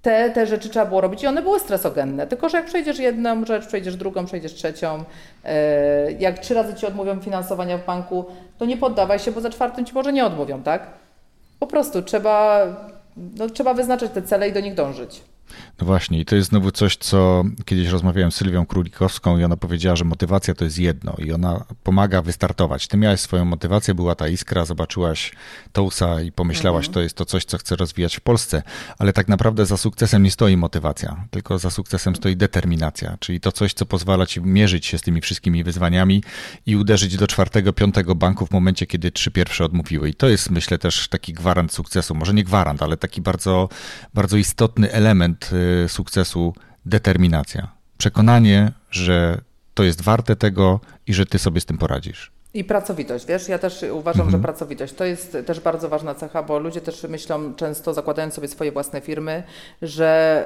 te, 0.04 0.30
te 0.30 0.46
rzeczy 0.46 0.68
trzeba 0.68 0.86
było 0.86 1.00
robić 1.00 1.22
i 1.22 1.26
one 1.26 1.42
były 1.42 1.60
stresogenne. 1.60 2.26
Tylko, 2.26 2.48
że 2.48 2.56
jak 2.56 2.66
przejdziesz 2.66 2.98
jedną 2.98 3.44
rzecz, 3.44 3.66
przejdziesz 3.66 3.96
drugą, 3.96 4.26
przejdziesz 4.26 4.54
trzecią, 4.54 5.04
e, 5.44 6.12
jak 6.12 6.38
trzy 6.38 6.54
razy 6.54 6.74
ci 6.74 6.86
odmówią 6.86 7.20
finansowania 7.20 7.78
w 7.78 7.86
banku, 7.86 8.24
to 8.58 8.64
nie 8.64 8.76
poddawaj 8.76 9.18
się, 9.18 9.32
bo 9.32 9.40
za 9.40 9.50
czwartym 9.50 9.84
ci 9.84 9.94
może 9.94 10.12
nie 10.12 10.26
odmówią, 10.26 10.62
tak? 10.62 10.86
Po 11.58 11.66
prostu 11.66 12.02
trzeba, 12.02 12.66
no, 13.16 13.50
trzeba 13.50 13.74
wyznaczyć 13.74 14.12
te 14.12 14.22
cele 14.22 14.48
i 14.48 14.52
do 14.52 14.60
nich 14.60 14.74
dążyć. 14.74 15.22
No 15.80 15.86
właśnie, 15.86 16.20
i 16.20 16.24
to 16.24 16.36
jest 16.36 16.48
znowu 16.48 16.70
coś, 16.70 16.96
co 16.96 17.44
kiedyś 17.64 17.88
rozmawiałem 17.88 18.32
z 18.32 18.36
Sylwią 18.36 18.66
Królikowską 18.66 19.38
i 19.38 19.44
ona 19.44 19.56
powiedziała, 19.56 19.96
że 19.96 20.04
motywacja 20.04 20.54
to 20.54 20.64
jest 20.64 20.78
jedno 20.78 21.14
i 21.18 21.32
ona 21.32 21.64
pomaga 21.82 22.22
wystartować. 22.22 22.88
Ty 22.88 22.96
miałeś 22.96 23.20
swoją 23.20 23.44
motywację, 23.44 23.94
była 23.94 24.14
ta 24.14 24.28
iskra, 24.28 24.64
zobaczyłaś 24.64 25.32
Tousa 25.72 26.20
i 26.20 26.32
pomyślałaś, 26.32 26.86
mhm. 26.86 26.94
to 26.94 27.00
jest 27.00 27.16
to 27.16 27.24
coś, 27.24 27.44
co 27.44 27.58
chcę 27.58 27.76
rozwijać 27.76 28.16
w 28.16 28.20
Polsce, 28.20 28.62
ale 28.98 29.12
tak 29.12 29.28
naprawdę 29.28 29.66
za 29.66 29.76
sukcesem 29.76 30.22
nie 30.22 30.30
stoi 30.30 30.56
motywacja, 30.56 31.24
tylko 31.30 31.58
za 31.58 31.70
sukcesem 31.70 32.16
stoi 32.16 32.36
determinacja, 32.36 33.16
czyli 33.20 33.40
to 33.40 33.52
coś, 33.52 33.72
co 33.74 33.86
pozwala 33.86 34.26
ci 34.26 34.40
mierzyć 34.40 34.86
się 34.86 34.98
z 34.98 35.02
tymi 35.02 35.20
wszystkimi 35.20 35.64
wyzwaniami 35.64 36.22
i 36.66 36.76
uderzyć 36.76 37.16
do 37.16 37.26
czwartego, 37.26 37.72
piątego 37.72 38.14
banku 38.14 38.46
w 38.46 38.50
momencie, 38.50 38.86
kiedy 38.86 39.10
trzy 39.10 39.30
pierwsze 39.30 39.64
odmówiły. 39.64 40.08
I 40.08 40.14
to 40.14 40.28
jest, 40.28 40.50
myślę, 40.50 40.78
też 40.78 41.08
taki 41.08 41.32
gwarant 41.32 41.72
sukcesu. 41.72 42.14
Może 42.14 42.34
nie 42.34 42.44
gwarant, 42.44 42.82
ale 42.82 42.96
taki 42.96 43.20
bardzo, 43.20 43.68
bardzo 44.14 44.36
istotny 44.36 44.92
element 44.92 45.33
Y, 45.84 45.88
sukcesu 45.88 46.54
determinacja. 46.86 47.68
Przekonanie, 47.98 48.72
że 48.90 49.40
to 49.74 49.82
jest 49.82 50.02
warte 50.02 50.36
tego 50.36 50.80
i 51.06 51.14
że 51.14 51.26
ty 51.26 51.38
sobie 51.38 51.60
z 51.60 51.64
tym 51.64 51.78
poradzisz. 51.78 52.34
I 52.54 52.64
pracowitość, 52.64 53.26
wiesz, 53.26 53.48
ja 53.48 53.58
też 53.58 53.84
uważam, 53.92 54.26
mhm. 54.26 54.30
że 54.30 54.44
pracowitość 54.46 54.94
to 54.94 55.04
jest 55.04 55.36
też 55.46 55.60
bardzo 55.60 55.88
ważna 55.88 56.14
cecha, 56.14 56.42
bo 56.42 56.58
ludzie 56.58 56.80
też 56.80 57.02
myślą 57.02 57.54
często, 57.54 57.94
zakładając 57.94 58.34
sobie 58.34 58.48
swoje 58.48 58.72
własne 58.72 59.00
firmy, 59.00 59.42
że, 59.82 60.44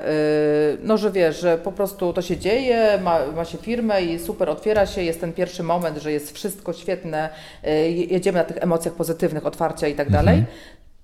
yy, 0.73 0.87
no, 0.87 0.99
że 0.99 1.13
wiesz, 1.13 1.41
że 1.41 1.59
po 1.59 1.73
prostu 1.73 2.13
to 2.13 2.23
się 2.23 2.37
dzieje, 2.37 2.99
ma, 3.03 3.27
ma 3.37 3.45
się 3.45 3.59
firmę 3.59 4.03
i 4.03 4.19
super 4.19 4.49
otwiera 4.49 4.87
się, 4.87 5.03
jest 5.03 5.21
ten 5.21 5.33
pierwszy 5.33 5.63
moment, 5.63 5.99
że 5.99 6.13
jest 6.13 6.35
wszystko 6.35 6.73
świetne, 6.73 7.31
yy, 7.63 7.91
jedziemy 7.91 8.39
na 8.39 8.45
tych 8.45 8.57
emocjach 8.63 8.95
pozytywnych, 8.95 9.47
otwarcia 9.47 9.89
i 9.89 9.95
tak 9.95 10.11
dalej. 10.11 10.45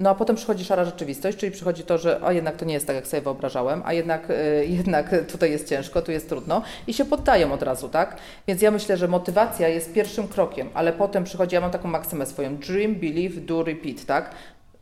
No 0.00 0.10
a 0.10 0.14
potem 0.14 0.36
przychodzi 0.36 0.64
szara 0.64 0.84
rzeczywistość, 0.84 1.38
czyli 1.38 1.52
przychodzi 1.52 1.82
to, 1.82 1.98
że 1.98 2.20
a 2.22 2.32
jednak 2.32 2.56
to 2.56 2.64
nie 2.64 2.74
jest 2.74 2.86
tak, 2.86 2.96
jak 2.96 3.06
sobie 3.06 3.20
wyobrażałem, 3.20 3.82
a 3.84 3.92
jednak, 3.92 4.30
y, 4.30 4.66
jednak 4.78 5.14
tutaj 5.32 5.50
jest 5.50 5.68
ciężko, 5.68 6.02
tu 6.02 6.12
jest 6.12 6.28
trudno 6.28 6.62
i 6.86 6.94
się 6.94 7.04
poddają 7.04 7.52
od 7.52 7.62
razu, 7.62 7.88
tak? 7.88 8.16
Więc 8.48 8.62
ja 8.62 8.70
myślę, 8.70 8.96
że 8.96 9.08
motywacja 9.08 9.68
jest 9.68 9.92
pierwszym 9.92 10.28
krokiem, 10.28 10.70
ale 10.74 10.92
potem 10.92 11.24
przychodzi, 11.24 11.54
ja 11.54 11.60
mam 11.60 11.70
taką 11.70 11.88
maksymę 11.88 12.26
swoją, 12.26 12.56
dream, 12.56 12.94
believe, 12.94 13.40
do, 13.40 13.62
repeat, 13.62 14.04
tak? 14.04 14.30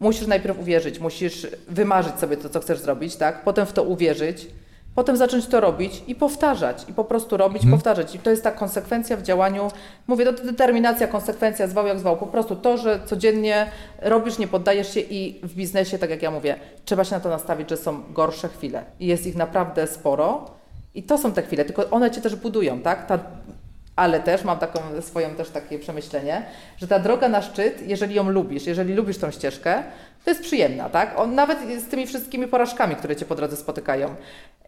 Musisz 0.00 0.26
najpierw 0.26 0.58
uwierzyć, 0.58 0.98
musisz 0.98 1.46
wymarzyć 1.68 2.18
sobie 2.18 2.36
to, 2.36 2.48
co 2.48 2.60
chcesz 2.60 2.78
zrobić, 2.78 3.16
tak? 3.16 3.44
Potem 3.44 3.66
w 3.66 3.72
to 3.72 3.82
uwierzyć, 3.82 4.46
Potem 4.94 5.16
zacząć 5.16 5.46
to 5.46 5.60
robić 5.60 6.02
i 6.06 6.14
powtarzać, 6.14 6.84
i 6.88 6.92
po 6.94 7.04
prostu 7.04 7.36
robić, 7.36 7.62
Mhm. 7.62 7.72
powtarzać. 7.80 8.14
I 8.14 8.18
to 8.18 8.30
jest 8.30 8.42
ta 8.44 8.50
konsekwencja 8.52 9.16
w 9.16 9.22
działaniu. 9.22 9.70
Mówię, 10.06 10.24
to 10.24 10.44
determinacja, 10.44 11.06
konsekwencja, 11.08 11.66
zwał 11.68 11.86
jak 11.86 11.98
zwał. 11.98 12.16
Po 12.16 12.26
prostu 12.26 12.56
to, 12.56 12.76
że 12.76 13.00
codziennie 13.06 13.66
robisz, 14.02 14.38
nie 14.38 14.48
poddajesz 14.48 14.94
się 14.94 15.00
i 15.00 15.40
w 15.42 15.54
biznesie, 15.54 15.98
tak 15.98 16.10
jak 16.10 16.22
ja 16.22 16.30
mówię, 16.30 16.56
trzeba 16.84 17.04
się 17.04 17.14
na 17.14 17.20
to 17.20 17.28
nastawić, 17.28 17.70
że 17.70 17.76
są 17.76 18.02
gorsze 18.12 18.48
chwile. 18.48 18.84
I 19.00 19.06
jest 19.06 19.26
ich 19.26 19.36
naprawdę 19.36 19.86
sporo. 19.86 20.50
I 20.94 21.02
to 21.02 21.18
są 21.18 21.32
te 21.32 21.42
chwile, 21.42 21.64
tylko 21.64 21.90
one 21.90 22.10
cię 22.10 22.20
też 22.20 22.36
budują, 22.36 22.80
tak? 22.80 23.06
Ta, 23.06 23.18
ale 23.96 24.20
też 24.20 24.44
mam 24.44 24.58
taką 24.58 24.80
swoją 25.00 25.30
też 25.30 25.50
takie 25.50 25.78
przemyślenie, 25.78 26.42
że 26.76 26.88
ta 26.88 26.98
droga 26.98 27.28
na 27.28 27.42
szczyt, 27.42 27.82
jeżeli 27.86 28.14
ją 28.14 28.30
lubisz, 28.30 28.66
jeżeli 28.66 28.94
lubisz 28.94 29.18
tą 29.18 29.30
ścieżkę, 29.30 29.82
to 30.24 30.30
jest 30.30 30.42
przyjemna, 30.42 30.88
tak? 30.88 31.18
On, 31.18 31.34
nawet 31.34 31.58
z 31.80 31.88
tymi 31.88 32.06
wszystkimi 32.06 32.46
porażkami, 32.46 32.96
które 32.96 33.16
cię 33.16 33.26
po 33.26 33.34
drodze 33.34 33.56
spotykają. 33.56 34.14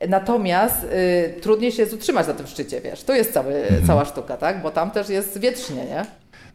Natomiast 0.08 0.84
y, 0.84 1.40
trudniej 1.40 1.72
się 1.72 1.82
jest 1.82 1.94
utrzymać 1.94 2.26
na 2.26 2.34
tym 2.34 2.46
szczycie, 2.46 2.80
wiesz. 2.80 3.02
To 3.02 3.14
jest 3.14 3.32
cały, 3.32 3.66
cała 3.86 4.04
sztuka, 4.04 4.36
tak? 4.36 4.62
Bo 4.62 4.70
tam 4.70 4.90
też 4.90 5.08
jest 5.08 5.38
wietrznie, 5.38 5.84
nie? 5.84 6.06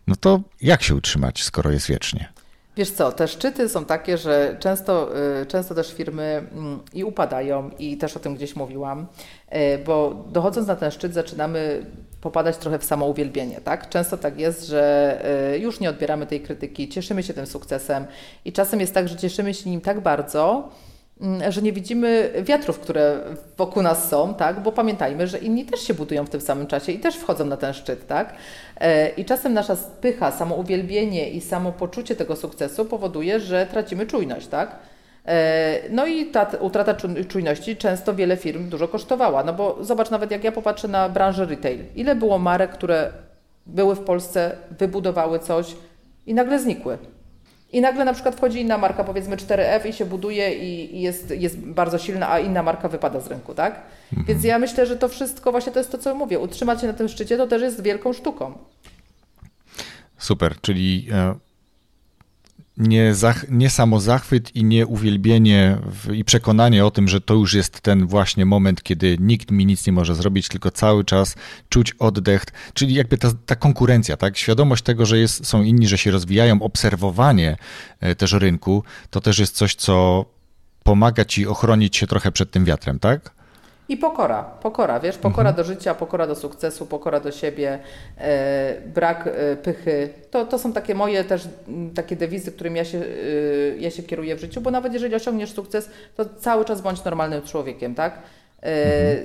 No 0.08 0.16
to 0.16 0.40
jak 0.62 0.84
się 0.84 0.96
utrzymać, 0.96 1.44
skoro 1.44 1.72
jest 1.72 1.88
wiecznie? 1.88 2.30
Wiesz 2.78 2.92
co, 2.92 3.12
te 3.12 3.28
szczyty 3.28 3.70
są 3.70 3.86
takie, 3.86 4.18
że 4.18 4.58
często, 4.60 5.10
y, 5.42 5.46
często 5.46 5.76
też 5.76 5.94
firmy 5.94 6.24
mm, 6.52 6.80
i 6.94 7.04
upadają, 7.04 7.70
i 7.80 7.98
też 7.98 8.18
o 8.18 8.20
tym 8.20 8.36
gdzieś 8.36 8.56
mówiłam, 8.56 9.08
y, 9.56 9.84
bo 9.86 10.26
dochodząc 10.28 10.68
na 10.68 10.76
ten 10.76 10.92
szczyt 10.92 11.14
zaczynamy 11.14 11.86
popadać 12.22 12.58
trochę 12.58 12.80
w 12.80 12.84
samouwielbienie, 12.84 13.62
tak? 13.62 13.90
Często 13.90 14.18
tak 14.18 14.40
jest, 14.40 14.68
że 14.68 15.22
y, 15.56 15.60
już 15.60 15.80
nie 15.80 15.90
odbieramy 15.90 16.26
tej 16.26 16.42
krytyki, 16.42 16.90
cieszymy 16.90 17.24
się 17.24 17.34
tym 17.34 17.48
sukcesem 17.48 18.06
i 18.46 18.54
czasem 18.54 18.80
jest 18.80 18.94
tak, 18.94 19.08
że 19.08 19.16
cieszymy 19.16 19.54
się 19.54 19.70
nim 19.70 19.82
tak 19.82 20.00
bardzo, 20.00 20.70
mm, 21.22 21.52
że 21.52 21.62
nie 21.62 21.74
widzimy 21.74 22.34
wiatrów, 22.42 22.80
które 22.80 23.20
wokół 23.58 23.84
nas 23.84 24.10
są, 24.10 24.34
tak? 24.34 24.64
Bo 24.64 24.72
pamiętajmy, 24.72 25.28
że 25.28 25.38
inni 25.38 25.66
też 25.66 25.80
się 25.80 25.94
budują 25.94 26.26
w 26.26 26.30
tym 26.30 26.42
samym 26.42 26.68
czasie 26.68 26.92
i 26.92 27.00
też 27.00 27.16
wchodzą 27.16 27.46
na 27.46 27.58
ten 27.58 27.74
szczyt, 27.74 28.08
tak? 28.08 28.34
E, 28.78 29.10
I 29.10 29.26
czasem 29.26 29.54
nasza 29.54 29.76
spycha, 29.76 30.32
samouwielbienie 30.32 31.30
i 31.30 31.42
samopoczucie 31.42 32.16
tego 32.16 32.36
sukcesu 32.36 32.86
powoduje, 32.86 33.40
że 33.40 33.68
tracimy 33.72 34.06
czujność, 34.06 34.48
tak? 34.48 34.76
E, 35.26 35.80
No 35.90 36.08
i 36.08 36.26
ta 36.26 36.44
utrata 36.60 36.94
czu- 36.94 37.26
czujności 37.28 37.76
często 37.78 38.16
wiele 38.16 38.38
firm 38.38 38.70
dużo 38.70 38.88
kosztowała, 38.88 39.44
no 39.44 39.54
bo 39.54 39.78
zobacz 39.82 40.10
nawet 40.10 40.32
jak 40.32 40.44
ja 40.44 40.52
popatrzę 40.52 40.88
na 40.88 41.10
branżę 41.10 41.46
retail, 41.46 41.80
ile 41.96 42.16
było 42.16 42.40
marek, 42.40 42.72
które 42.72 43.14
były 43.66 43.96
w 43.96 44.00
Polsce, 44.00 44.56
wybudowały 44.80 45.40
coś 45.40 45.76
i 46.28 46.34
nagle 46.34 46.60
znikły. 46.60 46.98
I 47.72 47.82
nagle 47.82 48.06
na 48.06 48.14
przykład 48.14 48.36
wchodzi 48.36 48.62
inna 48.62 48.78
marka, 48.78 49.04
powiedzmy 49.04 49.38
4F 49.38 49.88
i 49.88 49.94
się 49.94 50.06
buduje 50.06 50.56
i, 50.56 51.02
jest, 51.02 51.32
jest 51.32 51.58
bardzo 51.60 51.98
silna, 51.98 52.30
a 52.32 52.40
inna 52.40 52.64
marka 52.64 52.88
wypada 52.90 53.20
z 53.20 53.28
rynku, 53.28 53.54
tak? 53.54 53.82
Więc 54.28 54.44
ja 54.44 54.60
myślę, 54.60 54.86
że 54.86 54.96
to 54.96 55.08
wszystko 55.08 55.52
właśnie 55.52 55.72
to 55.72 55.80
jest 55.80 55.92
to, 55.92 55.98
co 55.98 56.16
mówię. 56.16 56.40
Utrzymać 56.40 56.82
się 56.82 56.88
na 56.88 56.94
tym 56.94 57.08
szczycie 57.10 57.38
to 57.38 57.48
też 57.48 57.62
jest 57.62 57.84
wielką 57.84 58.14
sztuką. 58.14 58.54
Super, 60.18 60.56
czyli 60.62 61.08
e, 61.12 61.36
nie, 62.80 63.16
zach, 63.16 63.46
nie 63.50 63.70
samo 63.70 64.00
zachwyt 64.00 64.56
i 64.56 64.64
nie 64.64 64.88
uwielbienie 64.88 65.78
w, 65.86 66.14
i 66.14 66.24
przekonanie 66.24 66.86
o 66.86 66.92
tym, 66.92 67.08
że 67.08 67.22
to 67.22 67.34
już 67.34 67.54
jest 67.54 67.82
ten 67.82 68.08
właśnie 68.08 68.46
moment, 68.46 68.84
kiedy 68.84 69.18
nikt 69.20 69.52
mi 69.52 69.66
nic 69.66 69.88
nie 69.88 69.94
może 69.94 70.16
zrobić, 70.16 70.48
tylko 70.48 70.72
cały 70.72 71.06
czas 71.06 71.36
czuć 71.70 71.94
oddech, 72.00 72.44
czyli 72.74 72.94
jakby 72.94 73.18
ta, 73.18 73.32
ta 73.46 73.56
konkurencja, 73.56 74.18
tak? 74.18 74.38
Świadomość 74.38 74.84
tego, 74.84 75.06
że 75.06 75.20
jest, 75.20 75.46
są 75.46 75.64
inni, 75.64 75.88
że 75.88 75.98
się 75.98 76.12
rozwijają, 76.12 76.62
obserwowanie 76.62 77.58
e, 78.00 78.16
też 78.16 78.32
rynku, 78.32 78.84
to 79.10 79.22
też 79.22 79.40
jest 79.40 79.56
coś, 79.56 79.76
co 79.76 80.26
pomaga 80.84 81.26
ci 81.26 81.48
ochronić 81.48 81.98
się 81.98 82.08
trochę 82.08 82.32
przed 82.32 82.52
tym 82.52 82.66
wiatrem, 82.66 83.00
tak? 83.00 83.39
I 83.90 83.98
pokora, 83.98 84.44
pokora, 84.44 85.00
wiesz, 85.00 85.18
pokora 85.18 85.54
do 85.54 85.64
życia, 85.64 85.96
pokora 85.96 86.28
do 86.28 86.36
sukcesu, 86.36 86.86
pokora 86.86 87.20
do 87.20 87.32
siebie, 87.32 87.80
e, 88.18 88.82
brak 88.86 89.28
e, 89.28 89.56
pychy. 89.56 90.10
To, 90.32 90.46
to 90.46 90.60
są 90.60 90.74
takie 90.74 90.96
moje 90.96 91.24
też 91.24 91.48
m, 91.68 91.92
takie 91.96 92.16
dewizy, 92.16 92.52
którymi 92.52 92.78
ja 92.78 92.86
się, 92.86 92.98
e, 92.98 93.78
ja 93.78 93.92
się 93.92 94.04
kieruję 94.04 94.36
w 94.36 94.40
życiu, 94.40 94.62
bo 94.62 94.72
nawet 94.72 94.94
jeżeli 94.94 95.16
osiągniesz 95.16 95.52
sukces, 95.54 95.90
to 96.16 96.26
cały 96.26 96.66
czas 96.66 96.82
bądź 96.82 97.04
normalnym 97.04 97.42
człowiekiem, 97.42 97.96
tak? 97.96 98.20
E, 98.64 99.16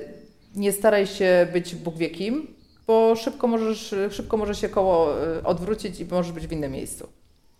Nie 0.55 0.71
staraj 0.71 1.07
się 1.07 1.47
być 1.53 1.75
Bóg 1.75 1.97
wie 1.97 2.09
kim, 2.09 2.47
bo 2.87 3.15
szybko 3.15 3.47
możesz, 3.47 3.95
szybko 4.11 4.37
może 4.37 4.55
się 4.55 4.69
koło 4.69 5.23
e, 5.23 5.43
odwrócić 5.43 5.99
i 5.99 6.05
możesz 6.05 6.31
być 6.31 6.47
w 6.47 6.51
innym 6.51 6.71
miejscu. 6.71 7.07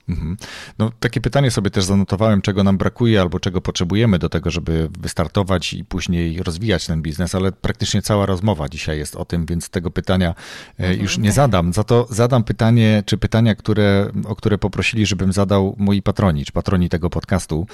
Mhm. 0.09 0.37
No, 0.79 0.91
takie 0.99 1.21
pytanie 1.21 1.51
sobie 1.51 1.69
też 1.69 1.85
zanotowałem, 1.85 2.41
czego 2.41 2.63
nam 2.63 2.77
brakuje 2.77 3.21
albo 3.21 3.39
czego 3.39 3.61
potrzebujemy 3.61 4.19
do 4.19 4.29
tego, 4.29 4.51
żeby 4.51 4.89
wystartować 4.99 5.73
i 5.73 5.85
później 5.85 6.43
rozwijać 6.43 6.85
ten 6.85 7.01
biznes, 7.01 7.35
ale 7.35 7.51
praktycznie 7.51 8.01
cała 8.01 8.25
rozmowa 8.25 8.69
dzisiaj 8.69 8.97
jest 8.97 9.15
o 9.15 9.25
tym, 9.25 9.45
więc 9.45 9.69
tego 9.69 9.91
pytania 9.91 10.35
e, 10.79 10.95
już 10.95 11.17
nie 11.17 11.31
zadam. 11.31 11.73
Za 11.73 11.83
to 11.83 12.07
zadam 12.09 12.43
pytanie, 12.43 13.03
czy 13.05 13.17
pytania, 13.17 13.55
które, 13.55 14.11
o 14.27 14.35
które 14.35 14.57
poprosili, 14.57 15.05
żebym 15.05 15.33
zadał 15.33 15.75
moi 15.77 16.01
patroni, 16.01 16.45
czy 16.45 16.51
patroni 16.51 16.89
tego 16.89 17.09
podcastu. 17.09 17.67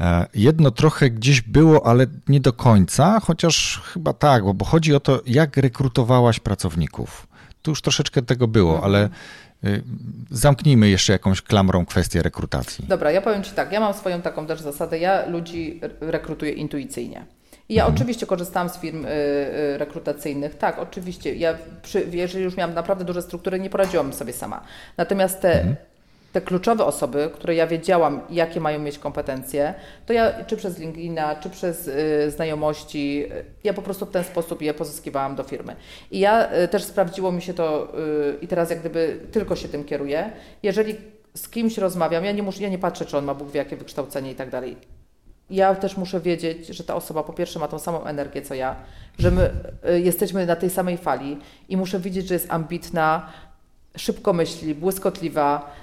E, 0.00 0.26
Jedno 0.34 0.70
trochę 0.70 1.10
gdzieś 1.10 1.40
było, 1.40 1.86
ale 1.86 2.06
nie 2.28 2.40
do 2.40 2.52
końca, 2.52 3.20
chociaż 3.20 3.80
chyba 3.84 4.12
tak, 4.12 4.52
bo- 4.54 4.64
chodzi 4.64 4.94
o 4.94 5.00
to, 5.00 5.22
jak 5.26 5.56
rekrutowałaś 5.56 6.40
pracowników. 6.40 7.26
Tu 7.62 7.70
już 7.70 7.82
troszeczkę 7.82 8.22
tego 8.22 8.48
było, 8.48 8.84
ale 8.84 9.06
y, 9.06 9.10
zamknijmy 10.30 10.88
jeszcze 10.88 11.12
jakąś 11.12 11.42
klamrą 11.42 11.86
kwestię 11.86 12.22
rekrutacji. 12.22 12.84
Dobra, 12.88 13.10
ja 13.10 13.20
powiem 13.22 13.42
Ci 13.42 13.50
tak, 13.50 13.72
ja 13.72 13.80
mam 13.80 13.94
swoją 13.94 14.22
taką 14.22 14.46
też 14.46 14.60
zasadę, 14.60 14.98
ja 14.98 15.26
ludzi 15.26 15.80
re- 15.82 16.10
rekrutuję 16.10 16.52
intuicyjnie. 16.52 17.26
I 17.68 17.74
ja 17.74 17.86
oczywiście 17.86 18.26
korzystałam 18.26 18.68
z 18.68 18.78
firm 18.78 19.04
y, 19.04 19.08
y, 19.08 19.78
rekrutacyjnych, 19.78 20.54
tak, 20.58 20.78
oczywiście. 20.78 21.34
Ja, 21.34 21.54
przy, 21.82 22.06
jeżeli 22.12 22.44
już 22.44 22.56
miałam 22.56 22.74
naprawdę 22.74 23.04
duże 23.04 23.22
struktury, 23.22 23.60
nie 23.60 23.70
poradziłam 23.70 24.12
sobie 24.12 24.32
sama. 24.32 24.62
Natomiast 24.96 25.40
te, 25.40 25.76
te 26.32 26.40
kluczowe 26.40 26.84
osoby, 26.84 27.30
które 27.34 27.54
ja 27.54 27.66
wiedziałam, 27.66 28.20
jakie 28.30 28.60
mają 28.60 28.78
mieć 28.78 28.98
kompetencje, 28.98 29.74
to 30.06 30.12
ja 30.12 30.44
czy 30.44 30.56
przez 30.56 30.78
LinkedIna, 30.78 31.36
czy 31.36 31.50
przez 31.50 31.88
y, 31.88 32.30
znajomości, 32.30 33.24
y, 33.32 33.44
ja 33.64 33.72
po 33.72 33.82
prostu 33.82 34.06
w 34.06 34.10
ten 34.10 34.24
sposób 34.24 34.62
je 34.62 34.74
pozyskiwałam 34.74 35.36
do 35.36 35.42
firmy. 35.42 35.76
I 36.10 36.18
ja 36.18 36.52
y, 36.52 36.68
też 36.68 36.84
sprawdziło 36.84 37.32
mi 37.32 37.42
się 37.42 37.54
to 37.54 37.98
y, 37.98 38.38
i 38.40 38.48
teraz 38.48 38.70
jak 38.70 38.80
gdyby 38.80 39.20
tylko 39.32 39.56
się 39.56 39.68
tym 39.68 39.84
kieruję. 39.84 40.32
Jeżeli 40.62 40.96
z 41.34 41.48
kimś 41.48 41.78
rozmawiam, 41.78 42.24
ja 42.24 42.32
nie, 42.32 42.42
muszę, 42.42 42.62
ja 42.62 42.68
nie 42.68 42.78
patrzę, 42.78 43.06
czy 43.06 43.18
on 43.18 43.24
ma 43.24 43.34
Bóg 43.34 43.50
wie 43.50 43.58
jakie 43.58 43.76
wykształcenie 43.76 44.30
i 44.30 44.34
tak 44.34 44.50
dalej. 44.50 44.76
Ja 45.50 45.74
też 45.74 45.96
muszę 45.96 46.20
wiedzieć, 46.20 46.66
że 46.66 46.84
ta 46.84 46.94
osoba 46.94 47.22
po 47.22 47.32
pierwsze 47.32 47.58
ma 47.58 47.68
tą 47.68 47.78
samą 47.78 48.04
energię 48.04 48.42
co 48.42 48.54
ja, 48.54 48.76
że 49.18 49.30
my 49.30 49.50
y, 49.90 50.00
jesteśmy 50.00 50.46
na 50.46 50.56
tej 50.56 50.70
samej 50.70 50.96
fali 50.96 51.38
i 51.68 51.76
muszę 51.76 52.00
widzieć, 52.00 52.28
że 52.28 52.34
jest 52.34 52.50
ambitna, 52.50 53.32
szybko 53.96 54.32
myśli, 54.32 54.74
błyskotliwa, 54.74 55.74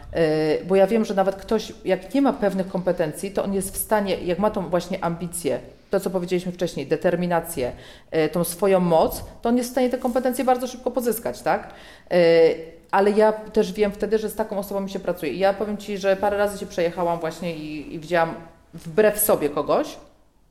bo 0.67 0.75
ja 0.75 0.87
wiem, 0.87 1.05
że 1.05 1.13
nawet 1.13 1.35
ktoś, 1.35 1.73
jak 1.85 2.13
nie 2.13 2.21
ma 2.21 2.33
pewnych 2.33 2.67
kompetencji, 2.67 3.31
to 3.31 3.43
on 3.43 3.53
jest 3.53 3.73
w 3.73 3.77
stanie, 3.77 4.17
jak 4.17 4.39
ma 4.39 4.51
tą 4.51 4.69
właśnie 4.69 5.03
ambicję, 5.03 5.59
to 5.89 5.99
co 5.99 6.09
powiedzieliśmy 6.09 6.51
wcześniej, 6.51 6.87
determinację, 6.87 7.71
y, 8.15 8.29
tą 8.29 8.43
swoją 8.43 8.79
moc, 8.79 9.23
to 9.41 9.49
on 9.49 9.57
jest 9.57 9.69
w 9.69 9.71
stanie 9.71 9.89
te 9.89 9.97
kompetencje 9.97 10.45
bardzo 10.45 10.67
szybko 10.67 10.91
pozyskać, 10.91 11.41
tak? 11.41 11.73
Y, 12.13 12.77
ale 12.91 13.11
ja 13.11 13.31
też 13.31 13.73
wiem 13.73 13.91
wtedy, 13.91 14.17
że 14.17 14.29
z 14.29 14.35
taką 14.35 14.57
osobą 14.57 14.79
mi 14.81 14.89
się 14.89 14.99
pracuje. 14.99 15.31
I 15.31 15.39
ja 15.39 15.53
powiem 15.53 15.77
Ci, 15.77 15.97
że 15.97 16.15
parę 16.15 16.37
razy 16.37 16.57
się 16.57 16.65
przejechałam 16.65 17.19
właśnie 17.19 17.55
i, 17.55 17.95
i 17.95 17.99
widziałam 17.99 18.35
wbrew 18.73 19.19
sobie 19.19 19.49
kogoś, 19.49 19.97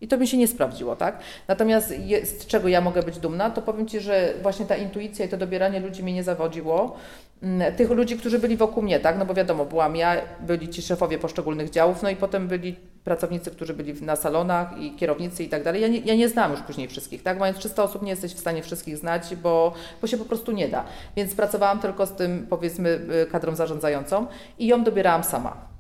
i 0.01 0.09
to 0.09 0.19
mi 0.19 0.29
się 0.29 0.37
nie 0.37 0.49
sprawdziło, 0.49 0.97
tak? 0.97 1.19
Natomiast 1.49 1.89
z 2.25 2.47
czego 2.47 2.69
ja 2.69 2.81
mogę 2.81 3.03
być 3.03 3.19
dumna, 3.19 3.51
to 3.51 3.63
powiem 3.63 3.89
Ci, 3.89 4.01
że 4.01 4.35
właśnie 4.43 4.67
ta 4.67 4.77
intuicja 4.77 5.25
i 5.25 5.29
to 5.29 5.37
dobieranie 5.37 5.81
ludzi 5.81 6.03
mnie 6.03 6.13
nie 6.13 6.25
zawodziło. 6.25 6.97
Mm, 7.43 7.75
Tych 7.75 7.91
ludzi, 7.91 8.17
którzy 8.17 8.39
byli 8.39 8.57
wokół 8.57 8.83
mnie, 8.83 9.01
tak? 9.01 9.19
No 9.19 9.27
bo 9.27 9.35
wiadomo, 9.35 9.65
byłam 9.65 9.97
ja, 9.97 10.17
byli 10.41 10.69
ci 10.69 10.83
szefowie 10.83 11.19
poszczególnych 11.19 11.71
działów, 11.71 12.03
no 12.03 12.11
i 12.11 12.17
potem 12.17 12.49
byli 12.49 12.77
pracownicy, 13.05 13.51
którzy 13.51 13.75
byli 13.75 14.03
na 14.03 14.17
salonach 14.17 14.79
i 14.79 14.97
kierownicy 14.97 15.45
i 15.45 15.49
tak 15.49 15.63
dalej. 15.65 15.83
Ja 15.83 15.89
nie, 15.89 15.99
ja 15.99 16.15
nie 16.15 16.29
znam 16.29 16.51
już 16.51 16.61
później 16.61 16.89
wszystkich, 16.89 17.23
tak? 17.23 17.39
Mając 17.39 17.59
300 17.59 17.83
osób 17.83 18.03
nie 18.03 18.11
jesteś 18.11 18.35
w 18.35 18.39
stanie 18.39 18.63
wszystkich 18.63 18.97
znać, 18.97 19.37
bo, 19.37 19.75
bo 20.01 20.07
się 20.07 20.17
po 20.17 20.25
prostu 20.25 20.53
nie 20.53 20.69
da. 20.69 20.85
Więc 21.17 21.35
pracowałam 21.35 21.81
tylko 21.81 22.07
z 22.07 22.13
tym, 22.13 22.47
powiedzmy, 22.51 23.01
y, 23.23 23.27
kadrą 23.31 23.55
zarządzającą 23.55 24.27
i 24.59 24.67
ją 24.67 24.85
dobierałam 24.85 25.25
sama. 25.25 25.76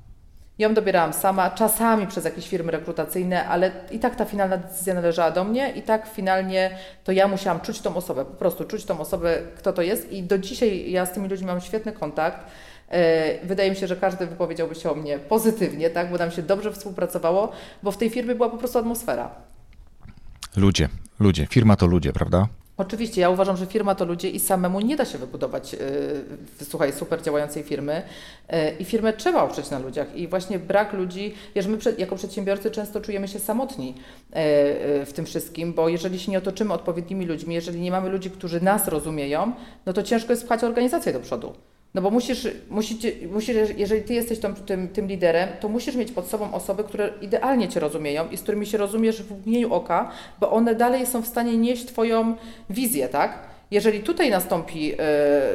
Ją 0.58 0.74
dobierałam 0.74 1.12
sama, 1.12 1.50
czasami 1.50 2.06
przez 2.06 2.24
jakieś 2.24 2.48
firmy 2.48 2.72
rekrutacyjne, 2.72 3.48
ale 3.48 3.70
i 3.90 3.98
tak 3.98 4.16
ta 4.16 4.24
finalna 4.24 4.56
decyzja 4.56 4.94
należała 4.94 5.30
do 5.30 5.44
mnie 5.44 5.70
i 5.70 5.82
tak 5.82 6.06
finalnie 6.06 6.70
to 7.04 7.12
ja 7.12 7.28
musiałam 7.28 7.60
czuć 7.60 7.80
tą 7.80 7.96
osobę, 7.96 8.24
po 8.24 8.34
prostu 8.34 8.64
czuć 8.64 8.84
tą 8.84 9.00
osobę, 9.00 9.38
kto 9.56 9.72
to 9.72 9.82
jest 9.82 10.12
i 10.12 10.22
do 10.22 10.38
dzisiaj 10.38 10.90
ja 10.90 11.06
z 11.06 11.12
tymi 11.12 11.28
ludźmi 11.28 11.46
mam 11.46 11.60
świetny 11.60 11.92
kontakt. 11.92 12.46
E, 12.88 13.46
Wydaje 13.46 13.70
mi 13.70 13.76
się, 13.76 13.86
że 13.86 13.96
każdy 13.96 14.26
wypowiedziałby 14.26 14.74
się 14.74 14.90
o 14.90 14.94
mnie 14.94 15.18
pozytywnie, 15.18 15.90
tak, 15.90 16.10
bo 16.10 16.16
nam 16.18 16.30
się 16.30 16.42
dobrze 16.42 16.72
współpracowało, 16.72 17.52
bo 17.82 17.92
w 17.92 17.96
tej 17.96 18.10
firmie 18.10 18.34
była 18.34 18.48
po 18.48 18.56
prostu 18.56 18.78
atmosfera. 18.78 19.30
Ludzie, 20.56 20.88
ludzie. 21.20 21.46
Firma 21.46 21.76
to 21.76 21.86
ludzie, 21.86 22.12
prawda? 22.12 22.46
Oczywiście, 22.78 23.20
ja 23.20 23.30
uważam, 23.30 23.56
że 23.56 23.66
firma 23.66 23.94
to 23.94 24.04
ludzie 24.04 24.30
i 24.30 24.40
samemu 24.40 24.80
nie 24.80 24.96
da 24.96 25.04
się 25.04 25.18
wybudować, 25.18 25.72
yy, 25.72 25.78
słuchaj, 26.62 26.92
super 26.92 27.22
działającej 27.22 27.62
firmy. 27.62 28.02
Yy, 28.48 28.70
I 28.78 28.84
firmę 28.84 29.12
trzeba 29.12 29.42
oprzeć 29.42 29.70
na 29.70 29.78
ludziach. 29.78 30.16
I 30.16 30.28
właśnie 30.28 30.58
brak 30.58 30.92
ludzi, 30.92 31.34
wiesz, 31.54 31.66
my 31.66 31.78
jako 31.98 32.16
przedsiębiorcy 32.16 32.70
często 32.70 33.00
czujemy 33.00 33.28
się 33.28 33.38
samotni 33.38 33.86
yy, 33.86 33.94
w 35.06 35.12
tym 35.14 35.26
wszystkim, 35.26 35.72
bo 35.72 35.88
jeżeli 35.88 36.18
się 36.18 36.32
nie 36.32 36.38
otoczymy 36.38 36.74
odpowiednimi 36.74 37.26
ludźmi, 37.26 37.54
jeżeli 37.54 37.80
nie 37.80 37.90
mamy 37.90 38.08
ludzi, 38.08 38.30
którzy 38.30 38.60
nas 38.60 38.88
rozumieją, 38.88 39.52
no 39.86 39.92
to 39.92 40.02
ciężko 40.02 40.32
jest 40.32 40.44
pchać 40.46 40.64
organizację 40.64 41.12
do 41.12 41.20
przodu. 41.20 41.54
No 41.96 42.02
bo 42.02 42.10
musisz, 42.10 42.48
musicie, 42.70 43.12
musisz 43.32 43.56
jeżeli 43.76 44.02
ty 44.02 44.14
jesteś 44.14 44.38
tą, 44.38 44.54
tym, 44.54 44.88
tym 44.88 45.06
liderem, 45.06 45.48
to 45.60 45.68
musisz 45.68 45.94
mieć 45.94 46.12
pod 46.12 46.26
sobą 46.26 46.54
osoby, 46.54 46.84
które 46.84 47.10
idealnie 47.20 47.68
cię 47.68 47.80
rozumieją 47.80 48.28
i 48.30 48.36
z 48.36 48.42
którymi 48.42 48.66
się 48.66 48.78
rozumiesz 48.78 49.22
w 49.22 49.38
mgnieniu 49.38 49.74
oka, 49.74 50.10
bo 50.40 50.50
one 50.50 50.74
dalej 50.74 51.06
są 51.06 51.22
w 51.22 51.26
stanie 51.26 51.56
nieść 51.56 51.86
twoją 51.86 52.34
wizję, 52.70 53.08
tak? 53.08 53.38
Jeżeli 53.70 54.00
tutaj 54.00 54.30
nastąpi 54.30 54.92
y, 54.92 54.96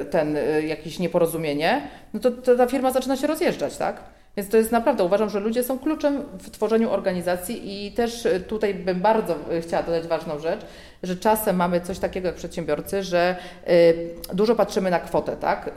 ten 0.06 0.38
y, 0.38 0.64
jakieś 0.68 1.00
nieporozumienie, 1.00 1.82
no 2.14 2.20
to, 2.20 2.32
to 2.32 2.56
ta 2.56 2.68
firma 2.68 2.92
zaczyna 2.92 3.18
się 3.18 3.28
rozjeżdżać, 3.28 3.78
tak? 3.78 4.04
Więc 4.38 4.50
to 4.50 4.58
jest 4.58 4.72
naprawdę, 4.72 5.04
uważam, 5.04 5.30
że 5.30 5.40
ludzie 5.40 5.64
są 5.64 5.80
kluczem 5.80 6.24
w 6.40 6.50
tworzeniu 6.50 6.92
organizacji 6.92 7.86
i 7.86 7.92
też 7.92 8.28
tutaj 8.48 8.74
bym 8.74 9.02
bardzo 9.02 9.36
chciała 9.62 9.84
dodać 9.84 10.08
ważną 10.08 10.40
rzecz, 10.40 10.62
że 11.04 11.16
czasem 11.16 11.56
mamy 11.56 11.82
coś 11.82 12.00
takiego 12.00 12.28
jak 12.28 12.36
przedsiębiorcy, 12.36 13.04
że 13.04 13.36
y, 13.70 14.14
dużo 14.34 14.56
patrzymy 14.56 14.92
na 14.92 15.00
kwotę, 15.00 15.38
tak? 15.38 15.68
Y, 15.68 15.72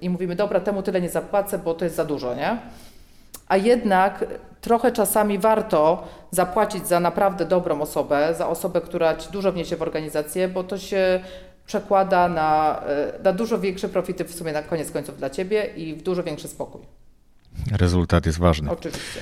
I 0.00 0.10
mówimy, 0.10 0.36
dobra, 0.36 0.60
temu 0.60 0.82
tyle 0.82 1.00
nie 1.00 1.08
zapłacę, 1.08 1.58
bo 1.58 1.74
to 1.74 1.84
jest 1.84 1.96
za 1.96 2.04
dużo, 2.04 2.34
nie? 2.34 2.58
A 3.48 3.56
jednak 3.56 4.24
trochę 4.60 4.92
czasami 4.92 5.38
warto 5.38 6.08
zapłacić 6.30 6.88
za 6.88 7.00
naprawdę 7.00 7.44
dobrą 7.44 7.80
osobę, 7.80 8.34
za 8.38 8.48
osobę, 8.48 8.80
która 8.80 9.16
ci 9.16 9.30
dużo 9.30 9.52
wniesie 9.52 9.76
w 9.76 9.82
organizację, 9.82 10.48
bo 10.48 10.64
to 10.64 10.78
się 10.78 11.20
przekłada 11.66 12.28
na, 12.28 12.80
y, 13.18 13.22
na 13.22 13.32
dużo 13.32 13.58
większe 13.58 13.88
profity 13.88 14.24
w 14.24 14.34
sumie 14.34 14.52
na 14.52 14.62
koniec 14.62 14.90
końców 14.90 15.18
dla 15.18 15.30
ciebie 15.30 15.64
i 15.76 15.94
w 15.94 16.02
dużo 16.02 16.22
większy 16.22 16.48
spokój. 16.48 16.80
Rezultat 17.72 18.26
jest 18.26 18.38
ważny. 18.38 18.70
Oczywiście. 18.70 19.20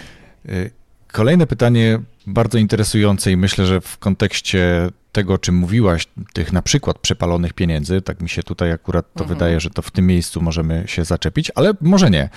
Kolejne 1.13 1.47
pytanie, 1.47 2.01
bardzo 2.27 2.59
interesujące 2.59 3.31
i 3.31 3.37
myślę, 3.37 3.67
że 3.67 3.81
w 3.81 3.99
kontekście 3.99 4.91
tego, 5.19 5.35
o 5.35 5.39
czym 5.39 5.55
mówiłaś, 5.55 6.07
tych 6.33 6.53
na 6.53 6.63
przykład 6.63 6.99
przepalonych 6.99 7.53
pieniędzy, 7.53 8.03
tak 8.03 8.21
mi 8.23 8.29
się 8.29 8.43
tutaj 8.43 8.73
akurat 8.73 9.13
to 9.15 9.25
mhm. 9.25 9.39
wydaje, 9.39 9.61
że 9.61 9.71
to 9.71 9.83
w 9.83 9.91
tym 9.91 10.07
miejscu 10.07 10.41
możemy 10.41 10.85
się 10.87 11.05
zaczepić, 11.05 11.53
ale 11.55 11.73
może 11.81 12.11
nie. 12.11 12.29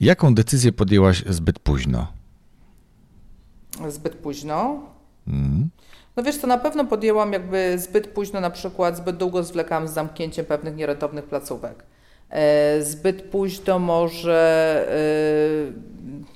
Jaką 0.00 0.34
decyzję 0.34 0.72
podjęłaś 0.72 1.24
zbyt 1.28 1.58
późno? 1.58 2.12
Zbyt 3.88 4.14
późno? 4.14 4.80
Mhm. 5.28 5.68
No 6.16 6.22
wiesz 6.22 6.36
co, 6.36 6.46
na 6.46 6.58
pewno 6.58 6.84
podjęłam 6.84 7.32
jakby 7.32 7.78
zbyt 7.78 8.06
późno, 8.08 8.40
na 8.40 8.50
przykład 8.50 8.96
zbyt 8.96 9.16
długo 9.16 9.42
zwlekałam 9.42 9.88
z 9.88 9.92
zamknięciem 9.92 10.44
pewnych 10.44 10.76
nierentownych 10.76 11.24
placówek. 11.24 11.84
E, 12.30 12.82
zbyt 12.82 13.22
późno 13.22 13.78
może 13.78 14.40
e, 14.88 16.31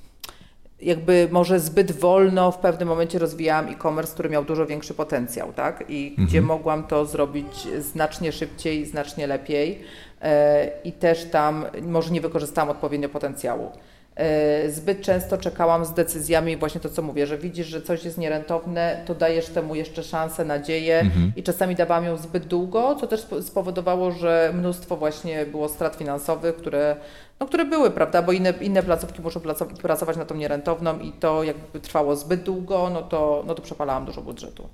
jakby 0.86 1.28
może 1.30 1.60
zbyt 1.60 1.92
wolno 1.92 2.52
w 2.52 2.58
pewnym 2.58 2.88
momencie 2.88 3.18
rozwijałam 3.18 3.68
e-commerce, 3.68 4.14
który 4.14 4.28
miał 4.28 4.44
dużo 4.44 4.66
większy 4.66 4.94
potencjał, 4.94 5.52
tak? 5.52 5.84
I 5.88 6.08
mhm. 6.08 6.28
gdzie 6.28 6.42
mogłam 6.42 6.84
to 6.84 7.06
zrobić 7.06 7.68
znacznie 7.78 8.32
szybciej, 8.32 8.86
znacznie 8.86 9.26
lepiej 9.26 9.82
e, 10.22 10.70
i 10.84 10.92
też 10.92 11.24
tam 11.24 11.64
może 11.82 12.10
nie 12.10 12.20
wykorzystałam 12.20 12.70
odpowiednio 12.70 13.08
potencjału. 13.08 13.70
E, 14.16 14.70
zbyt 14.70 15.00
często 15.00 15.38
czekałam 15.38 15.84
z 15.84 15.92
decyzjami, 15.92 16.56
właśnie 16.56 16.80
to 16.80 16.88
co 16.88 17.02
mówię, 17.02 17.26
że 17.26 17.38
widzisz, 17.38 17.66
że 17.66 17.82
coś 17.82 18.04
jest 18.04 18.18
nierentowne, 18.18 19.02
to 19.06 19.14
dajesz 19.14 19.46
temu 19.46 19.74
jeszcze 19.74 20.02
szansę, 20.02 20.44
nadzieję 20.44 21.00
mhm. 21.00 21.32
i 21.36 21.42
czasami 21.42 21.74
dawałam 21.74 22.04
ją 22.04 22.16
zbyt 22.16 22.46
długo, 22.46 22.94
co 22.94 23.06
też 23.06 23.26
spowodowało, 23.42 24.12
że 24.12 24.52
mnóstwo 24.54 24.96
właśnie 24.96 25.46
było 25.46 25.68
strat 25.68 25.96
finansowych, 25.96 26.56
które, 26.56 26.96
no, 27.40 27.46
które 27.46 27.64
były, 27.64 27.90
prawda, 27.90 28.22
bo 28.22 28.32
inne, 28.32 28.54
inne 28.60 28.82
placówki 28.82 29.22
muszą 29.22 29.40
pracować 29.82 30.16
na 30.16 30.24
tą 30.24 30.34
nierentowną 30.34 30.98
i 30.98 31.12
to 31.12 31.42
jakby 31.42 31.80
trwało 31.80 32.16
zbyt 32.16 32.42
długo, 32.42 32.90
no 32.90 33.02
to, 33.02 33.44
no 33.46 33.54
to 33.54 33.62
przepalałam 33.62 34.04
dużo 34.04 34.22
budżetu. 34.22 34.68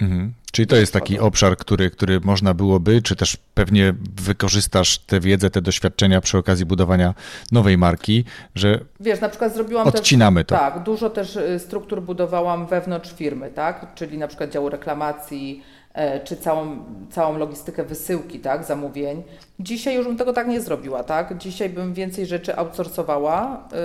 Mhm. 0.00 0.32
Czyli 0.52 0.66
to 0.66 0.76
jest 0.76 0.92
taki 0.92 1.18
obszar, 1.18 1.56
który, 1.56 1.90
który 1.90 2.20
można 2.20 2.54
byłoby, 2.54 3.02
czy 3.02 3.16
też 3.16 3.36
pewnie 3.54 3.94
wykorzystasz 4.22 4.98
tę 4.98 5.20
wiedzę, 5.20 5.50
te 5.50 5.62
doświadczenia 5.62 6.20
przy 6.20 6.38
okazji 6.38 6.66
budowania 6.66 7.14
nowej 7.52 7.78
marki, 7.78 8.24
że 8.54 8.80
Wiesz, 9.00 9.20
na 9.20 9.28
przykład 9.28 9.54
zrobiłam 9.54 9.88
odcinamy 9.88 10.44
też, 10.44 10.58
to. 10.58 10.64
Tak, 10.64 10.82
dużo 10.82 11.10
też 11.10 11.36
y, 11.36 11.58
struktur 11.58 12.02
budowałam 12.02 12.66
wewnątrz 12.66 13.12
firmy, 13.12 13.50
tak? 13.50 13.94
Czyli 13.94 14.18
na 14.18 14.28
przykład 14.28 14.50
działu 14.50 14.68
reklamacji, 14.68 15.62
e, 15.94 16.20
czy 16.20 16.36
całą, 16.36 16.84
całą 17.10 17.38
logistykę 17.38 17.84
wysyłki, 17.84 18.38
tak, 18.40 18.64
zamówień. 18.64 19.22
Dzisiaj 19.60 19.94
już 19.94 20.06
bym 20.06 20.16
tego 20.16 20.32
tak 20.32 20.48
nie 20.48 20.60
zrobiła, 20.60 21.04
tak? 21.04 21.38
Dzisiaj 21.38 21.70
bym 21.70 21.94
więcej 21.94 22.26
rzeczy 22.26 22.56
outsourcowała, 22.56 23.68
yy, 23.72 23.78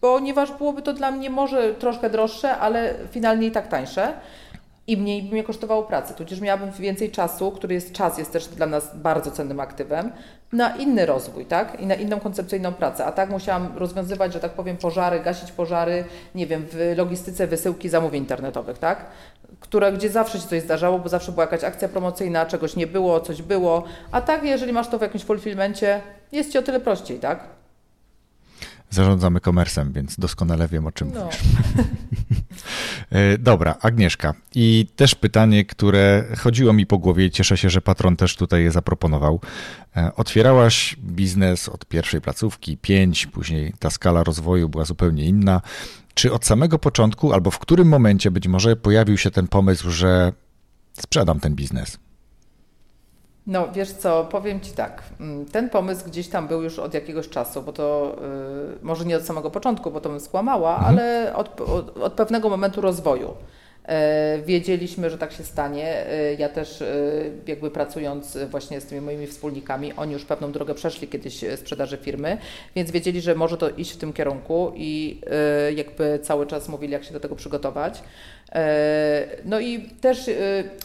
ponieważ 0.00 0.52
byłoby 0.52 0.82
to 0.82 0.92
dla 0.92 1.10
mnie 1.10 1.30
może 1.30 1.74
troszkę 1.74 2.10
droższe, 2.10 2.56
ale 2.56 2.94
finalnie 3.10 3.46
i 3.46 3.50
tak 3.50 3.68
tańsze 3.68 4.12
i 4.86 4.96
mniej 4.96 5.22
by 5.22 5.32
mnie 5.32 5.44
kosztowało 5.44 5.82
pracy. 5.82 6.14
Tudzież 6.14 6.40
miałabym 6.40 6.70
więcej 6.70 7.10
czasu, 7.10 7.50
który 7.52 7.74
jest 7.74 7.92
czas, 7.92 8.18
jest 8.18 8.32
też 8.32 8.46
dla 8.46 8.66
nas 8.66 8.96
bardzo 8.96 9.30
cennym 9.30 9.60
aktywem, 9.60 10.12
na 10.52 10.76
inny 10.76 11.06
rozwój, 11.06 11.46
tak? 11.46 11.80
I 11.80 11.86
na 11.86 11.94
inną 11.94 12.20
koncepcyjną 12.20 12.72
pracę. 12.72 13.04
A 13.04 13.12
tak 13.12 13.30
musiałam 13.30 13.76
rozwiązywać, 13.76 14.32
że 14.32 14.40
tak 14.40 14.52
powiem, 14.52 14.76
pożary, 14.76 15.20
gasić 15.20 15.52
pożary, 15.52 16.04
nie 16.34 16.46
wiem, 16.46 16.66
w 16.72 16.94
logistyce 16.96 17.46
wysyłki 17.46 17.88
zamówień 17.88 18.22
internetowych, 18.22 18.78
tak? 18.78 19.06
Które, 19.60 19.92
gdzie 19.92 20.10
zawsze 20.10 20.40
się 20.40 20.48
coś 20.48 20.62
zdarzało, 20.62 20.98
bo 20.98 21.08
zawsze 21.08 21.32
była 21.32 21.44
jakaś 21.44 21.64
akcja 21.64 21.88
promocyjna, 21.88 22.46
czegoś 22.46 22.76
nie 22.76 22.86
było, 22.86 23.20
coś 23.20 23.42
było. 23.42 23.84
A 24.12 24.20
tak, 24.20 24.44
jeżeli 24.44 24.72
masz 24.72 24.88
to 24.88 24.98
w 24.98 25.02
jakimś 25.02 25.24
fulfillmencie, 25.24 26.00
jest 26.32 26.52
Ci 26.52 26.58
o 26.58 26.62
tyle 26.62 26.80
prościej, 26.80 27.18
tak? 27.18 27.55
Zarządzamy 28.90 29.40
komersem, 29.40 29.92
więc 29.92 30.18
doskonale 30.18 30.68
wiem, 30.68 30.86
o 30.86 30.92
czym 30.92 31.12
no. 31.14 31.24
mówisz. 31.24 31.40
E, 33.10 33.38
dobra, 33.38 33.76
Agnieszka. 33.80 34.34
I 34.54 34.86
też 34.96 35.14
pytanie, 35.14 35.64
które 35.64 36.24
chodziło 36.38 36.72
mi 36.72 36.86
po 36.86 36.98
głowie 36.98 37.26
i 37.26 37.30
cieszę 37.30 37.56
się, 37.56 37.70
że 37.70 37.80
patron 37.80 38.16
też 38.16 38.36
tutaj 38.36 38.62
je 38.62 38.70
zaproponował. 38.70 39.40
E, 39.96 40.14
otwierałaś 40.16 40.96
biznes 40.98 41.68
od 41.68 41.86
pierwszej 41.86 42.20
placówki, 42.20 42.76
pięć, 42.76 43.26
później 43.26 43.72
ta 43.78 43.90
skala 43.90 44.24
rozwoju 44.24 44.68
była 44.68 44.84
zupełnie 44.84 45.24
inna. 45.24 45.60
Czy 46.14 46.32
od 46.32 46.46
samego 46.46 46.78
początku, 46.78 47.32
albo 47.32 47.50
w 47.50 47.58
którym 47.58 47.88
momencie 47.88 48.30
być 48.30 48.48
może 48.48 48.76
pojawił 48.76 49.18
się 49.18 49.30
ten 49.30 49.48
pomysł, 49.48 49.90
że 49.90 50.32
sprzedam 51.00 51.40
ten 51.40 51.54
biznes? 51.54 51.98
No 53.46 53.68
wiesz 53.72 53.92
co, 53.92 54.24
powiem 54.24 54.60
Ci 54.60 54.72
tak, 54.72 55.02
mm, 55.20 55.46
ten 55.46 55.70
pomysł 55.70 56.06
gdzieś 56.06 56.28
tam 56.28 56.48
był 56.48 56.62
już 56.62 56.78
od 56.78 56.94
jakiegoś 56.94 57.28
czasu, 57.28 57.62
bo 57.62 57.72
to 57.72 58.16
yy, 58.20 58.78
może 58.82 59.04
nie 59.04 59.16
od 59.16 59.22
samego 59.22 59.50
początku, 59.50 59.90
bo 59.90 60.00
to 60.00 60.08
bym 60.08 60.20
skłamała, 60.20 60.76
mhm. 60.76 60.94
ale 60.94 61.32
od, 61.36 61.60
od, 61.60 61.98
od, 61.98 62.12
pewnego 62.12 62.48
momentu 62.48 62.80
rozwoju. 62.80 63.34
Yy, 63.88 64.42
wiedzieliśmy, 64.42 65.10
że 65.10 65.18
tak 65.18 65.32
się 65.32 65.44
stanie. 65.44 66.06
Yy, 66.30 66.36
ja 66.38 66.48
też 66.48 66.80
y, 66.80 67.32
jakby 67.46 67.70
pracując 67.70 68.38
właśnie 68.50 68.80
z 68.80 68.86
tymi 68.86 69.00
moimi 69.00 69.26
wspólnikami, 69.26 69.92
oni 69.92 70.12
już 70.12 70.24
pewną 70.24 70.52
drogę 70.52 70.74
przeszli 70.74 71.08
kiedyś 71.08 71.44
sprzedaży 71.56 71.96
firmy, 71.96 72.38
więc 72.76 72.90
wiedzieli, 72.90 73.20
że 73.20 73.34
może 73.34 73.56
to 73.56 73.70
iść 73.70 73.92
w 73.92 73.96
tym 73.96 74.12
kierunku 74.12 74.72
i 74.74 75.20
jakby 75.76 76.18
cały 76.22 76.46
czas 76.46 76.68
mówili, 76.68 76.92
jak 76.92 77.04
się 77.04 77.12
do 77.12 77.20
tego 77.20 77.36
przygotować. 77.36 78.02
E, 78.52 79.26
no 79.44 79.60
i 79.60 79.80
też 79.80 80.28
e, 80.28 80.32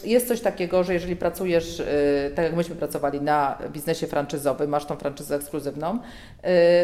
jest 0.04 0.28
coś 0.28 0.40
takiego, 0.40 0.84
że 0.84 0.94
jeżeli 0.94 1.16
pracujesz, 1.16 1.80
e, 1.80 2.30
tak 2.34 2.44
jak 2.44 2.56
myśmy 2.56 2.74
pracowali 2.74 3.20
na 3.20 3.58
biznesie 3.72 4.06
franczyzowym, 4.06 4.70
masz 4.70 4.84
tą 4.84 4.96
franczyzę 4.96 5.36
ekskluzywną, 5.36 5.98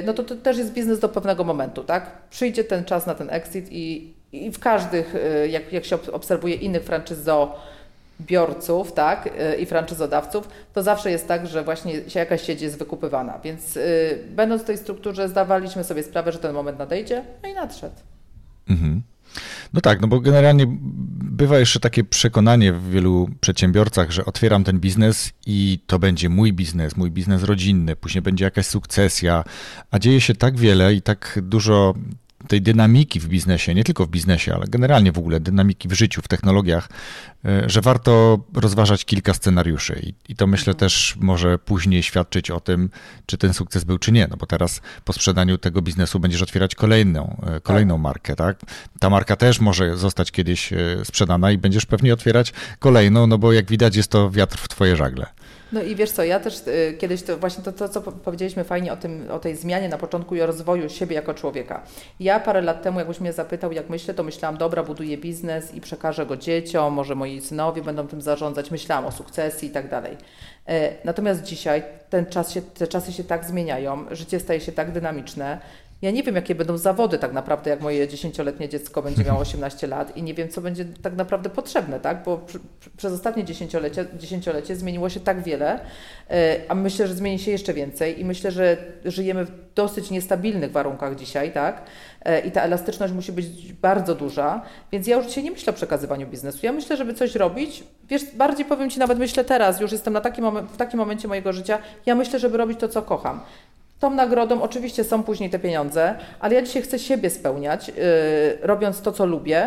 no 0.04 0.14
to 0.14 0.24
to 0.24 0.36
też 0.36 0.58
jest 0.58 0.72
biznes 0.72 0.98
do 0.98 1.08
pewnego 1.08 1.44
momentu, 1.44 1.84
tak? 1.84 2.28
Przyjdzie 2.30 2.64
ten 2.64 2.84
czas 2.84 3.06
na 3.06 3.14
ten 3.14 3.30
exit 3.30 3.68
i, 3.70 4.14
i 4.33 4.51
w 4.51 4.59
każdych, 4.59 5.14
jak, 5.51 5.72
jak 5.72 5.85
się 5.85 5.99
obserwuje 6.12 6.55
innych 6.55 6.83
franczyzobiorców, 6.83 8.93
tak, 8.93 9.29
i 9.59 9.66
franczyzodawców, 9.66 10.49
to 10.74 10.83
zawsze 10.83 11.11
jest 11.11 11.29
tak, 11.29 11.47
że 11.47 11.64
właśnie 11.64 12.11
się 12.11 12.18
jakaś 12.18 12.43
sieć 12.43 12.62
jest 12.62 12.79
wykupywana. 12.79 13.39
Więc 13.45 13.79
będąc 14.31 14.62
w 14.62 14.66
tej 14.66 14.79
strukturze, 14.79 15.29
zdawaliśmy 15.29 15.85
sobie 15.85 16.03
sprawę, 16.03 16.33
że 16.33 16.39
ten 16.39 16.53
moment 16.53 16.79
nadejdzie, 16.79 17.24
no 17.43 17.49
i 17.49 17.55
nadszedł. 17.55 17.97
Mhm. 18.68 19.03
No 19.72 19.81
tak, 19.81 20.01
no 20.01 20.09
bo 20.09 20.20
generalnie 20.20 20.64
bywa 21.22 21.59
jeszcze 21.59 21.81
takie 21.81 22.05
przekonanie 22.05 22.72
w 22.72 22.91
wielu 22.91 23.29
przedsiębiorcach, 23.41 24.11
że 24.11 24.24
otwieram 24.24 24.64
ten 24.64 24.81
biznes 24.81 25.33
i 25.47 25.79
to 25.87 25.99
będzie 25.99 26.29
mój 26.29 26.53
biznes, 26.53 26.97
mój 26.97 27.11
biznes 27.11 27.43
rodzinny, 27.43 27.97
później 27.97 28.22
będzie 28.22 28.45
jakaś 28.45 28.66
sukcesja, 28.66 29.45
a 29.91 29.99
dzieje 29.99 30.20
się 30.20 30.35
tak 30.35 30.59
wiele 30.59 30.95
i 30.95 31.03
tak 31.03 31.39
dużo 31.43 31.95
tej 32.49 32.62
dynamiki 32.62 33.20
w 33.20 33.28
biznesie, 33.28 33.74
nie 33.74 33.84
tylko 33.84 34.07
w 34.07 34.09
biznesie, 34.09 34.55
ale 34.55 34.66
generalnie 34.66 35.12
w 35.12 35.18
ogóle 35.18 35.41
dynamiki 35.41 35.89
w 35.89 35.93
życiu, 35.93 36.22
w 36.22 36.28
technologiach, 36.28 36.89
e, 37.45 37.70
że 37.70 37.80
warto 37.80 38.39
rozważać 38.55 39.05
kilka 39.05 39.34
scenariuszy 39.34 40.01
i, 40.03 40.32
i 40.32 40.36
to 40.36 40.47
myślę 40.47 40.70
mhm. 40.70 40.78
też 40.78 41.16
może 41.20 41.59
później 41.59 42.03
świadczyć 42.03 42.51
o 42.51 42.61
tym, 42.61 42.91
czy 43.26 43.39
ten 43.39 43.55
sukces 43.55 43.84
był, 43.84 43.99
czy 43.99 44.12
nie, 44.12 44.26
no 44.30 44.36
bo 44.36 44.47
teraz 44.47 44.80
po 45.05 45.12
sprzedaniu 45.12 45.59
tego 45.59 45.82
biznesu 45.82 46.20
będziesz 46.20 46.43
otwierać 46.43 46.74
kolejną, 46.74 47.36
e, 47.47 47.61
kolejną 47.61 47.95
tak. 47.95 48.03
markę, 48.03 48.36
tak? 48.36 48.61
Ta 49.01 49.11
marka 49.11 49.36
też 49.36 49.61
może 49.61 49.97
zostać 49.97 50.32
kiedyś 50.32 50.72
e, 50.72 50.76
sprzedana 51.05 51.51
i 51.51 51.59
będziesz 51.59 51.86
pewnie 51.86 52.14
otwierać 52.14 52.53
kolejną, 52.78 53.26
no 53.26 53.39
bo 53.39 53.53
jak 53.53 53.70
widać 53.70 53.97
jest 53.97 54.11
to 54.11 54.30
wiatr 54.30 54.59
w 54.59 54.68
twoje 54.68 54.97
żagle. 54.97 55.26
No 55.72 55.82
i 55.82 55.96
wiesz 55.96 56.10
co, 56.10 56.24
ja 56.24 56.40
też 56.40 56.66
y, 56.66 56.96
kiedyś 56.98 57.22
to 57.22 57.36
właśnie 57.36 57.64
to, 57.64 57.72
to, 57.72 57.88
co 57.88 58.02
powiedzieliśmy 58.02 58.64
fajnie 58.64 58.92
o 58.92 58.96
tym, 58.96 59.30
o 59.30 59.38
tej 59.38 59.56
zmianie 59.56 59.88
na 59.88 59.98
początku 59.98 60.34
i 60.34 60.42
o 60.42 60.46
rozwoju 60.46 60.88
siebie 60.88 61.16
jako 61.16 61.34
człowieka. 61.34 61.82
Ja 62.20 62.40
parę 62.40 62.62
lat 62.62 62.82
temu, 62.82 62.98
jakbyś 62.98 63.20
mnie 63.20 63.32
zapytał, 63.32 63.72
jak 63.72 63.90
myślę, 63.90 64.14
to 64.14 64.22
myślałam, 64.22 64.58
dobra, 64.58 64.82
buduję 64.82 65.18
biznes 65.18 65.74
i 65.74 65.80
przekażę 65.80 66.26
go 66.26 66.36
dzieciom, 66.36 66.94
może 66.94 67.14
moi 67.14 67.40
synowie 67.40 67.82
będą 67.82 68.08
tym 68.08 68.22
zarządzać. 68.22 68.70
Myślałam 68.70 69.06
o 69.06 69.12
sukcesji 69.12 69.68
i 69.68 69.70
tak 69.70 69.88
dalej. 69.88 70.16
E, 70.68 70.92
natomiast 71.04 71.42
dzisiaj 71.42 71.82
ten 72.10 72.26
czas 72.26 72.52
się, 72.52 72.62
te 72.62 72.86
czasy 72.86 73.12
się 73.12 73.24
tak 73.24 73.44
zmieniają, 73.44 74.04
życie 74.10 74.40
staje 74.40 74.60
się 74.60 74.72
tak 74.72 74.92
dynamiczne, 74.92 75.60
ja 76.03 76.11
nie 76.11 76.22
wiem, 76.22 76.34
jakie 76.34 76.55
będą 76.55 76.76
zawody 76.76 77.18
tak 77.18 77.32
naprawdę, 77.32 77.70
jak 77.70 77.80
moje 77.80 78.09
dziesięcioletnie 78.09 78.68
dziecko 78.68 79.03
będzie 79.03 79.24
miało 79.24 79.40
18 79.49 79.86
lat 79.86 80.16
i 80.16 80.22
nie 80.22 80.34
wiem, 80.34 80.49
co 80.49 80.61
będzie 80.61 80.84
tak 80.84 81.16
naprawdę 81.16 81.51
potrzebne, 81.51 82.01
tak? 82.01 82.22
Bo 82.24 82.38
pr 82.38 82.61
przez 82.96 83.12
ostatnie 83.12 83.44
dziesięciolecie, 83.44 84.07
dziesięciolecie 84.18 84.76
zmieniło 84.76 85.09
się 85.09 85.20
tak 85.20 85.42
wiele, 85.42 85.80
e, 86.30 86.61
a 86.68 86.74
myślę, 86.74 87.07
że 87.07 87.14
zmieni 87.14 87.38
się 87.38 87.51
jeszcze 87.51 87.74
więcej 87.74 88.20
i 88.20 88.24
myślę, 88.24 88.51
że 88.51 88.76
żyjemy 89.05 89.44
w 89.44 89.51
dosyć 89.74 90.11
niestabilnych 90.11 90.72
warunkach 90.72 91.16
dzisiaj, 91.16 91.53
tak? 91.53 91.82
E, 92.24 92.40
I 92.40 92.51
ta 92.51 92.62
elastyczność 92.62 93.12
musi 93.12 93.32
być 93.32 93.72
bardzo 93.72 94.14
duża, 94.14 94.62
więc 94.92 95.07
ja 95.07 95.16
już 95.16 95.26
dzisiaj 95.26 95.44
nie 95.44 95.51
myślę 95.51 95.70
o 95.70 95.76
przekazywaniu 95.76 96.26
biznesu. 96.26 96.59
Ja 96.62 96.72
myślę, 96.72 96.96
żeby 96.96 97.14
coś 97.14 97.34
robić, 97.34 97.84
wiesz, 98.09 98.24
bardziej 98.34 98.66
powiem 98.66 98.90
Ci, 98.90 98.99
nawet 98.99 99.18
myślę 99.18 99.44
teraz, 99.44 99.80
już 99.80 99.92
jestem 99.92 100.12
na 100.12 100.20
takim 100.20 100.66
w 100.66 100.76
takim 100.76 100.99
momencie 100.99 101.28
mojego 101.28 101.53
życia, 101.53 101.78
ja 102.07 102.14
myślę, 102.14 102.38
żeby 102.38 102.57
robić 102.57 102.80
to, 102.80 102.88
co 102.88 103.03
kocham. 103.03 103.40
Tą 104.01 104.11
nagrodą 104.11 104.62
oczywiście 104.62 105.05
są 105.05 105.22
później 105.22 105.51
te 105.51 105.59
pieniądze, 105.59 106.14
ale 106.40 106.55
ja 106.55 106.62
dzisiaj 106.62 106.82
chcę 106.82 106.99
siebie 106.99 107.30
spełniać, 107.30 107.88
yy, 107.88 107.94
robiąc 108.62 109.01
to, 109.01 109.12
co 109.12 109.26
lubię, 109.26 109.66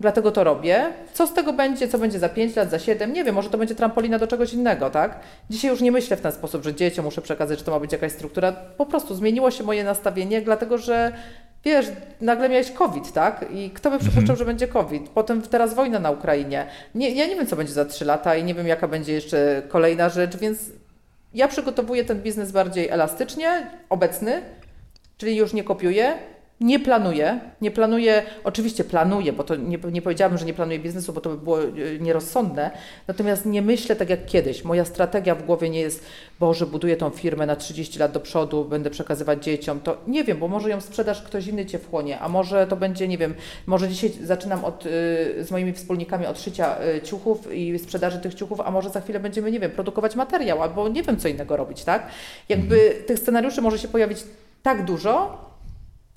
dlatego 0.00 0.32
to 0.32 0.44
robię. 0.44 0.92
Co 1.12 1.26
z 1.26 1.34
tego 1.34 1.52
będzie, 1.52 1.88
co 1.88 1.98
będzie 1.98 2.18
za 2.18 2.28
5 2.28 2.56
lat, 2.56 2.70
za 2.70 2.78
7, 2.78 3.12
nie 3.12 3.24
wiem, 3.24 3.34
może 3.34 3.50
to 3.50 3.58
będzie 3.58 3.74
trampolina 3.74 4.18
do 4.18 4.26
czegoś 4.26 4.52
innego, 4.52 4.90
tak? 4.90 5.20
Dzisiaj 5.50 5.70
już 5.70 5.80
nie 5.80 5.92
myślę 5.92 6.16
w 6.16 6.20
ten 6.20 6.32
sposób, 6.32 6.64
że 6.64 6.74
dzieciom 6.74 7.04
muszę 7.04 7.22
przekazać, 7.22 7.58
że 7.58 7.64
to 7.64 7.70
ma 7.70 7.80
być 7.80 7.92
jakaś 7.92 8.12
struktura. 8.12 8.52
Po 8.52 8.86
prostu 8.86 9.14
zmieniło 9.14 9.50
się 9.50 9.64
moje 9.64 9.84
nastawienie, 9.84 10.42
dlatego 10.42 10.78
że 10.78 11.12
wiesz, 11.64 11.86
nagle 12.20 12.48
miałeś 12.48 12.70
COVID, 12.70 13.12
tak? 13.12 13.44
I 13.52 13.70
kto 13.70 13.90
by 13.90 13.98
przypuszczał, 13.98 14.22
mhm. 14.22 14.38
że 14.38 14.44
będzie 14.44 14.68
COVID? 14.68 15.08
Potem 15.08 15.42
teraz 15.42 15.74
wojna 15.74 15.98
na 15.98 16.10
Ukrainie. 16.10 16.66
Nie, 16.94 17.10
ja 17.10 17.26
nie 17.26 17.36
wiem, 17.36 17.46
co 17.46 17.56
będzie 17.56 17.72
za 17.72 17.84
3 17.84 18.04
lata 18.04 18.36
i 18.36 18.44
nie 18.44 18.54
wiem, 18.54 18.66
jaka 18.66 18.88
będzie 18.88 19.12
jeszcze 19.12 19.62
kolejna 19.68 20.08
rzecz, 20.08 20.36
więc 20.36 20.58
ja 21.34 21.48
przygotowuję 21.48 22.04
ten 22.04 22.22
biznes 22.22 22.52
bardziej 22.52 22.88
elastycznie, 22.88 23.70
obecny, 23.88 24.42
czyli 25.18 25.36
już 25.36 25.52
nie 25.52 25.64
kopiuję, 25.64 26.18
nie 26.60 26.80
planuję, 26.80 27.40
nie 27.60 27.70
planuję, 27.70 28.22
oczywiście 28.44 28.84
planuję, 28.84 29.32
bo 29.32 29.44
to 29.44 29.56
nie, 29.56 29.78
nie 29.92 30.02
powiedziałabym, 30.02 30.38
że 30.38 30.44
nie 30.44 30.54
planuję 30.54 30.78
biznesu, 30.78 31.12
bo 31.12 31.20
to 31.20 31.30
by 31.30 31.38
było 31.38 31.62
e, 31.62 31.68
nierozsądne, 32.00 32.70
natomiast 33.08 33.46
nie 33.46 33.62
myślę 33.62 33.96
tak 33.96 34.10
jak 34.10 34.26
kiedyś. 34.26 34.64
Moja 34.64 34.84
strategia 34.84 35.34
w 35.34 35.42
głowie 35.42 35.70
nie 35.70 35.80
jest, 35.80 36.04
Boże, 36.40 36.66
buduję 36.66 36.96
tą 36.96 37.10
firmę 37.10 37.46
na 37.46 37.56
30 37.56 37.98
lat 37.98 38.12
do 38.12 38.20
przodu, 38.20 38.64
będę 38.64 38.90
przekazywać 38.90 39.44
dzieciom, 39.44 39.80
to 39.80 39.96
nie 40.06 40.24
wiem, 40.24 40.38
bo 40.38 40.48
może 40.48 40.70
ją 40.70 40.80
sprzedasz, 40.80 41.22
ktoś 41.22 41.46
inny 41.46 41.66
Cię 41.66 41.78
wchłonie, 41.78 42.18
a 42.18 42.28
może 42.28 42.66
to 42.66 42.76
będzie, 42.76 43.08
nie 43.08 43.18
wiem, 43.18 43.34
może 43.66 43.88
dzisiaj 43.88 44.10
zaczynam 44.22 44.64
od, 44.64 44.86
y, 44.86 44.88
z 45.44 45.50
moimi 45.50 45.72
wspólnikami 45.72 46.26
od 46.26 46.40
szycia 46.40 46.76
y, 46.96 47.02
ciuchów 47.02 47.52
i 47.52 47.78
sprzedaży 47.78 48.18
tych 48.18 48.34
ciuchów, 48.34 48.60
a 48.60 48.70
może 48.70 48.90
za 48.90 49.00
chwilę 49.00 49.20
będziemy, 49.20 49.50
nie 49.50 49.60
wiem, 49.60 49.70
produkować 49.70 50.16
materiał, 50.16 50.62
albo 50.62 50.88
nie 50.88 51.02
wiem, 51.02 51.16
co 51.16 51.28
innego 51.28 51.56
robić, 51.56 51.84
tak? 51.84 52.06
Jakby 52.48 52.80
mhm. 52.80 53.04
tych 53.04 53.18
scenariuszy 53.18 53.62
może 53.62 53.78
się 53.78 53.88
pojawić 53.88 54.18
tak 54.62 54.84
dużo, 54.84 55.46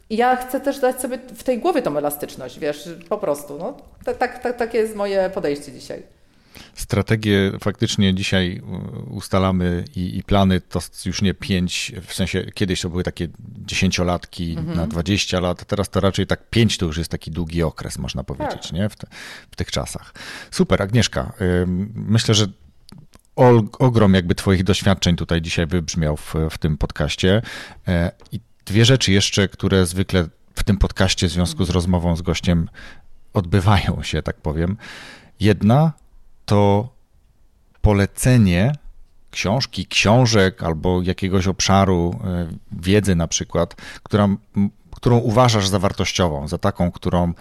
i 0.09 0.17
ja 0.17 0.35
chcę 0.35 0.59
też 0.59 0.79
dać 0.79 1.01
sobie 1.01 1.19
w 1.35 1.43
tej 1.43 1.59
głowie 1.59 1.81
tą 1.81 1.97
elastyczność, 1.97 2.59
wiesz, 2.59 2.89
po 3.09 3.17
prostu. 3.17 3.57
No, 3.57 3.77
tak, 4.05 4.17
tak, 4.17 4.43
tak, 4.43 4.57
takie 4.57 4.77
jest 4.77 4.95
moje 4.95 5.29
podejście 5.33 5.71
dzisiaj. 5.71 6.03
Strategie 6.73 7.51
faktycznie 7.63 8.13
dzisiaj 8.13 8.61
ustalamy 9.09 9.85
i, 9.95 10.17
i, 10.17 10.23
plany 10.23 10.61
to 10.61 10.79
już 11.05 11.21
nie 11.21 11.33
pięć, 11.33 11.91
w 12.07 12.13
sensie 12.13 12.45
kiedyś 12.53 12.81
to 12.81 12.89
były 12.89 13.03
takie 13.03 13.27
dziesięciolatki 13.65 14.55
mhm. 14.57 14.77
na 14.77 14.87
dwadzieścia 14.87 15.39
lat, 15.39 15.65
teraz 15.65 15.89
to 15.89 15.99
raczej 15.99 16.27
tak 16.27 16.49
pięć 16.49 16.77
to 16.77 16.85
już 16.85 16.97
jest 16.97 17.11
taki 17.11 17.31
długi 17.31 17.63
okres, 17.63 17.97
można 17.97 18.23
powiedzieć, 18.23 18.63
tak. 18.63 18.71
nie? 18.71 18.89
W, 18.89 18.95
te, 18.95 19.07
w 19.51 19.55
tych 19.55 19.71
czasach. 19.71 20.13
Super, 20.51 20.81
Agnieszka. 20.81 21.33
Myślę, 21.93 22.35
że 22.35 22.45
ogrom 23.79 24.13
jakby 24.13 24.35
Twoich 24.35 24.63
doświadczeń 24.63 25.15
tutaj 25.15 25.41
dzisiaj 25.41 25.67
wybrzmiał 25.67 26.17
w, 26.17 26.35
w 26.49 26.57
tym 26.57 26.77
podcaście. 26.77 27.41
E, 27.87 28.11
I 28.31 28.39
dwie 28.69 28.85
rzeczy 28.85 29.11
jeszcze, 29.11 29.47
które 29.47 29.85
zwykle 29.85 30.27
w 30.55 30.63
tym 30.63 30.77
podcaście 30.77 31.27
w 31.27 31.31
związku 31.31 31.65
z 31.65 31.69
rozmową 31.69 32.15
z 32.15 32.21
gościem 32.21 32.69
odbywają 33.33 34.03
się, 34.03 34.21
tak 34.21 34.35
powiem. 34.35 34.77
Jedna 35.39 35.93
to 36.45 36.89
polecenie 37.81 38.75
książki, 39.31 39.85
książek 39.85 40.63
albo 40.63 41.01
jakiegoś 41.01 41.47
obszaru 41.47 42.19
e, 42.23 42.47
wiedzy 42.71 43.15
na 43.15 43.27
przykład, 43.27 43.75
która, 44.03 44.27
którą 44.95 45.17
uważasz 45.17 45.67
za 45.67 45.79
wartościową, 45.79 46.47
za 46.47 46.57
taką, 46.57 46.91
którą, 46.91 47.33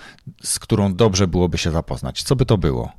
z 0.43 0.59
którą 0.59 0.95
dobrze 0.95 1.27
byłoby 1.27 1.59
się 1.59 1.71
zapoznać. 1.71 2.23
Co 2.23 2.37
by 2.37 2.47
to 2.47 2.59
było? 2.59 2.93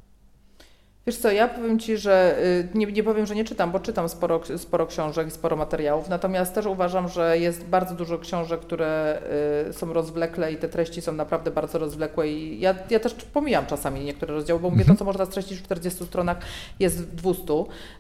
Wiesz 1.08 1.18
co, 1.18 1.32
ja 1.32 1.48
powiem 1.48 1.80
Ci, 1.80 1.98
że 1.98 2.38
y, 2.44 2.78
nie, 2.78 2.86
nie 2.86 3.04
powiem, 3.04 3.26
że 3.26 3.36
nie 3.36 3.46
czytam, 3.46 3.72
bo 3.72 3.80
czytam 3.80 4.10
sporo, 4.10 4.42
sporo 4.58 4.88
książek 4.88 5.28
i 5.28 5.32
sporo 5.32 5.56
materiałów, 5.56 6.10
natomiast 6.10 6.56
też 6.56 6.66
uważam, 6.66 7.08
że 7.10 7.38
jest 7.38 7.64
bardzo 7.64 7.96
dużo 7.96 8.18
książek, 8.18 8.60
które 8.60 9.22
y, 9.70 9.74
są 9.74 9.94
rozwlekle 9.94 10.52
i 10.52 10.58
te 10.58 10.70
treści 10.70 11.02
są 11.02 11.12
naprawdę 11.12 11.52
bardzo 11.52 11.80
rozwlekłe 11.80 12.28
i 12.28 12.60
ja, 12.60 12.76
ja 12.90 13.00
też 13.00 13.14
pomijam 13.14 13.66
czasami 13.66 14.06
niektóre 14.06 14.34
rozdziały, 14.34 14.60
bo 14.60 14.70
mówię, 14.70 14.86
to 14.86 14.96
co 14.96 15.06
można 15.06 15.26
streścić 15.26 15.60
w 15.60 15.64
40 15.64 16.06
stronach 16.06 16.38
jest 16.80 17.02
w 17.02 17.16
200, 17.16 17.44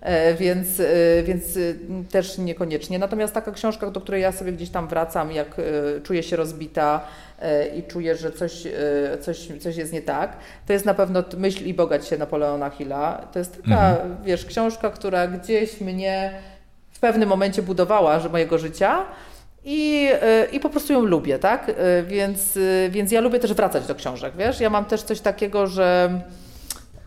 e, 0.02 0.34
więc, 0.34 0.80
y, 0.80 1.24
więc 1.28 1.43
też 2.12 2.38
niekoniecznie. 2.38 3.00
Natomiast 3.00 3.34
taka 3.34 3.52
książka, 3.52 3.91
do 3.91 4.02
której 4.02 4.22
ja 4.22 4.32
sobie 4.32 4.52
gdzieś 4.52 4.70
tam 4.70 4.88
wracam, 4.88 5.32
jak 5.32 5.62
czuję 6.04 6.24
się 6.24 6.36
rozbita, 6.36 7.02
i 7.76 7.84
czuję, 7.84 8.16
że 8.16 8.32
coś, 8.32 8.66
e, 8.66 8.72
coś, 9.22 9.48
coś 9.60 9.76
jest 9.76 9.94
nie 9.94 10.02
tak, 10.02 10.38
to 10.68 10.74
jest 10.74 10.86
na 10.86 10.94
pewno 10.94 11.24
Myśl 11.38 11.66
i 11.66 11.74
bogać 11.74 12.08
się 12.08 12.18
Napoleona 12.18 12.70
Hilla. 12.70 13.28
To 13.34 13.40
jest 13.40 13.56
taka, 13.56 13.90
mhm. 13.90 14.18
wiesz, 14.24 14.46
książka, 14.46 14.90
która 14.90 15.28
gdzieś 15.28 15.82
mnie 15.82 16.34
w 16.92 17.00
pewnym 17.00 17.30
momencie 17.30 17.62
budowała 17.62 18.20
że 18.20 18.30
mojego 18.30 18.58
życia. 18.58 19.06
I, 19.66 20.10
e, 20.22 20.46
I 20.46 20.60
po 20.60 20.70
prostu 20.70 20.94
ją 20.94 21.02
lubię, 21.02 21.40
tak? 21.40 21.72
Więc, 22.08 22.60
więc 22.90 23.12
ja 23.12 23.22
lubię 23.22 23.40
też 23.40 23.54
wracać 23.54 23.88
do 23.88 23.96
książek, 23.96 24.34
wiesz? 24.38 24.60
Ja 24.60 24.70
mam 24.70 24.86
też 24.86 25.04
coś 25.04 25.22
takiego, 25.22 25.68
że, 25.68 26.22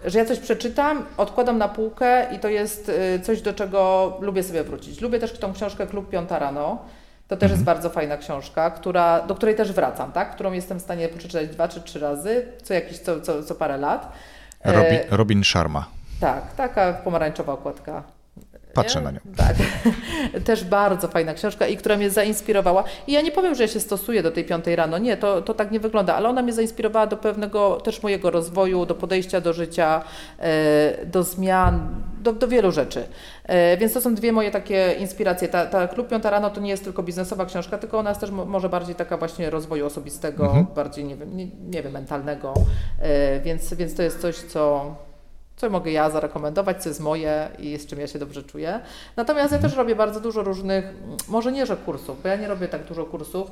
że 0.05 0.18
ja 0.18 0.24
coś 0.24 0.39
przeczytam, 0.39 1.07
odkładam 1.16 1.59
na 1.59 1.68
półkę 1.68 2.26
i 2.37 2.39
to 2.39 2.49
jest 2.49 2.93
coś, 3.22 3.43
do 3.43 3.53
czego 3.53 4.12
lubię 4.20 4.43
sobie 4.43 4.64
wrócić. 4.64 5.01
Lubię 5.01 5.18
też 5.18 5.33
tą 5.33 5.53
książkę 5.53 5.87
Klub 5.87 6.11
Piąta 6.11 6.39
Rano. 6.39 6.78
To 7.28 7.36
też 7.36 7.42
mhm. 7.42 7.52
jest 7.52 7.64
bardzo 7.64 7.90
fajna 7.90 8.16
książka, 8.16 8.70
która, 8.70 9.20
do 9.20 9.34
której 9.34 9.54
też 9.54 9.72
wracam, 9.72 10.12
tak? 10.12 10.34
którą 10.34 10.52
jestem 10.52 10.78
w 10.78 10.82
stanie 10.82 11.08
przeczytać 11.08 11.48
dwa 11.48 11.68
czy 11.68 11.80
trzy 11.80 11.98
razy, 11.98 12.46
co 12.62 12.74
jakiś, 12.74 12.98
co, 12.98 13.20
co, 13.20 13.42
co 13.42 13.54
parę 13.54 13.76
lat. 13.76 14.12
Robin, 14.64 14.98
e, 15.10 15.16
Robin 15.16 15.44
Sharma. 15.44 15.86
Tak, 16.20 16.54
taka 16.54 16.92
pomarańczowa 16.92 17.52
okładka. 17.52 18.02
Patrzę 18.74 19.00
na 19.00 19.10
nią. 19.10 19.18
Tak. 19.36 19.56
Też 20.46 20.64
bardzo 20.64 21.08
fajna 21.08 21.34
książka 21.34 21.66
i 21.66 21.76
która 21.76 21.96
mnie 21.96 22.10
zainspirowała. 22.10 22.84
I 23.06 23.12
ja 23.12 23.20
nie 23.20 23.32
powiem, 23.32 23.54
że 23.54 23.62
ja 23.62 23.68
się 23.68 23.80
stosuję 23.80 24.22
do 24.22 24.30
tej 24.30 24.44
piątej 24.44 24.76
rano. 24.76 24.98
Nie, 24.98 25.16
to, 25.16 25.42
to 25.42 25.54
tak 25.54 25.70
nie 25.70 25.80
wygląda, 25.80 26.14
ale 26.14 26.28
ona 26.28 26.42
mnie 26.42 26.52
zainspirowała 26.52 27.06
do 27.06 27.16
pewnego 27.16 27.76
też 27.76 28.02
mojego 28.02 28.30
rozwoju, 28.30 28.86
do 28.86 28.94
podejścia 28.94 29.40
do 29.40 29.52
życia, 29.52 30.04
e, 30.38 31.06
do 31.06 31.22
zmian, 31.22 32.02
do, 32.22 32.32
do 32.32 32.48
wielu 32.48 32.72
rzeczy. 32.72 33.04
E, 33.44 33.76
więc 33.76 33.92
to 33.92 34.00
są 34.00 34.14
dwie 34.14 34.32
moje 34.32 34.50
takie 34.50 34.92
inspiracje. 34.98 35.48
Ta, 35.48 35.66
ta 35.66 35.88
Klub 35.88 36.08
Piąta 36.08 36.30
Rano 36.30 36.50
to 36.50 36.60
nie 36.60 36.70
jest 36.70 36.84
tylko 36.84 37.02
biznesowa 37.02 37.46
książka, 37.46 37.78
tylko 37.78 37.98
ona 37.98 38.10
jest 38.10 38.20
też 38.20 38.30
może 38.30 38.68
bardziej 38.68 38.94
taka 38.94 39.16
właśnie 39.16 39.50
rozwoju 39.50 39.86
osobistego, 39.86 40.46
mhm. 40.46 40.66
bardziej, 40.74 41.04
nie 41.04 41.16
wiem, 41.16 41.36
nie, 41.36 41.46
nie 41.46 41.82
wiem 41.82 41.92
mentalnego. 41.92 42.54
E, 43.00 43.40
więc, 43.40 43.74
więc 43.74 43.94
to 43.94 44.02
jest 44.02 44.20
coś, 44.20 44.36
co 44.36 44.94
co 45.56 45.70
mogę 45.70 45.90
ja 45.90 46.10
zarekomendować, 46.10 46.82
co 46.82 46.88
jest 46.88 47.00
moje 47.00 47.48
i 47.58 47.78
z 47.78 47.86
czym 47.86 48.00
ja 48.00 48.06
się 48.06 48.18
dobrze 48.18 48.42
czuję. 48.42 48.80
Natomiast 49.16 49.52
ja 49.52 49.58
też 49.58 49.76
robię 49.76 49.96
bardzo 49.96 50.20
dużo 50.20 50.42
różnych, 50.42 50.84
może 51.28 51.52
nie, 51.52 51.66
że 51.66 51.76
kursów, 51.76 52.22
bo 52.22 52.28
ja 52.28 52.36
nie 52.36 52.48
robię 52.48 52.68
tak 52.68 52.84
dużo 52.84 53.04
kursów. 53.04 53.50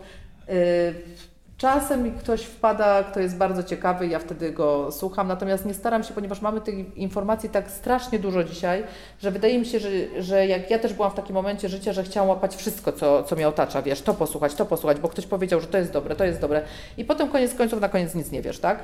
Czasem 1.61 2.19
ktoś 2.19 2.43
wpada, 2.43 3.05
kto 3.05 3.21
jest 3.21 3.37
bardzo 3.37 3.63
ciekawy, 3.63 4.07
ja 4.07 4.19
wtedy 4.19 4.53
go 4.53 4.93
słucham, 4.93 5.29
natomiast 5.29 5.67
nie 5.67 5.75
staram 5.75 6.05
się, 6.05 6.15
ponieważ 6.15 6.41
mamy 6.41 6.61
tych 6.61 6.97
informacji 6.97 7.51
tak 7.51 7.71
strasznie 7.71 8.19
dużo 8.19 8.45
dzisiaj, 8.45 8.85
że 9.23 9.31
wydaje 9.31 9.59
mi 9.59 9.67
się, 9.67 9.81
że, 9.81 9.89
że 10.19 10.47
jak 10.47 10.71
ja 10.71 10.79
też 10.79 10.93
byłam 10.93 11.11
w 11.11 11.15
takim 11.15 11.35
momencie 11.35 11.69
życia, 11.69 11.93
że 11.93 12.05
chciałam 12.05 12.29
łapać 12.29 12.57
wszystko, 12.57 12.93
co, 12.93 13.23
co 13.23 13.37
mnie 13.37 13.49
otacza, 13.49 13.83
wiesz, 13.83 14.03
to 14.03 14.15
posłuchać, 14.15 14.55
to 14.55 14.67
posłuchać, 14.67 15.01
bo 15.01 15.09
ktoś 15.09 15.27
powiedział, 15.27 15.61
że 15.61 15.67
to 15.67 15.79
jest 15.79 15.93
dobre, 15.93 16.17
to 16.17 16.25
jest 16.25 16.41
dobre 16.41 16.63
i 16.97 17.05
potem 17.05 17.29
koniec 17.29 17.55
końców 17.55 17.81
na 17.81 17.89
koniec 17.89 18.15
nic 18.15 18.31
nie 18.31 18.43
wiesz, 18.43 18.59
tak? 18.59 18.79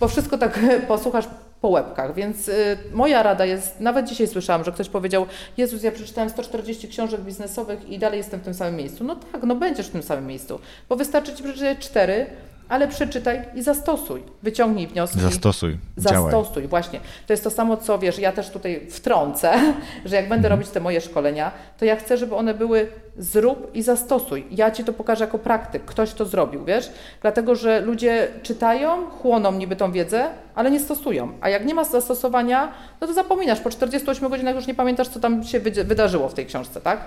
Bo 0.00 0.08
wszystko 0.08 0.38
tak 0.38 0.58
posłuchasz 0.88 1.26
po 1.60 1.68
łebkach, 1.68 2.14
więc 2.14 2.48
y, 2.48 2.78
moja 2.92 3.22
rada 3.22 3.44
jest, 3.44 3.80
nawet 3.80 4.08
dzisiaj 4.08 4.26
słyszałam, 4.26 4.64
że 4.64 4.72
ktoś 4.72 4.88
powiedział, 4.88 5.26
Jezus, 5.56 5.82
ja 5.82 5.92
przeczytałem 5.92 6.30
140 6.30 6.88
książek 6.88 7.20
biznesowych 7.20 7.88
i 7.88 7.98
dalej 7.98 8.18
jestem 8.18 8.40
w 8.40 8.42
tym 8.42 8.54
samym 8.54 8.76
miejscu. 8.76 9.04
No 9.04 9.16
tak, 9.16 9.42
no 9.42 9.56
będziesz 9.56 9.86
w 9.86 9.90
tym 9.90 10.02
samym 10.02 10.26
miejscu, 10.26 10.58
bo 10.88 10.96
wystarczy 10.96 11.34
Ci 11.34 11.42
przeczytać 11.42 11.78
cztery, 11.78 12.26
ale 12.70 12.88
przeczytaj 12.88 13.44
i 13.54 13.62
zastosuj. 13.62 14.22
Wyciągnij 14.42 14.86
wnioski. 14.86 15.20
Zastosuj. 15.20 15.78
Zastosuj, 15.96 16.54
Działaj. 16.54 16.68
właśnie. 16.68 17.00
To 17.26 17.32
jest 17.32 17.44
to 17.44 17.50
samo, 17.50 17.76
co 17.76 17.98
wiesz, 17.98 18.18
ja 18.18 18.32
też 18.32 18.50
tutaj 18.50 18.86
wtrącę, 18.90 19.52
że 20.04 20.16
jak 20.16 20.28
będę 20.28 20.48
robić 20.48 20.68
te 20.68 20.80
moje 20.80 21.00
szkolenia, 21.00 21.52
to 21.78 21.84
ja 21.84 21.96
chcę, 21.96 22.16
żeby 22.16 22.34
one 22.34 22.54
były 22.54 22.88
zrób 23.18 23.70
i 23.74 23.82
zastosuj. 23.82 24.46
Ja 24.50 24.70
Ci 24.70 24.84
to 24.84 24.92
pokażę 24.92 25.24
jako 25.24 25.38
praktyk. 25.38 25.84
Ktoś 25.84 26.12
to 26.12 26.24
zrobił, 26.24 26.64
wiesz? 26.64 26.90
Dlatego, 27.22 27.54
że 27.54 27.80
ludzie 27.80 28.28
czytają, 28.42 29.10
chłoną 29.10 29.52
niby 29.52 29.76
tą 29.76 29.92
wiedzę, 29.92 30.28
ale 30.54 30.70
nie 30.70 30.80
stosują. 30.80 31.32
A 31.40 31.48
jak 31.48 31.66
nie 31.66 31.74
ma 31.74 31.84
zastosowania, 31.84 32.72
no 33.00 33.06
to 33.06 33.12
zapominasz. 33.12 33.60
Po 33.60 33.70
48 33.70 34.28
godzinach 34.28 34.54
już 34.54 34.66
nie 34.66 34.74
pamiętasz, 34.74 35.08
co 35.08 35.20
tam 35.20 35.44
się 35.44 35.60
wydarzyło 35.60 36.28
w 36.28 36.34
tej 36.34 36.46
książce, 36.46 36.80
tak? 36.80 37.00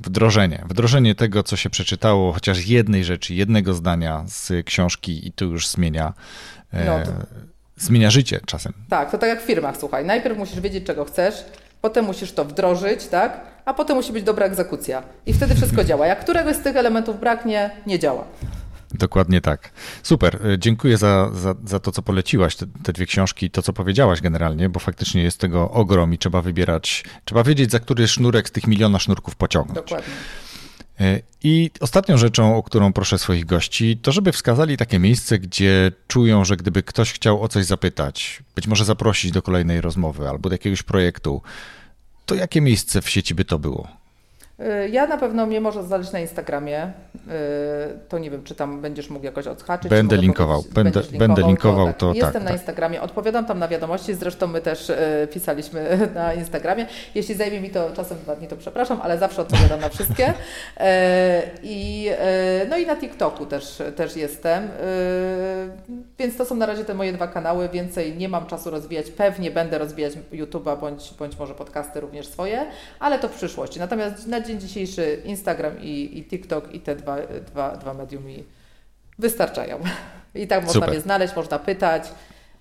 Wdrożenie. 0.00 0.64
Wdrożenie 0.68 1.14
tego, 1.14 1.42
co 1.42 1.56
się 1.56 1.70
przeczytało, 1.70 2.32
chociaż 2.32 2.66
jednej 2.66 3.04
rzeczy, 3.04 3.34
jednego 3.34 3.74
zdania 3.74 4.24
z 4.26 4.66
książki 4.66 5.28
i 5.28 5.32
to 5.32 5.44
już 5.44 5.68
zmienia, 5.68 6.12
e, 6.72 6.84
no 6.84 6.98
to... 7.04 7.12
zmienia 7.76 8.10
życie 8.10 8.40
czasem. 8.46 8.72
Tak, 8.88 9.10
to 9.10 9.18
tak 9.18 9.28
jak 9.28 9.42
w 9.42 9.46
firmach, 9.46 9.76
słuchaj. 9.76 10.04
Najpierw 10.04 10.38
musisz 10.38 10.60
wiedzieć, 10.60 10.84
czego 10.84 11.04
chcesz, 11.04 11.34
potem 11.80 12.04
musisz 12.04 12.32
to 12.32 12.44
wdrożyć, 12.44 13.06
tak? 13.06 13.40
A 13.64 13.74
potem 13.74 13.96
musi 13.96 14.12
być 14.12 14.24
dobra 14.24 14.46
egzekucja. 14.46 15.02
I 15.26 15.32
wtedy 15.32 15.54
wszystko 15.54 15.84
działa. 15.88 16.06
Jak 16.06 16.20
któregoś 16.20 16.56
z 16.56 16.60
tych 16.60 16.76
elementów 16.76 17.20
braknie, 17.20 17.70
nie 17.86 17.98
działa. 17.98 18.24
Dokładnie 18.94 19.40
tak. 19.40 19.72
Super. 20.02 20.46
E, 20.46 20.58
dziękuję 20.58 20.98
za, 20.98 21.30
za, 21.32 21.54
za 21.64 21.80
to, 21.80 21.92
co 21.92 22.02
poleciłaś, 22.02 22.56
te, 22.56 22.66
te, 22.82 22.92
dwie 22.92 23.06
książki, 23.06 23.50
to, 23.50 23.62
co 23.62 23.72
powiedziałaś 23.72 24.20
generalnie, 24.20 24.68
bo 24.68 24.80
faktycznie 24.80 25.22
jest 25.22 25.38
tego 25.38 25.70
ogrom 25.70 26.14
i 26.14 26.18
trzeba 26.18 26.42
wybierać, 26.42 27.04
trzeba 27.24 27.44
wiedzieć, 27.44 27.70
za 27.70 27.80
który 27.80 28.08
sznurek 28.08 28.48
z 28.48 28.52
tych 28.52 28.66
miliona 28.66 28.98
sznurków 28.98 29.36
pociągnąć. 29.36 29.74
Dokładnie. 29.74 30.14
E, 31.00 31.20
I 31.42 31.70
ostatnią 31.80 32.18
rzeczą, 32.18 32.56
o 32.56 32.62
którą 32.62 32.92
proszę 32.92 33.18
swoich 33.18 33.46
gości, 33.46 33.98
to 34.02 34.12
żeby 34.12 34.32
wskazali 34.32 34.76
takie 34.76 34.98
miejsce, 34.98 35.38
gdzie 35.38 35.92
czują, 36.08 36.44
że 36.44 36.56
gdyby 36.56 36.82
ktoś 36.82 37.12
chciał 37.12 37.42
o 37.42 37.48
coś 37.48 37.64
zapytać, 37.64 38.42
być 38.56 38.66
może 38.66 38.84
zaprosić 38.84 39.32
do 39.32 39.42
kolejnej 39.42 39.80
rozmowy 39.80 40.28
albo 40.28 40.48
do 40.48 40.54
jakiegoś 40.54 40.82
projektu, 40.82 41.42
to 42.26 42.34
jakie 42.34 42.60
miejsce 42.60 43.02
w 43.02 43.10
sieci 43.10 43.34
by 43.34 43.44
to 43.44 43.58
było? 43.58 43.99
Y, 44.60 44.88
ja 44.88 45.06
na 45.06 45.18
pewno 45.18 45.46
mnie 45.46 45.60
może 45.60 45.82
znaleźć 45.82 46.12
na 46.12 46.18
Instagramie. 46.18 46.84
Y, 46.84 46.90
to 48.08 48.18
nie 48.18 48.30
wiem, 48.30 48.42
czy 48.42 48.54
tam 48.54 48.80
będziesz 48.80 49.10
mógł 49.10 49.24
jakoś 49.24 49.46
odhaczyć. 49.46 49.90
Będę 49.90 50.16
linkował. 50.16 50.64
Będę, 50.72 51.00
linkował. 51.00 51.18
Będę 51.18 51.42
linkował 51.42 51.86
to, 51.86 51.92
to 51.92 52.12
Jestem 52.14 52.32
tak, 52.32 52.42
na 52.42 52.48
tak. 52.48 52.58
Instagramie, 52.58 53.02
odpowiadam 53.02 53.46
tam 53.46 53.58
na 53.58 53.68
wiadomości, 53.68 54.14
zresztą 54.14 54.46
my 54.46 54.60
też 54.60 54.90
y, 54.90 55.28
pisaliśmy 55.32 55.98
na 56.14 56.34
Instagramie. 56.34 56.86
Jeśli 57.14 57.34
zajmie 57.34 57.60
mi 57.60 57.70
to 57.70 57.90
czasem 57.90 58.18
dwa 58.18 58.36
dni, 58.36 58.48
to 58.48 58.56
przepraszam, 58.56 59.00
ale 59.02 59.18
zawsze 59.18 59.42
odpowiadam 59.42 59.80
na 59.80 59.88
wszystkie. 59.88 60.34
I, 61.62 62.10
no 62.70 62.76
i 62.76 62.86
na 62.86 62.96
TikToku 62.96 63.46
też, 63.46 63.82
też 63.96 64.16
jestem. 64.16 64.68
Więc 66.18 66.36
to 66.36 66.44
są 66.44 66.54
na 66.54 66.66
razie 66.66 66.84
te 66.84 66.94
moje 66.94 67.12
dwa 67.12 67.28
kanały. 67.28 67.68
Więcej 67.68 68.16
nie 68.16 68.28
mam 68.28 68.46
czasu 68.46 68.70
rozwijać. 68.70 69.10
Pewnie 69.10 69.50
będę 69.50 69.78
rozwijać 69.78 70.12
YouTube'a 70.32 70.80
bądź, 70.80 71.14
bądź 71.18 71.38
może 71.38 71.54
podcasty 71.54 72.00
również 72.00 72.26
swoje, 72.26 72.66
ale 73.00 73.18
to 73.18 73.28
w 73.28 73.34
przyszłości. 73.34 73.78
Natomiast 73.78 74.26
na 74.26 74.40
dzień 74.50 74.60
dzisiejszy 74.60 75.22
Instagram 75.24 75.80
i, 75.82 76.18
i 76.18 76.24
TikTok 76.24 76.74
i 76.74 76.80
te 76.80 76.96
dwa, 76.96 77.16
dwa, 77.46 77.76
dwa 77.76 77.94
medium 77.94 78.24
mi 78.24 78.44
wystarczają. 79.18 79.78
I 80.34 80.46
tak 80.46 80.60
można 80.60 80.72
Super. 80.72 80.90
mnie 80.90 81.00
znaleźć, 81.00 81.36
można 81.36 81.58
pytać. 81.58 82.02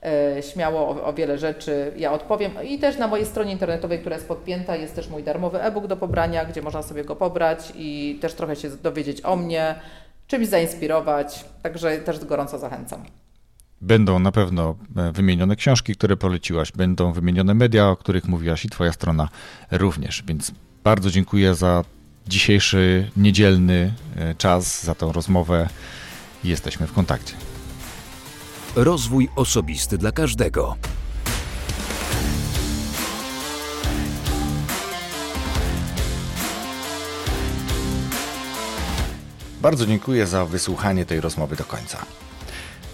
E, 0.03 0.43
śmiało 0.43 0.89
o, 0.89 1.03
o, 1.03 1.13
wiele 1.13 1.37
rzeczy 1.37 1.91
ja 1.97 2.11
odpowiem. 2.11 2.51
I 2.63 2.79
też 2.79 2.97
na 2.97 3.07
mojej 3.07 3.25
stronie 3.25 3.51
internetowej, 3.51 3.99
która 3.99 4.15
jest 4.15 4.27
podpięta, 4.27 4.75
jest 4.75 4.95
też 4.95 5.09
mój 5.09 5.23
darmowy 5.23 5.61
e-book 5.61 5.87
do 5.87 5.97
pobrania, 5.97 6.45
gdzie 6.45 6.61
można 6.61 6.83
sobie 6.83 7.03
go 7.03 7.15
pobrać 7.15 7.73
i 7.75 8.17
też 8.21 8.33
trochę 8.33 8.55
się 8.55 8.69
dowiedzieć 8.69 9.25
o 9.25 9.35
mnie, 9.35 9.75
czymś 10.27 10.47
zainspirować. 10.47 11.45
Także 11.63 11.97
też 11.97 12.25
gorąco 12.25 12.59
zachęcam. 12.59 13.03
Będą 13.81 14.19
na 14.19 14.31
pewno 14.31 14.75
e, 14.97 15.11
wymienione 15.11 15.55
książki, 15.55 15.95
które 15.95 16.17
poleciłaś, 16.17 16.71
będą 16.71 17.13
wymienione 17.13 17.53
media, 17.53 17.89
o 17.89 17.95
których 17.95 18.27
mówiłaś 18.27 18.65
i 18.65 18.69
Twoja 18.69 18.91
strona 18.91 19.29
również, 19.71 20.23
więc 20.27 20.51
bardzo 20.83 21.11
dziękuję 21.11 21.55
za 21.55 21.83
dzisiejszy 22.27 23.11
niedzielny 23.17 23.93
e, 24.15 24.35
czas, 24.35 24.83
za 24.83 24.95
tą 24.95 25.11
rozmowę. 25.11 25.69
Jesteśmy 26.43 26.87
w 26.87 26.93
kontakcie. 26.93 27.33
Rozwój 28.75 29.29
osobisty 29.35 29.97
dla 29.97 30.11
każdego. 30.11 30.75
Bardzo 39.61 39.85
dziękuję 39.85 40.27
za 40.27 40.45
wysłuchanie 40.45 41.05
tej 41.05 41.21
rozmowy 41.21 41.55
do 41.55 41.63
końca. 41.63 42.05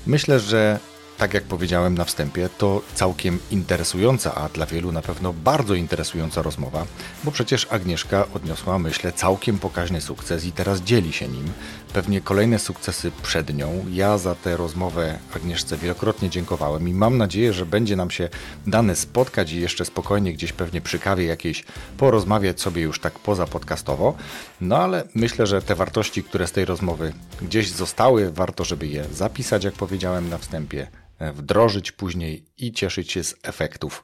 Myślę, 0.08 0.40
że 0.40 0.80
tak 1.18 1.34
jak 1.34 1.44
powiedziałem 1.44 1.98
na 1.98 2.04
wstępie, 2.04 2.50
to 2.58 2.82
całkiem 2.96 3.40
interesująca, 3.52 4.36
a 4.36 4.50
dla 4.50 4.66
wielu 4.66 4.92
na 4.92 5.02
pewno 5.02 5.34
bardzo 5.34 5.76
interesująca 5.76 6.42
rozmowa, 6.42 6.86
bo 7.24 7.32
przecież 7.32 7.68
Agnieszka 7.70 8.26
odniosła, 8.34 8.80
myślę, 8.80 9.12
całkiem 9.12 9.60
pokaźny 9.60 10.02
sukces 10.02 10.46
i 10.46 10.52
teraz 10.52 10.82
dzieli 10.82 11.14
się 11.14 11.28
nim. 11.28 11.52
Pewnie 11.94 12.22
kolejne 12.22 12.60
sukcesy 12.60 13.12
przed 13.24 13.56
nią. 13.56 13.86
Ja 13.92 14.18
za 14.18 14.36
tę 14.36 14.58
rozmowę 14.58 15.20
Agnieszce 15.36 15.78
wielokrotnie 15.78 16.30
dziękowałem 16.30 16.88
i 16.88 16.94
mam 16.94 17.18
nadzieję, 17.18 17.54
że 17.54 17.66
będzie 17.66 17.96
nam 17.96 18.12
się 18.12 18.30
dane 18.68 18.96
spotkać 18.96 19.52
i 19.52 19.62
jeszcze 19.62 19.86
spokojnie 19.86 20.34
gdzieś 20.34 20.54
pewnie 20.54 20.82
przy 20.82 21.00
kawie 21.00 21.26
jakiejś 21.26 21.64
porozmawiać 21.98 22.62
sobie 22.62 22.82
już 22.82 23.00
tak 23.00 23.20
poza 23.20 23.48
podcastowo. 23.48 24.16
No 24.62 24.78
ale 24.78 25.04
myślę, 25.16 25.48
że 25.48 25.62
te 25.62 25.76
wartości, 25.76 26.24
które 26.24 26.48
z 26.48 26.52
tej 26.52 26.66
rozmowy 26.66 27.14
gdzieś 27.42 27.72
zostały, 27.72 28.32
warto, 28.32 28.64
żeby 28.64 28.88
je 28.88 29.06
zapisać, 29.12 29.64
jak 29.64 29.74
powiedziałem 29.74 30.30
na 30.30 30.38
wstępie 30.38 31.05
wdrożyć 31.20 31.92
później 31.92 32.46
i 32.58 32.72
cieszyć 32.72 33.12
się 33.12 33.24
z 33.24 33.36
efektów. 33.44 34.04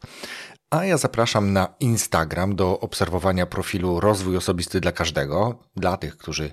A 0.74 0.86
ja 0.86 0.98
zapraszam 0.98 1.54
na 1.54 1.76
Instagram 1.80 2.56
do 2.56 2.80
obserwowania 2.80 3.46
profilu 3.46 4.00
Rozwój 4.00 4.38
Osobisty 4.38 4.82
dla 4.82 4.92
Każdego, 4.92 5.60
dla 5.76 5.98
tych, 5.98 6.18
którzy 6.18 6.52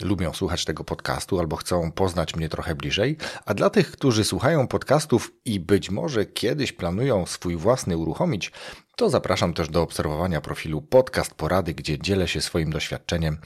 lubią 0.00 0.32
słuchać 0.32 0.64
tego 0.64 0.84
podcastu 0.84 1.40
albo 1.40 1.56
chcą 1.56 1.92
poznać 1.92 2.36
mnie 2.36 2.48
trochę 2.48 2.74
bliżej, 2.74 3.16
a 3.46 3.54
dla 3.54 3.70
tych, 3.70 3.90
którzy 3.90 4.24
słuchają 4.24 4.68
podcastów 4.68 5.32
i 5.44 5.60
być 5.60 5.90
może 5.90 6.26
kiedyś 6.26 6.72
planują 6.72 7.26
swój 7.26 7.56
własny 7.56 7.96
uruchomić, 7.96 8.52
to 8.96 9.10
zapraszam 9.10 9.54
też 9.54 9.68
do 9.68 9.82
obserwowania 9.82 10.40
profilu 10.40 10.82
Podcast 10.82 11.34
Porady, 11.34 11.74
gdzie 11.74 11.98
dzielę 11.98 12.28
się 12.28 12.40
swoim 12.40 12.70
doświadczeniem 12.70 13.38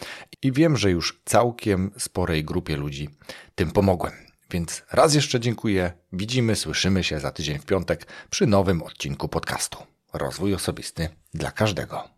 i 0.43 0.53
wiem, 0.53 0.77
że 0.77 0.91
już 0.91 1.21
całkiem 1.25 1.91
sporej 1.99 2.45
grupie 2.45 2.77
ludzi 2.77 3.09
tym 3.55 3.71
pomogłem. 3.71 4.28
Więc 4.51 4.83
raz 4.93 5.15
jeszcze 5.15 5.41
dziękuję. 5.41 5.93
Widzimy, 6.13 6.57
słyszymy 6.57 7.05
się 7.05 7.21
za 7.21 7.31
tydzień 7.31 7.59
w 7.59 7.67
piątek 7.67 8.07
przy 8.31 8.47
nowym 8.47 8.83
odcinku 8.83 9.29
podcastu. 9.29 9.79
Rozwój 10.13 10.55
osobisty 10.55 11.09
dla 11.35 11.51
każdego. 11.51 12.18